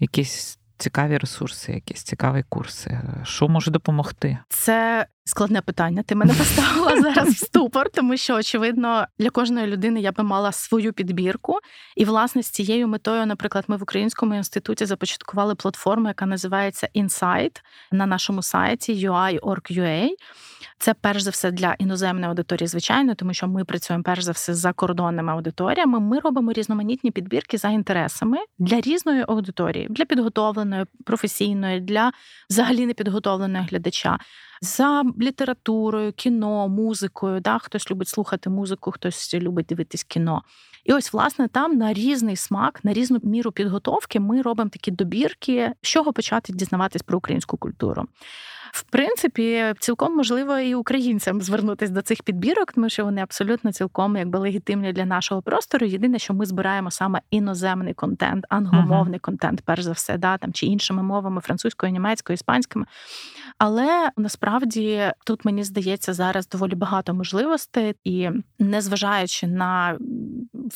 Якісь 0.00 0.58
цікаві 0.78 1.18
ресурси, 1.18 1.72
якісь 1.72 2.02
цікаві 2.02 2.44
курси. 2.48 3.00
Що 3.22 3.48
може 3.48 3.70
допомогти? 3.70 4.38
Це 4.48 5.06
складне 5.28 5.60
питання. 5.60 6.02
Ти 6.02 6.14
мене 6.14 6.34
поставила 6.38 7.02
зараз 7.02 7.28
в 7.28 7.38
ступор, 7.38 7.90
тому 7.90 8.16
що 8.16 8.34
очевидно 8.34 9.06
для 9.18 9.30
кожної 9.30 9.66
людини 9.66 10.00
я 10.00 10.12
би 10.12 10.24
мала 10.24 10.52
свою 10.52 10.92
підбірку. 10.92 11.58
І 11.96 12.04
власне 12.04 12.42
з 12.42 12.50
цією 12.50 12.88
метою, 12.88 13.26
наприклад, 13.26 13.64
ми 13.68 13.76
в 13.76 13.82
Українському 13.82 14.34
інституті 14.34 14.86
започаткували 14.86 15.54
платформу, 15.54 16.08
яка 16.08 16.26
називається 16.26 16.88
Insight 16.96 17.60
на 17.92 18.06
нашому 18.06 18.42
сайті 18.42 19.08
UI.org.ua. 19.08 20.08
Це 20.78 20.94
перш 20.94 21.22
за 21.22 21.30
все 21.30 21.50
для 21.50 21.74
іноземної 21.78 22.26
аудиторії, 22.26 22.68
звичайно, 22.68 23.14
тому 23.14 23.34
що 23.34 23.48
ми 23.48 23.64
працюємо 23.64 24.02
перш 24.02 24.22
за 24.22 24.32
все 24.32 24.54
з 24.54 24.58
закордонними 24.58 25.32
аудиторіями. 25.32 26.00
Ми 26.00 26.18
робимо 26.18 26.52
різноманітні 26.52 27.10
підбірки 27.10 27.58
за 27.58 27.68
інтересами 27.68 28.38
для 28.58 28.80
різної 28.80 29.24
аудиторії, 29.28 29.86
для 29.90 30.04
підготовленої, 30.04 30.84
професійної, 31.04 31.80
для 31.80 32.12
взагалі 32.50 32.86
непідготовленого 32.86 33.66
глядача. 33.70 34.18
За 34.60 35.04
літературою, 35.20 36.12
кіно, 36.12 36.68
музикою, 36.68 37.40
да, 37.40 37.58
хтось 37.58 37.90
любить 37.90 38.08
слухати 38.08 38.50
музику, 38.50 38.90
хтось 38.90 39.34
любить 39.34 39.66
дивитись 39.66 40.04
кіно. 40.04 40.42
І 40.88 40.92
ось, 40.92 41.12
власне, 41.12 41.48
там 41.48 41.76
на 41.76 41.92
різний 41.92 42.36
смак, 42.36 42.80
на 42.84 42.92
різну 42.92 43.20
міру 43.22 43.52
підготовки 43.52 44.20
ми 44.20 44.42
робимо 44.42 44.70
такі 44.70 44.90
добірки, 44.90 45.72
з 45.82 45.88
чого 45.88 46.12
почати 46.12 46.52
дізнаватись 46.52 47.02
про 47.02 47.18
українську 47.18 47.56
культуру. 47.56 48.06
В 48.72 48.82
принципі, 48.82 49.74
цілком 49.78 50.16
можливо 50.16 50.58
і 50.58 50.74
українцям 50.74 51.40
звернутися 51.40 51.92
до 51.92 52.02
цих 52.02 52.22
підбірок, 52.22 52.72
тому 52.72 52.88
що 52.88 53.04
вони 53.04 53.22
абсолютно 53.22 53.72
цілком 53.72 54.16
якби 54.16 54.38
легітимні 54.38 54.92
для 54.92 55.04
нашого 55.04 55.42
простору. 55.42 55.86
Єдине, 55.86 56.18
що 56.18 56.34
ми 56.34 56.46
збираємо 56.46 56.90
саме 56.90 57.20
іноземний 57.30 57.94
контент, 57.94 58.44
англомовний 58.48 59.18
uh-huh. 59.18 59.22
контент, 59.22 59.62
перш 59.64 59.82
за 59.82 59.92
все, 59.92 60.18
да, 60.18 60.38
там 60.38 60.52
чи 60.52 60.66
іншими 60.66 61.02
мовами 61.02 61.40
французькою, 61.40 61.92
німецькою, 61.92 62.34
іспанськими. 62.34 62.86
Але 63.58 64.10
насправді 64.16 65.12
тут 65.24 65.44
мені 65.44 65.64
здається 65.64 66.12
зараз 66.12 66.48
доволі 66.48 66.74
багато 66.74 67.14
можливостей, 67.14 67.94
і 68.04 68.30
незважаючи 68.58 69.46
на 69.46 69.98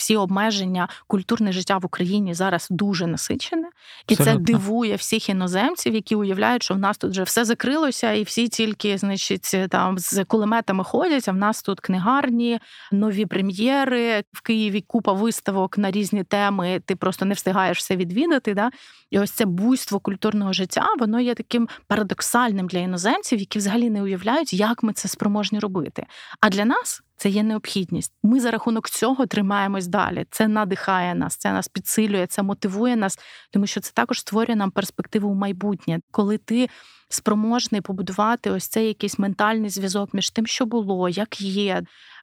всі 0.03 0.17
обмеження, 0.17 0.89
культурне 1.07 1.53
життя 1.53 1.79
в 1.79 1.87
Україні 1.87 2.35
зараз 2.35 2.67
дуже 2.71 3.07
насичене, 3.07 3.69
і 4.09 4.15
Абсолютно. 4.15 4.47
це 4.47 4.53
дивує 4.53 4.97
всіх 4.97 5.29
іноземців, 5.29 5.95
які 5.95 6.15
уявляють, 6.15 6.63
що 6.63 6.75
в 6.75 6.79
нас 6.79 6.99
тут 6.99 7.11
вже 7.11 7.23
все 7.23 7.45
закрилося, 7.45 8.13
і 8.13 8.23
всі 8.23 8.49
тільки, 8.49 8.99
значить, 8.99 9.57
там 9.71 9.99
з 9.99 10.25
кулеметами 10.25 10.85
ходять. 10.85 11.29
А 11.29 11.33
в 11.33 11.37
нас 11.37 11.63
тут 11.63 11.81
книгарні, 11.81 12.61
нові 12.93 13.27
прем'єри 13.27 14.25
в 14.33 14.41
Києві, 14.41 14.81
купа 14.81 15.13
виставок 15.13 15.79
на 15.79 15.91
різні 15.91 16.25
теми. 16.25 16.83
Ти 16.85 16.97
просто 16.97 17.25
не 17.25 17.35
встигаєш 17.35 17.79
все 17.79 17.97
відвідати. 17.97 18.55
Да? 18.55 18.71
І 19.11 19.19
ось 19.19 19.31
це 19.31 19.45
буйство 19.45 20.01
культурного 20.01 20.53
життя, 20.53 20.87
воно 20.99 21.21
є 21.21 21.35
таким 21.35 21.69
парадоксальним 21.87 22.67
для 22.67 22.79
іноземців, 22.79 23.39
які 23.39 23.59
взагалі 23.59 23.91
не 23.91 24.03
уявляють, 24.03 24.53
як 24.53 24.83
ми 24.83 24.93
це 24.93 25.09
спроможні 25.09 25.59
робити. 25.59 26.07
А 26.41 26.49
для 26.49 26.65
нас 26.65 27.03
це 27.17 27.29
є 27.29 27.43
необхідність. 27.43 28.13
Ми 28.23 28.41
за 28.41 28.51
рахунок 28.51 28.91
цього 28.91 29.27
тримаємось 29.27 29.87
далі. 29.87 30.27
Це 30.31 30.49
надихає 30.49 31.15
нас, 31.15 31.37
це 31.37 31.53
нас 31.53 31.69
підсилює, 31.69 32.27
це 32.27 32.43
мотивує 32.43 32.97
нас, 32.97 33.19
тому 33.51 33.67
що 33.67 33.81
це 33.81 33.93
також 33.95 34.21
створює 34.21 34.57
нам 34.57 34.71
перспективу 34.71 35.33
в 35.33 35.37
майбутнє, 35.37 36.01
коли 36.11 36.39
ти. 36.39 36.69
Спроможний 37.09 37.81
побудувати 37.81 38.51
ось 38.51 38.69
цей 38.69 38.87
якийсь 38.87 39.19
ментальний 39.19 39.71
зв'язок 39.71 40.15
між 40.15 40.31
тим, 40.31 40.47
що 40.47 40.67
було, 40.67 41.09
як 41.09 41.41
є. 41.41 41.83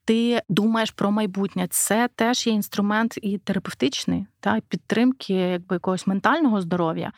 Ти 0.09 0.41
думаєш 0.49 0.91
про 0.91 1.11
майбутнє. 1.11 1.67
Це 1.69 2.09
теж 2.15 2.47
є 2.47 2.53
інструмент 2.53 3.19
і 3.21 3.37
терапевтичний, 3.37 4.25
та 4.39 4.59
підтримки 4.69 5.33
якби 5.33 5.75
якогось 5.75 6.07
ментального 6.07 6.61
здоров'я. 6.61 7.11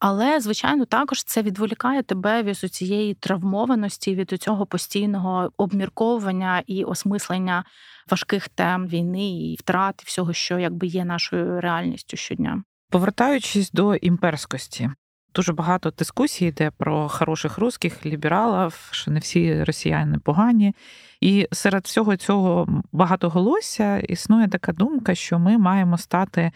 Але, 0.00 0.40
звичайно, 0.40 0.84
також 0.84 1.24
це 1.24 1.42
відволікає 1.42 2.02
тебе 2.02 2.42
від 2.42 2.56
цієї 2.56 3.14
травмованості, 3.14 4.14
від 4.14 4.28
цього 4.28 4.66
постійного 4.66 5.52
обмірковування 5.56 6.62
і 6.66 6.84
осмислення 6.84 7.64
важких 8.10 8.48
тем 8.48 8.86
війни 8.86 9.50
і 9.52 9.56
втрат, 9.60 10.02
і 10.02 10.04
всього, 10.06 10.32
що 10.32 10.58
якби 10.58 10.86
є 10.86 11.04
нашою 11.04 11.60
реальністю 11.60 12.16
щодня. 12.16 12.62
Повертаючись 12.90 13.70
до 13.70 13.94
імперськості. 13.94 14.90
Дуже 15.38 15.52
багато 15.52 15.90
дискусій 15.98 16.46
йде 16.46 16.70
про 16.70 17.08
хороших 17.08 17.58
русських 17.58 18.06
лібералів, 18.06 18.88
що 18.90 19.10
не 19.10 19.20
всі 19.20 19.64
росіяни 19.64 20.18
погані. 20.18 20.74
І 21.20 21.48
серед 21.52 21.84
всього 21.84 22.16
цього 22.16 22.82
багатоголосся 22.92 23.98
існує 23.98 24.48
така 24.48 24.72
думка, 24.72 25.14
що 25.14 25.38
ми 25.38 25.58
маємо 25.58 25.98
стати 25.98 26.52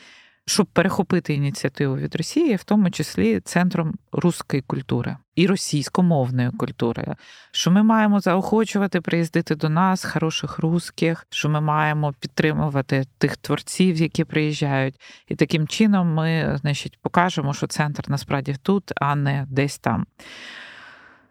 щоб 0.46 0.66
перехопити 0.66 1.34
ініціативу 1.34 1.96
від 1.96 2.16
Росії, 2.16 2.56
в 2.56 2.64
тому 2.64 2.90
числі 2.90 3.40
центром 3.40 3.94
руської 4.12 4.62
культури 4.62 5.16
і 5.34 5.46
російськомовної 5.46 6.50
культури, 6.50 7.14
що 7.50 7.70
ми 7.70 7.82
маємо 7.82 8.20
заохочувати 8.20 9.00
приїздити 9.00 9.54
до 9.54 9.68
нас 9.68 10.04
хороших 10.04 10.58
русських, 10.58 11.26
що 11.30 11.48
ми 11.48 11.60
маємо 11.60 12.12
підтримувати 12.20 13.04
тих 13.18 13.36
творців, 13.36 13.96
які 13.96 14.24
приїжджають, 14.24 15.00
і 15.28 15.34
таким 15.34 15.68
чином 15.68 16.14
ми, 16.14 16.58
значить, 16.60 16.98
покажемо, 17.02 17.54
що 17.54 17.66
центр 17.66 18.04
насправді 18.08 18.56
тут, 18.62 18.92
а 18.96 19.14
не 19.14 19.46
десь 19.50 19.78
там. 19.78 20.06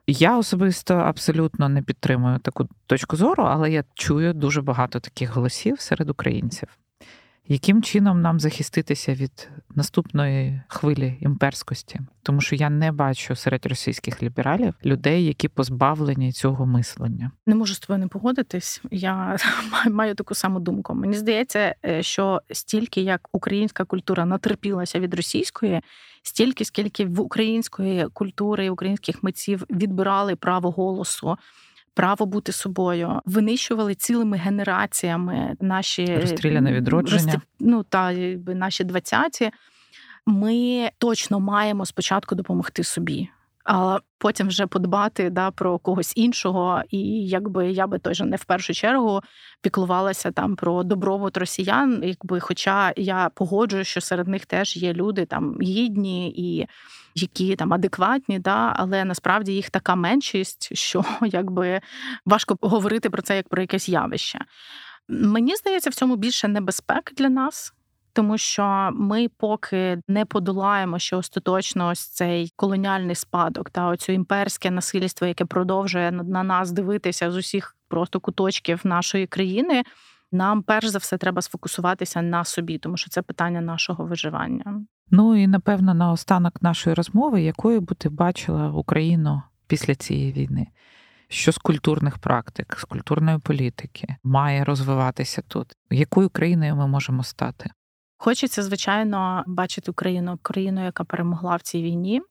Я 0.08 0.38
особисто 0.38 0.96
абсолютно 0.96 1.70
не 1.70 1.82
підтримую 1.82 2.40
таку 2.40 2.68
точку 2.88 3.16
зору, 3.16 3.44
але 3.44 3.72
я 3.72 3.84
чую 3.94 4.34
дуже 4.34 4.62
багато 4.62 5.00
таких 5.00 5.36
голосів 5.36 5.80
серед 5.80 6.10
українців 6.10 6.68
яким 7.52 7.84
чином 7.84 8.22
нам 8.22 8.40
захиститися 8.40 9.14
від 9.14 9.50
наступної 9.76 10.62
хвилі 10.68 11.18
імперськості? 11.20 12.00
Тому 12.24 12.42
що 12.42 12.56
я 12.56 12.70
не 12.70 12.92
бачу 12.92 13.36
серед 13.36 13.66
російських 13.66 14.24
лібералів 14.24 14.74
людей, 14.86 15.26
які 15.26 15.48
позбавлені 15.48 16.32
цього 16.32 16.66
мислення. 16.66 17.32
Не 17.46 17.56
можу 17.56 17.74
з 17.74 17.80
тобою 17.80 18.00
не 18.00 18.08
погодитись. 18.08 18.82
Я 18.92 19.38
маю 19.92 20.16
таку 20.16 20.36
саму 20.36 20.60
думку. 20.60 20.96
Мені 20.96 21.14
здається, 21.14 21.76
е, 21.86 22.04
що 22.04 22.42
стільки 22.52 23.02
як 23.02 23.30
українська 23.32 23.86
культура 23.86 24.26
натерпілася 24.26 25.00
від 25.00 25.14
російської, 25.14 25.82
стільки 26.24 26.66
скільки 26.66 27.06
в 27.06 27.22
української 27.22 28.08
культури 28.14 28.70
українських 28.70 29.24
митців 29.24 29.66
відбирали 29.70 30.36
право 30.36 30.72
голосу 30.72 31.38
право 31.94 32.26
бути 32.26 32.52
собою, 32.52 33.22
винищували 33.26 33.96
цілими 33.96 34.38
генераціями 34.38 35.56
наші 35.60 36.16
розстріляне 36.16 36.74
відродження. 36.74 37.42
Ну 37.60 37.84
та 37.84 38.14
наші 38.48 38.84
двадцяті. 38.84 39.52
Ми 40.26 40.90
точно 40.98 41.40
маємо 41.40 41.86
спочатку 41.86 42.36
допомогти 42.36 42.84
собі 42.84 43.30
а 43.74 44.00
потім 44.18 44.48
вже 44.48 44.68
подбати 44.68 45.30
да, 45.30 45.52
про 45.52 45.80
когось 45.80 46.14
іншого. 46.16 46.82
І 46.90 47.28
якби 47.28 47.72
я 47.72 47.88
би 47.88 48.00
теж 48.00 48.22
не 48.22 48.36
в 48.36 48.44
першу 48.44 48.74
чергу 48.74 49.22
піклувалася 49.62 50.32
там 50.32 50.56
про 50.56 50.84
добробут 50.84 51.38
росіян, 51.38 52.02
якби, 52.04 52.40
хоча 52.40 52.94
я 52.98 53.30
погоджую, 53.36 53.84
що 53.84 54.02
серед 54.02 54.28
них 54.28 54.46
теж 54.46 54.78
є 54.78 54.94
люди 54.94 55.26
там 55.26 55.58
гідні 55.62 56.30
і 56.30 56.68
які 57.16 57.56
там 57.56 57.74
адекватні, 57.74 58.40
да, 58.40 58.74
але 58.76 59.06
насправді 59.06 59.54
їх 59.54 59.70
така 59.70 59.96
меншість, 59.96 60.76
що 60.76 61.06
якби 61.22 61.82
важко 62.26 62.58
говорити 62.62 63.10
про 63.10 63.22
це 63.22 63.36
як 63.36 63.50
про 63.50 63.62
якесь 63.62 63.90
явище. 63.90 64.40
Мені 65.10 65.56
здається, 65.56 65.90
в 65.90 65.94
цьому 65.94 66.16
більше 66.16 66.48
небезпек 66.48 67.14
для 67.18 67.30
нас 67.30 67.74
тому 68.14 68.38
що 68.38 68.90
ми 68.94 69.28
поки 69.38 70.02
не 70.08 70.26
подолаємо 70.26 71.00
що 71.00 71.18
остаточно 71.18 71.88
ось 71.88 72.08
цей 72.08 72.54
колоніальний 72.56 73.16
спадок 73.16 73.70
та 73.70 73.88
оцю 73.88 74.12
імперське 74.12 74.72
насильство, 74.72 75.28
яке 75.28 75.46
продовжує 75.46 76.12
на 76.12 76.44
нас 76.44 76.72
дивитися 76.72 77.32
з 77.32 77.36
усіх 77.36 77.76
просто 77.88 78.20
куточків 78.20 78.82
нашої 78.84 79.28
країни. 79.28 79.84
Нам 80.32 80.64
перш 80.64 80.88
за 80.88 80.98
все 80.98 81.18
треба 81.18 81.42
сфокусуватися 81.42 82.22
на 82.22 82.44
собі, 82.44 82.78
тому 82.78 82.98
що 82.98 83.10
це 83.10 83.22
питання 83.22 83.62
нашого 83.62 84.06
виживання. 84.06 84.86
Ну 85.12 85.36
і 85.36 85.48
напевно 85.48 85.94
на 85.94 86.12
останок 86.12 86.62
нашої 86.62 86.94
розмови, 86.94 87.42
якою 87.42 87.82
би 87.82 87.96
ти 87.96 88.10
бачила 88.10 88.70
Україну 88.70 89.42
після 89.68 89.96
цієї 89.96 90.32
війни? 90.32 90.68
Що 91.28 91.52
з 91.52 91.58
культурних 91.58 92.18
практик, 92.18 92.76
з 92.80 92.84
культурної 92.84 93.38
політики 93.38 94.16
має 94.24 94.64
розвиватися 94.64 95.42
тут? 95.48 95.68
Якою 95.90 96.30
країною 96.30 96.76
ми 96.76 96.88
можемо 96.88 97.24
стати? 97.24 97.70
Хочеться, 98.24 98.64
звичайно, 98.64 99.44
бачити 99.48 99.92
Україну, 99.92 100.40
країну, 100.42 100.84
яка 100.84 101.04
перемогла 101.04 101.56
в 101.56 101.62
цій 101.62 101.84
війні. 101.84 102.22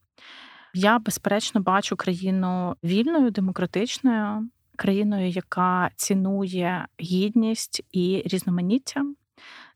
Я, 0.75 0.99
безперечно, 0.99 1.61
бачу 1.61 1.97
країну 1.97 2.77
вільною, 2.85 3.31
демократичною, 3.31 4.49
країною, 4.77 5.29
яка 5.29 5.91
цінує 5.97 6.87
гідність 7.01 7.83
і 7.93 8.23
різноманіття, 8.27 9.05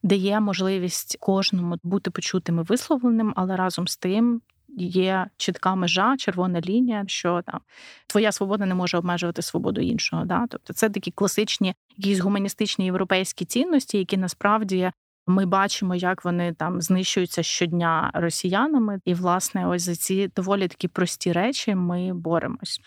дає 0.03 0.41
можливість 0.41 1.17
кожному 1.21 1.79
бути 1.83 2.11
почутим 2.11 2.59
і 2.59 2.63
висловленим, 2.63 3.33
але 3.37 3.57
разом 3.57 3.89
з 3.89 3.97
тим. 3.97 4.41
Є 4.79 5.27
чітка 5.37 5.75
межа, 5.75 6.17
червона 6.17 6.61
лінія, 6.61 7.05
що 7.07 7.43
там 7.47 7.61
твоя 8.07 8.33
свобода 8.33 8.67
не 8.67 8.75
може 8.75 8.99
обмежувати 8.99 9.43
свободу 9.43 9.81
іншого. 9.81 10.25
Да? 10.25 10.47
Тобто 10.51 10.73
це 10.73 10.91
такі 10.91 11.11
класичні, 11.11 11.75
якісь 11.97 12.19
гуманістичні 12.19 12.85
європейські 12.85 13.45
цінності, 13.45 13.99
які 13.99 14.17
насправді 14.17 14.93
ми 15.27 15.47
бачимо, 15.47 15.95
як 15.95 16.25
вони 16.25 16.53
там 16.53 16.81
знищуються 16.81 17.43
щодня 17.43 18.11
росіянами, 18.15 19.01
і 19.05 19.15
власне, 19.15 19.69
ось 19.69 19.83
за 19.83 19.95
ці 19.95 20.31
доволі 20.37 20.69
такі 20.69 20.89
прості 20.89 21.33
речі 21.33 21.75
ми 21.75 22.15
боремось. 22.15 22.81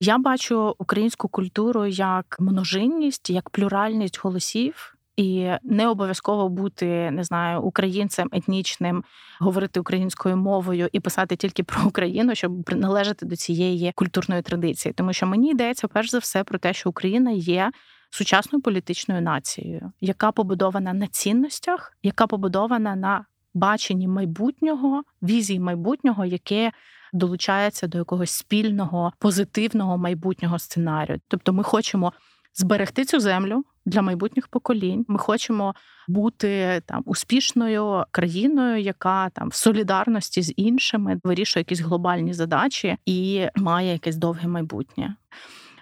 Я 0.00 0.18
бачу 0.18 0.74
українську 0.78 1.28
культуру 1.28 1.86
як 1.86 2.36
множинність, 2.40 3.30
як 3.30 3.50
плюральність 3.50 4.20
голосів. 4.22 4.96
І 5.16 5.50
не 5.62 5.88
обов'язково 5.88 6.48
бути 6.48 7.10
не 7.10 7.24
знаю 7.24 7.62
українцем 7.62 8.28
етнічним, 8.32 9.04
говорити 9.40 9.80
українською 9.80 10.36
мовою 10.36 10.88
і 10.92 11.00
писати 11.00 11.36
тільки 11.36 11.62
про 11.62 11.86
Україну, 11.86 12.34
щоб 12.34 12.64
приналежати 12.64 13.26
до 13.26 13.36
цієї 13.36 13.92
культурної 13.94 14.42
традиції. 14.42 14.92
Тому 14.92 15.12
що 15.12 15.26
мені 15.26 15.50
йдеться 15.50 15.88
перш 15.88 16.10
за 16.10 16.18
все 16.18 16.44
про 16.44 16.58
те, 16.58 16.72
що 16.72 16.90
Україна 16.90 17.30
є 17.30 17.72
сучасною 18.14 18.62
політичною 18.62 19.22
нацією, 19.22 19.92
яка 20.00 20.32
побудована 20.32 20.92
на 20.92 21.06
цінностях, 21.06 21.96
яка 22.02 22.26
побудована 22.26 22.96
на 22.96 23.24
баченні 23.54 24.08
майбутнього, 24.08 25.02
візії 25.22 25.60
майбутнього, 25.60 26.24
яке 26.24 26.72
долучається 27.12 27.86
до 27.86 27.98
якогось 27.98 28.30
спільного 28.30 29.12
позитивного 29.18 29.98
майбутнього 29.98 30.58
сценарію. 30.58 31.20
Тобто, 31.28 31.52
ми 31.52 31.62
хочемо 31.62 32.12
зберегти 32.54 33.04
цю 33.04 33.20
землю. 33.20 33.64
Для 33.86 34.02
майбутніх 34.02 34.48
поколінь 34.48 35.04
ми 35.08 35.18
хочемо 35.18 35.74
бути 36.08 36.82
там 36.86 37.02
успішною 37.06 38.04
країною, 38.10 38.80
яка 38.80 39.28
там 39.28 39.48
в 39.48 39.54
солідарності 39.54 40.42
з 40.42 40.52
іншими 40.56 41.20
вирішує 41.24 41.60
якісь 41.60 41.80
глобальні 41.80 42.32
задачі 42.32 42.96
і 43.06 43.46
має 43.56 43.92
якесь 43.92 44.16
довге 44.16 44.48
майбутнє. 44.48 45.16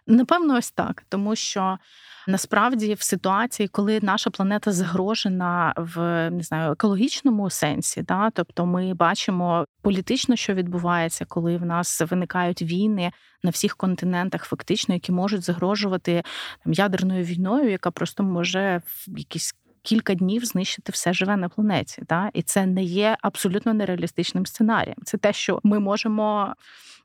Напевно, 0.07 0.57
ось 0.57 0.70
так, 0.70 1.05
тому 1.09 1.37
що 1.37 1.78
насправді 2.31 2.95
в 2.95 3.03
ситуації, 3.03 3.68
коли 3.68 4.01
наша 4.03 4.31
планета 4.31 4.72
загрожена 4.72 5.74
в 5.76 6.31
не 6.31 6.43
знаю 6.43 6.72
екологічному 6.72 7.51
сенсі, 7.51 8.03
да, 8.03 8.31
тобто 8.31 8.66
ми 8.66 8.95
бачимо 8.95 9.64
політично, 9.83 10.37
що 10.37 10.55
відбувається, 10.55 11.24
коли 11.24 11.57
в 11.57 11.64
нас 11.64 12.01
виникають 12.01 12.62
війни 12.62 13.12
на 13.43 13.51
всіх 13.51 13.76
континентах, 13.76 14.45
фактично, 14.45 14.95
які 14.95 15.12
можуть 15.12 15.43
загрожувати 15.43 16.22
там 16.64 16.72
ядерною 16.72 17.24
війною, 17.24 17.70
яка 17.70 17.91
просто 17.91 18.22
може 18.22 18.83
в 18.85 19.18
якісь 19.18 19.55
кілька 19.83 20.14
днів 20.14 20.45
знищити 20.45 20.93
все 20.93 21.12
живе 21.12 21.37
на 21.37 21.49
планеті. 21.49 22.03
Да? 22.09 22.31
І 22.33 22.43
це 22.43 22.66
не 22.66 22.83
є 22.83 23.16
абсолютно 23.22 23.74
нереалістичним 23.74 24.47
сценарієм. 24.47 24.97
Це 25.05 25.18
те, 25.18 25.33
що 25.33 25.61
ми 25.62 25.78
можемо. 25.78 26.55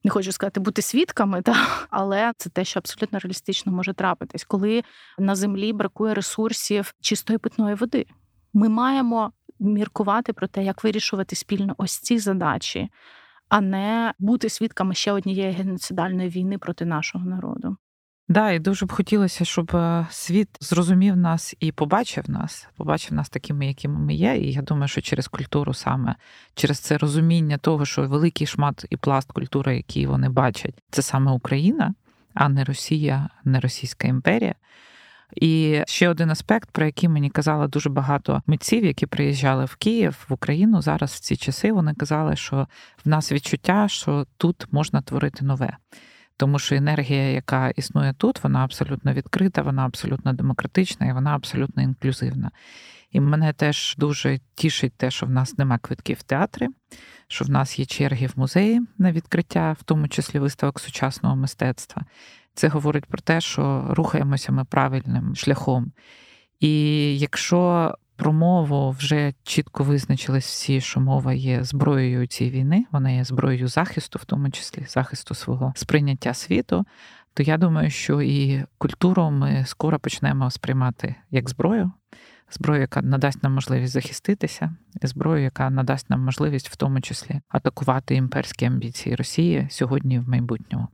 Не 0.03 0.11
хочу 0.11 0.31
сказати 0.31 0.59
бути 0.59 0.81
свідками, 0.81 1.41
та 1.41 1.55
але 1.89 2.31
це 2.37 2.49
те, 2.49 2.65
що 2.65 2.79
абсолютно 2.79 3.19
реалістично 3.19 3.71
може 3.71 3.93
трапитись, 3.93 4.43
коли 4.43 4.83
на 5.19 5.35
землі 5.35 5.73
бракує 5.73 6.13
ресурсів 6.13 6.93
чистої 7.01 7.39
питної 7.39 7.75
води. 7.75 8.05
Ми 8.53 8.69
маємо 8.69 9.31
міркувати 9.59 10.33
про 10.33 10.47
те, 10.47 10.63
як 10.63 10.83
вирішувати 10.83 11.35
спільно 11.35 11.75
ось 11.77 11.99
ці 11.99 12.19
задачі, 12.19 12.89
а 13.49 13.61
не 13.61 14.13
бути 14.19 14.49
свідками 14.49 14.93
ще 14.93 15.11
однієї 15.11 15.51
геноцидальної 15.51 16.29
війни 16.29 16.57
проти 16.57 16.85
нашого 16.85 17.25
народу. 17.25 17.77
Да, 18.27 18.51
і 18.51 18.59
дуже 18.59 18.85
б 18.85 18.91
хотілося, 18.91 19.45
щоб 19.45 19.75
е, 19.75 20.07
світ 20.09 20.49
зрозумів 20.59 21.17
нас 21.17 21.55
і 21.59 21.71
побачив 21.71 22.29
нас, 22.29 22.67
побачив 22.77 23.13
нас 23.13 23.29
такими, 23.29 23.67
якими 23.67 23.99
ми 23.99 24.13
є. 24.13 24.37
І 24.37 24.51
я 24.51 24.61
думаю, 24.61 24.87
що 24.87 25.01
через 25.01 25.27
культуру 25.27 25.73
саме 25.73 26.15
через 26.55 26.79
це 26.79 26.97
розуміння 26.97 27.57
того, 27.57 27.85
що 27.85 28.07
великий 28.07 28.47
шмат 28.47 28.85
і 28.89 28.97
пласт 28.97 29.31
культури, 29.31 29.75
який 29.75 30.05
вони 30.05 30.29
бачать, 30.29 30.75
це 30.89 31.01
саме 31.01 31.31
Україна, 31.31 31.93
а 32.33 32.49
не 32.49 32.63
Росія, 32.63 33.29
не 33.43 33.59
Російська 33.59 34.07
імперія. 34.07 34.55
І 35.35 35.81
ще 35.87 36.09
один 36.09 36.31
аспект, 36.31 36.71
про 36.71 36.85
який 36.85 37.09
мені 37.09 37.29
казали 37.29 37.67
дуже 37.67 37.89
багато 37.89 38.41
митців, 38.47 38.85
які 38.85 39.05
приїжджали 39.05 39.65
в 39.65 39.75
Київ 39.75 40.25
в 40.29 40.33
Україну 40.33 40.81
зараз 40.81 41.11
в 41.11 41.19
ці 41.19 41.35
часи. 41.35 41.71
Вони 41.71 41.93
казали, 41.93 42.35
що 42.35 42.67
в 43.05 43.09
нас 43.09 43.31
відчуття, 43.31 43.87
що 43.87 44.25
тут 44.37 44.67
можна 44.71 45.01
творити 45.01 45.45
нове 45.45 45.77
тому 46.37 46.59
що 46.59 46.75
енергія, 46.75 47.31
яка 47.31 47.69
існує 47.69 48.13
тут, 48.13 48.43
вона 48.43 48.63
абсолютно 48.63 49.13
відкрита, 49.13 49.61
вона 49.61 49.85
абсолютно 49.85 50.33
демократична 50.33 51.07
і 51.07 51.13
вона 51.13 51.35
абсолютно 51.35 51.83
інклюзивна. 51.83 52.51
І 53.11 53.19
мене 53.19 53.53
теж 53.53 53.95
дуже 53.97 54.39
тішить 54.55 54.93
те, 54.97 55.11
що 55.11 55.25
в 55.25 55.29
нас 55.29 55.57
нема 55.57 55.77
квитків 55.77 56.17
в 56.17 56.23
театрі, 56.23 56.67
що 57.27 57.45
в 57.45 57.49
нас 57.49 57.79
є 57.79 57.85
черги 57.85 58.27
в 58.27 58.33
музеї 58.35 58.81
на 58.97 59.11
відкриття, 59.11 59.75
в 59.79 59.83
тому 59.83 60.07
числі 60.07 60.39
виставок 60.39 60.79
сучасного 60.79 61.35
мистецтва. 61.35 62.03
Це 62.53 62.67
говорить 62.67 63.05
про 63.05 63.19
те, 63.19 63.41
що 63.41 63.87
рухаємося 63.89 64.51
ми 64.51 64.65
правильним 64.65 65.35
шляхом. 65.35 65.91
І 66.59 66.71
якщо 67.19 67.91
про 68.15 68.33
мову 68.33 68.91
вже 68.91 69.33
чітко 69.43 69.83
визначились 69.83 70.45
всі, 70.45 70.81
що 70.81 70.99
мова 70.99 71.33
є 71.33 71.63
зброєю 71.63 72.27
цієї 72.27 72.55
війни, 72.55 72.85
вона 72.91 73.11
є 73.11 73.23
зброєю 73.23 73.67
захисту, 73.67 74.19
в 74.21 74.25
тому 74.25 74.49
числі 74.49 74.85
захисту 74.87 75.35
свого 75.35 75.73
сприйняття 75.75 76.33
світу. 76.33 76.85
То 77.33 77.43
я 77.43 77.57
думаю, 77.57 77.89
що 77.89 78.21
і 78.21 78.63
культуру 78.77 79.31
ми 79.31 79.63
скоро 79.65 79.99
почнемо 79.99 80.51
сприймати 80.51 81.15
як 81.31 81.49
зброю, 81.49 81.91
зброю, 82.51 82.81
яка 82.81 83.01
надасть 83.01 83.43
нам 83.43 83.53
можливість 83.53 83.93
захиститися, 83.93 84.75
і 85.01 85.07
зброю, 85.07 85.43
яка 85.43 85.69
надасть 85.69 86.09
нам 86.09 86.21
можливість 86.21 86.69
в 86.69 86.75
тому 86.75 87.01
числі 87.01 87.41
атакувати 87.49 88.15
імперські 88.15 88.65
амбіції 88.65 89.15
Росії 89.15 89.67
сьогодні 89.71 90.15
і 90.15 90.19
в 90.19 90.29
майбутньому. 90.29 90.87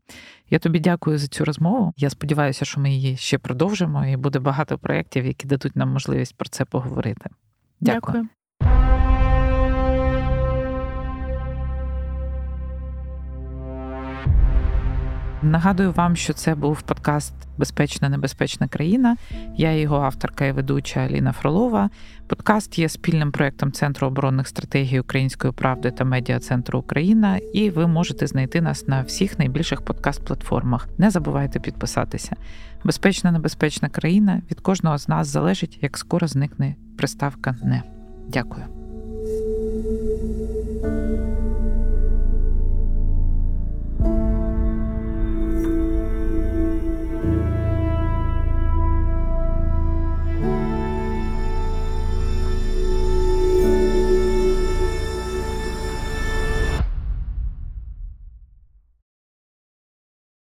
Я 0.50 0.60
тобі 0.60 0.80
дякую 0.80 1.18
за 1.18 1.28
цю 1.28 1.46
розмову. 1.46 1.94
Я 1.98 2.10
сподіваюся, 2.10 2.66
що 2.66 2.82
ми 2.82 2.92
її 2.92 3.18
ще 3.18 3.38
продовжимо, 3.38 4.06
і 4.06 4.18
буде 4.18 4.40
багато 4.40 4.78
проєктів, 4.78 5.26
які 5.26 5.48
дадуть 5.48 5.76
нам 5.76 5.90
можливість 5.90 6.38
про 6.38 6.50
це 6.50 6.66
поговорити. 6.66 7.30
Дякую. 7.82 8.02
дякую. 8.02 8.41
Нагадую 15.44 15.92
вам, 15.92 16.16
що 16.16 16.34
це 16.34 16.56
був 16.56 16.82
подкаст 16.82 17.34
Безпечна 17.58 18.10
небезпечна 18.10 18.68
країна. 18.68 19.18
Я 19.56 19.74
його 19.74 19.98
авторка 19.98 20.46
і 20.46 20.52
ведуча 20.52 21.00
Аліна 21.00 21.32
Фролова. 21.32 21.90
Подкаст 22.28 22.80
є 22.80 22.90
спільним 22.90 23.32
проектом 23.32 23.72
Центру 23.72 24.08
оборонних 24.08 24.48
стратегій 24.48 25.00
Української 25.00 25.54
правди 25.54 25.92
та 25.92 26.04
медіа 26.06 26.40
центру 26.40 26.80
Україна, 26.80 27.38
і 27.54 27.70
ви 27.70 27.88
можете 27.88 28.28
знайти 28.28 28.62
нас 28.62 28.88
на 28.88 29.02
всіх 29.02 29.40
найбільших 29.40 29.82
подкаст-платформах. 29.82 30.88
Не 30.98 31.10
забувайте 31.10 31.60
підписатися. 31.60 32.36
Безпечна 32.84 33.32
небезпечна 33.32 33.90
країна 33.90 34.42
від 34.52 34.60
кожного 34.60 34.98
з 34.98 35.08
нас 35.08 35.28
залежить, 35.28 35.80
як 35.82 35.98
скоро 35.98 36.28
зникне 36.28 36.76
приставка 36.98 37.56
не. 37.64 37.84
Дякую. 38.28 38.81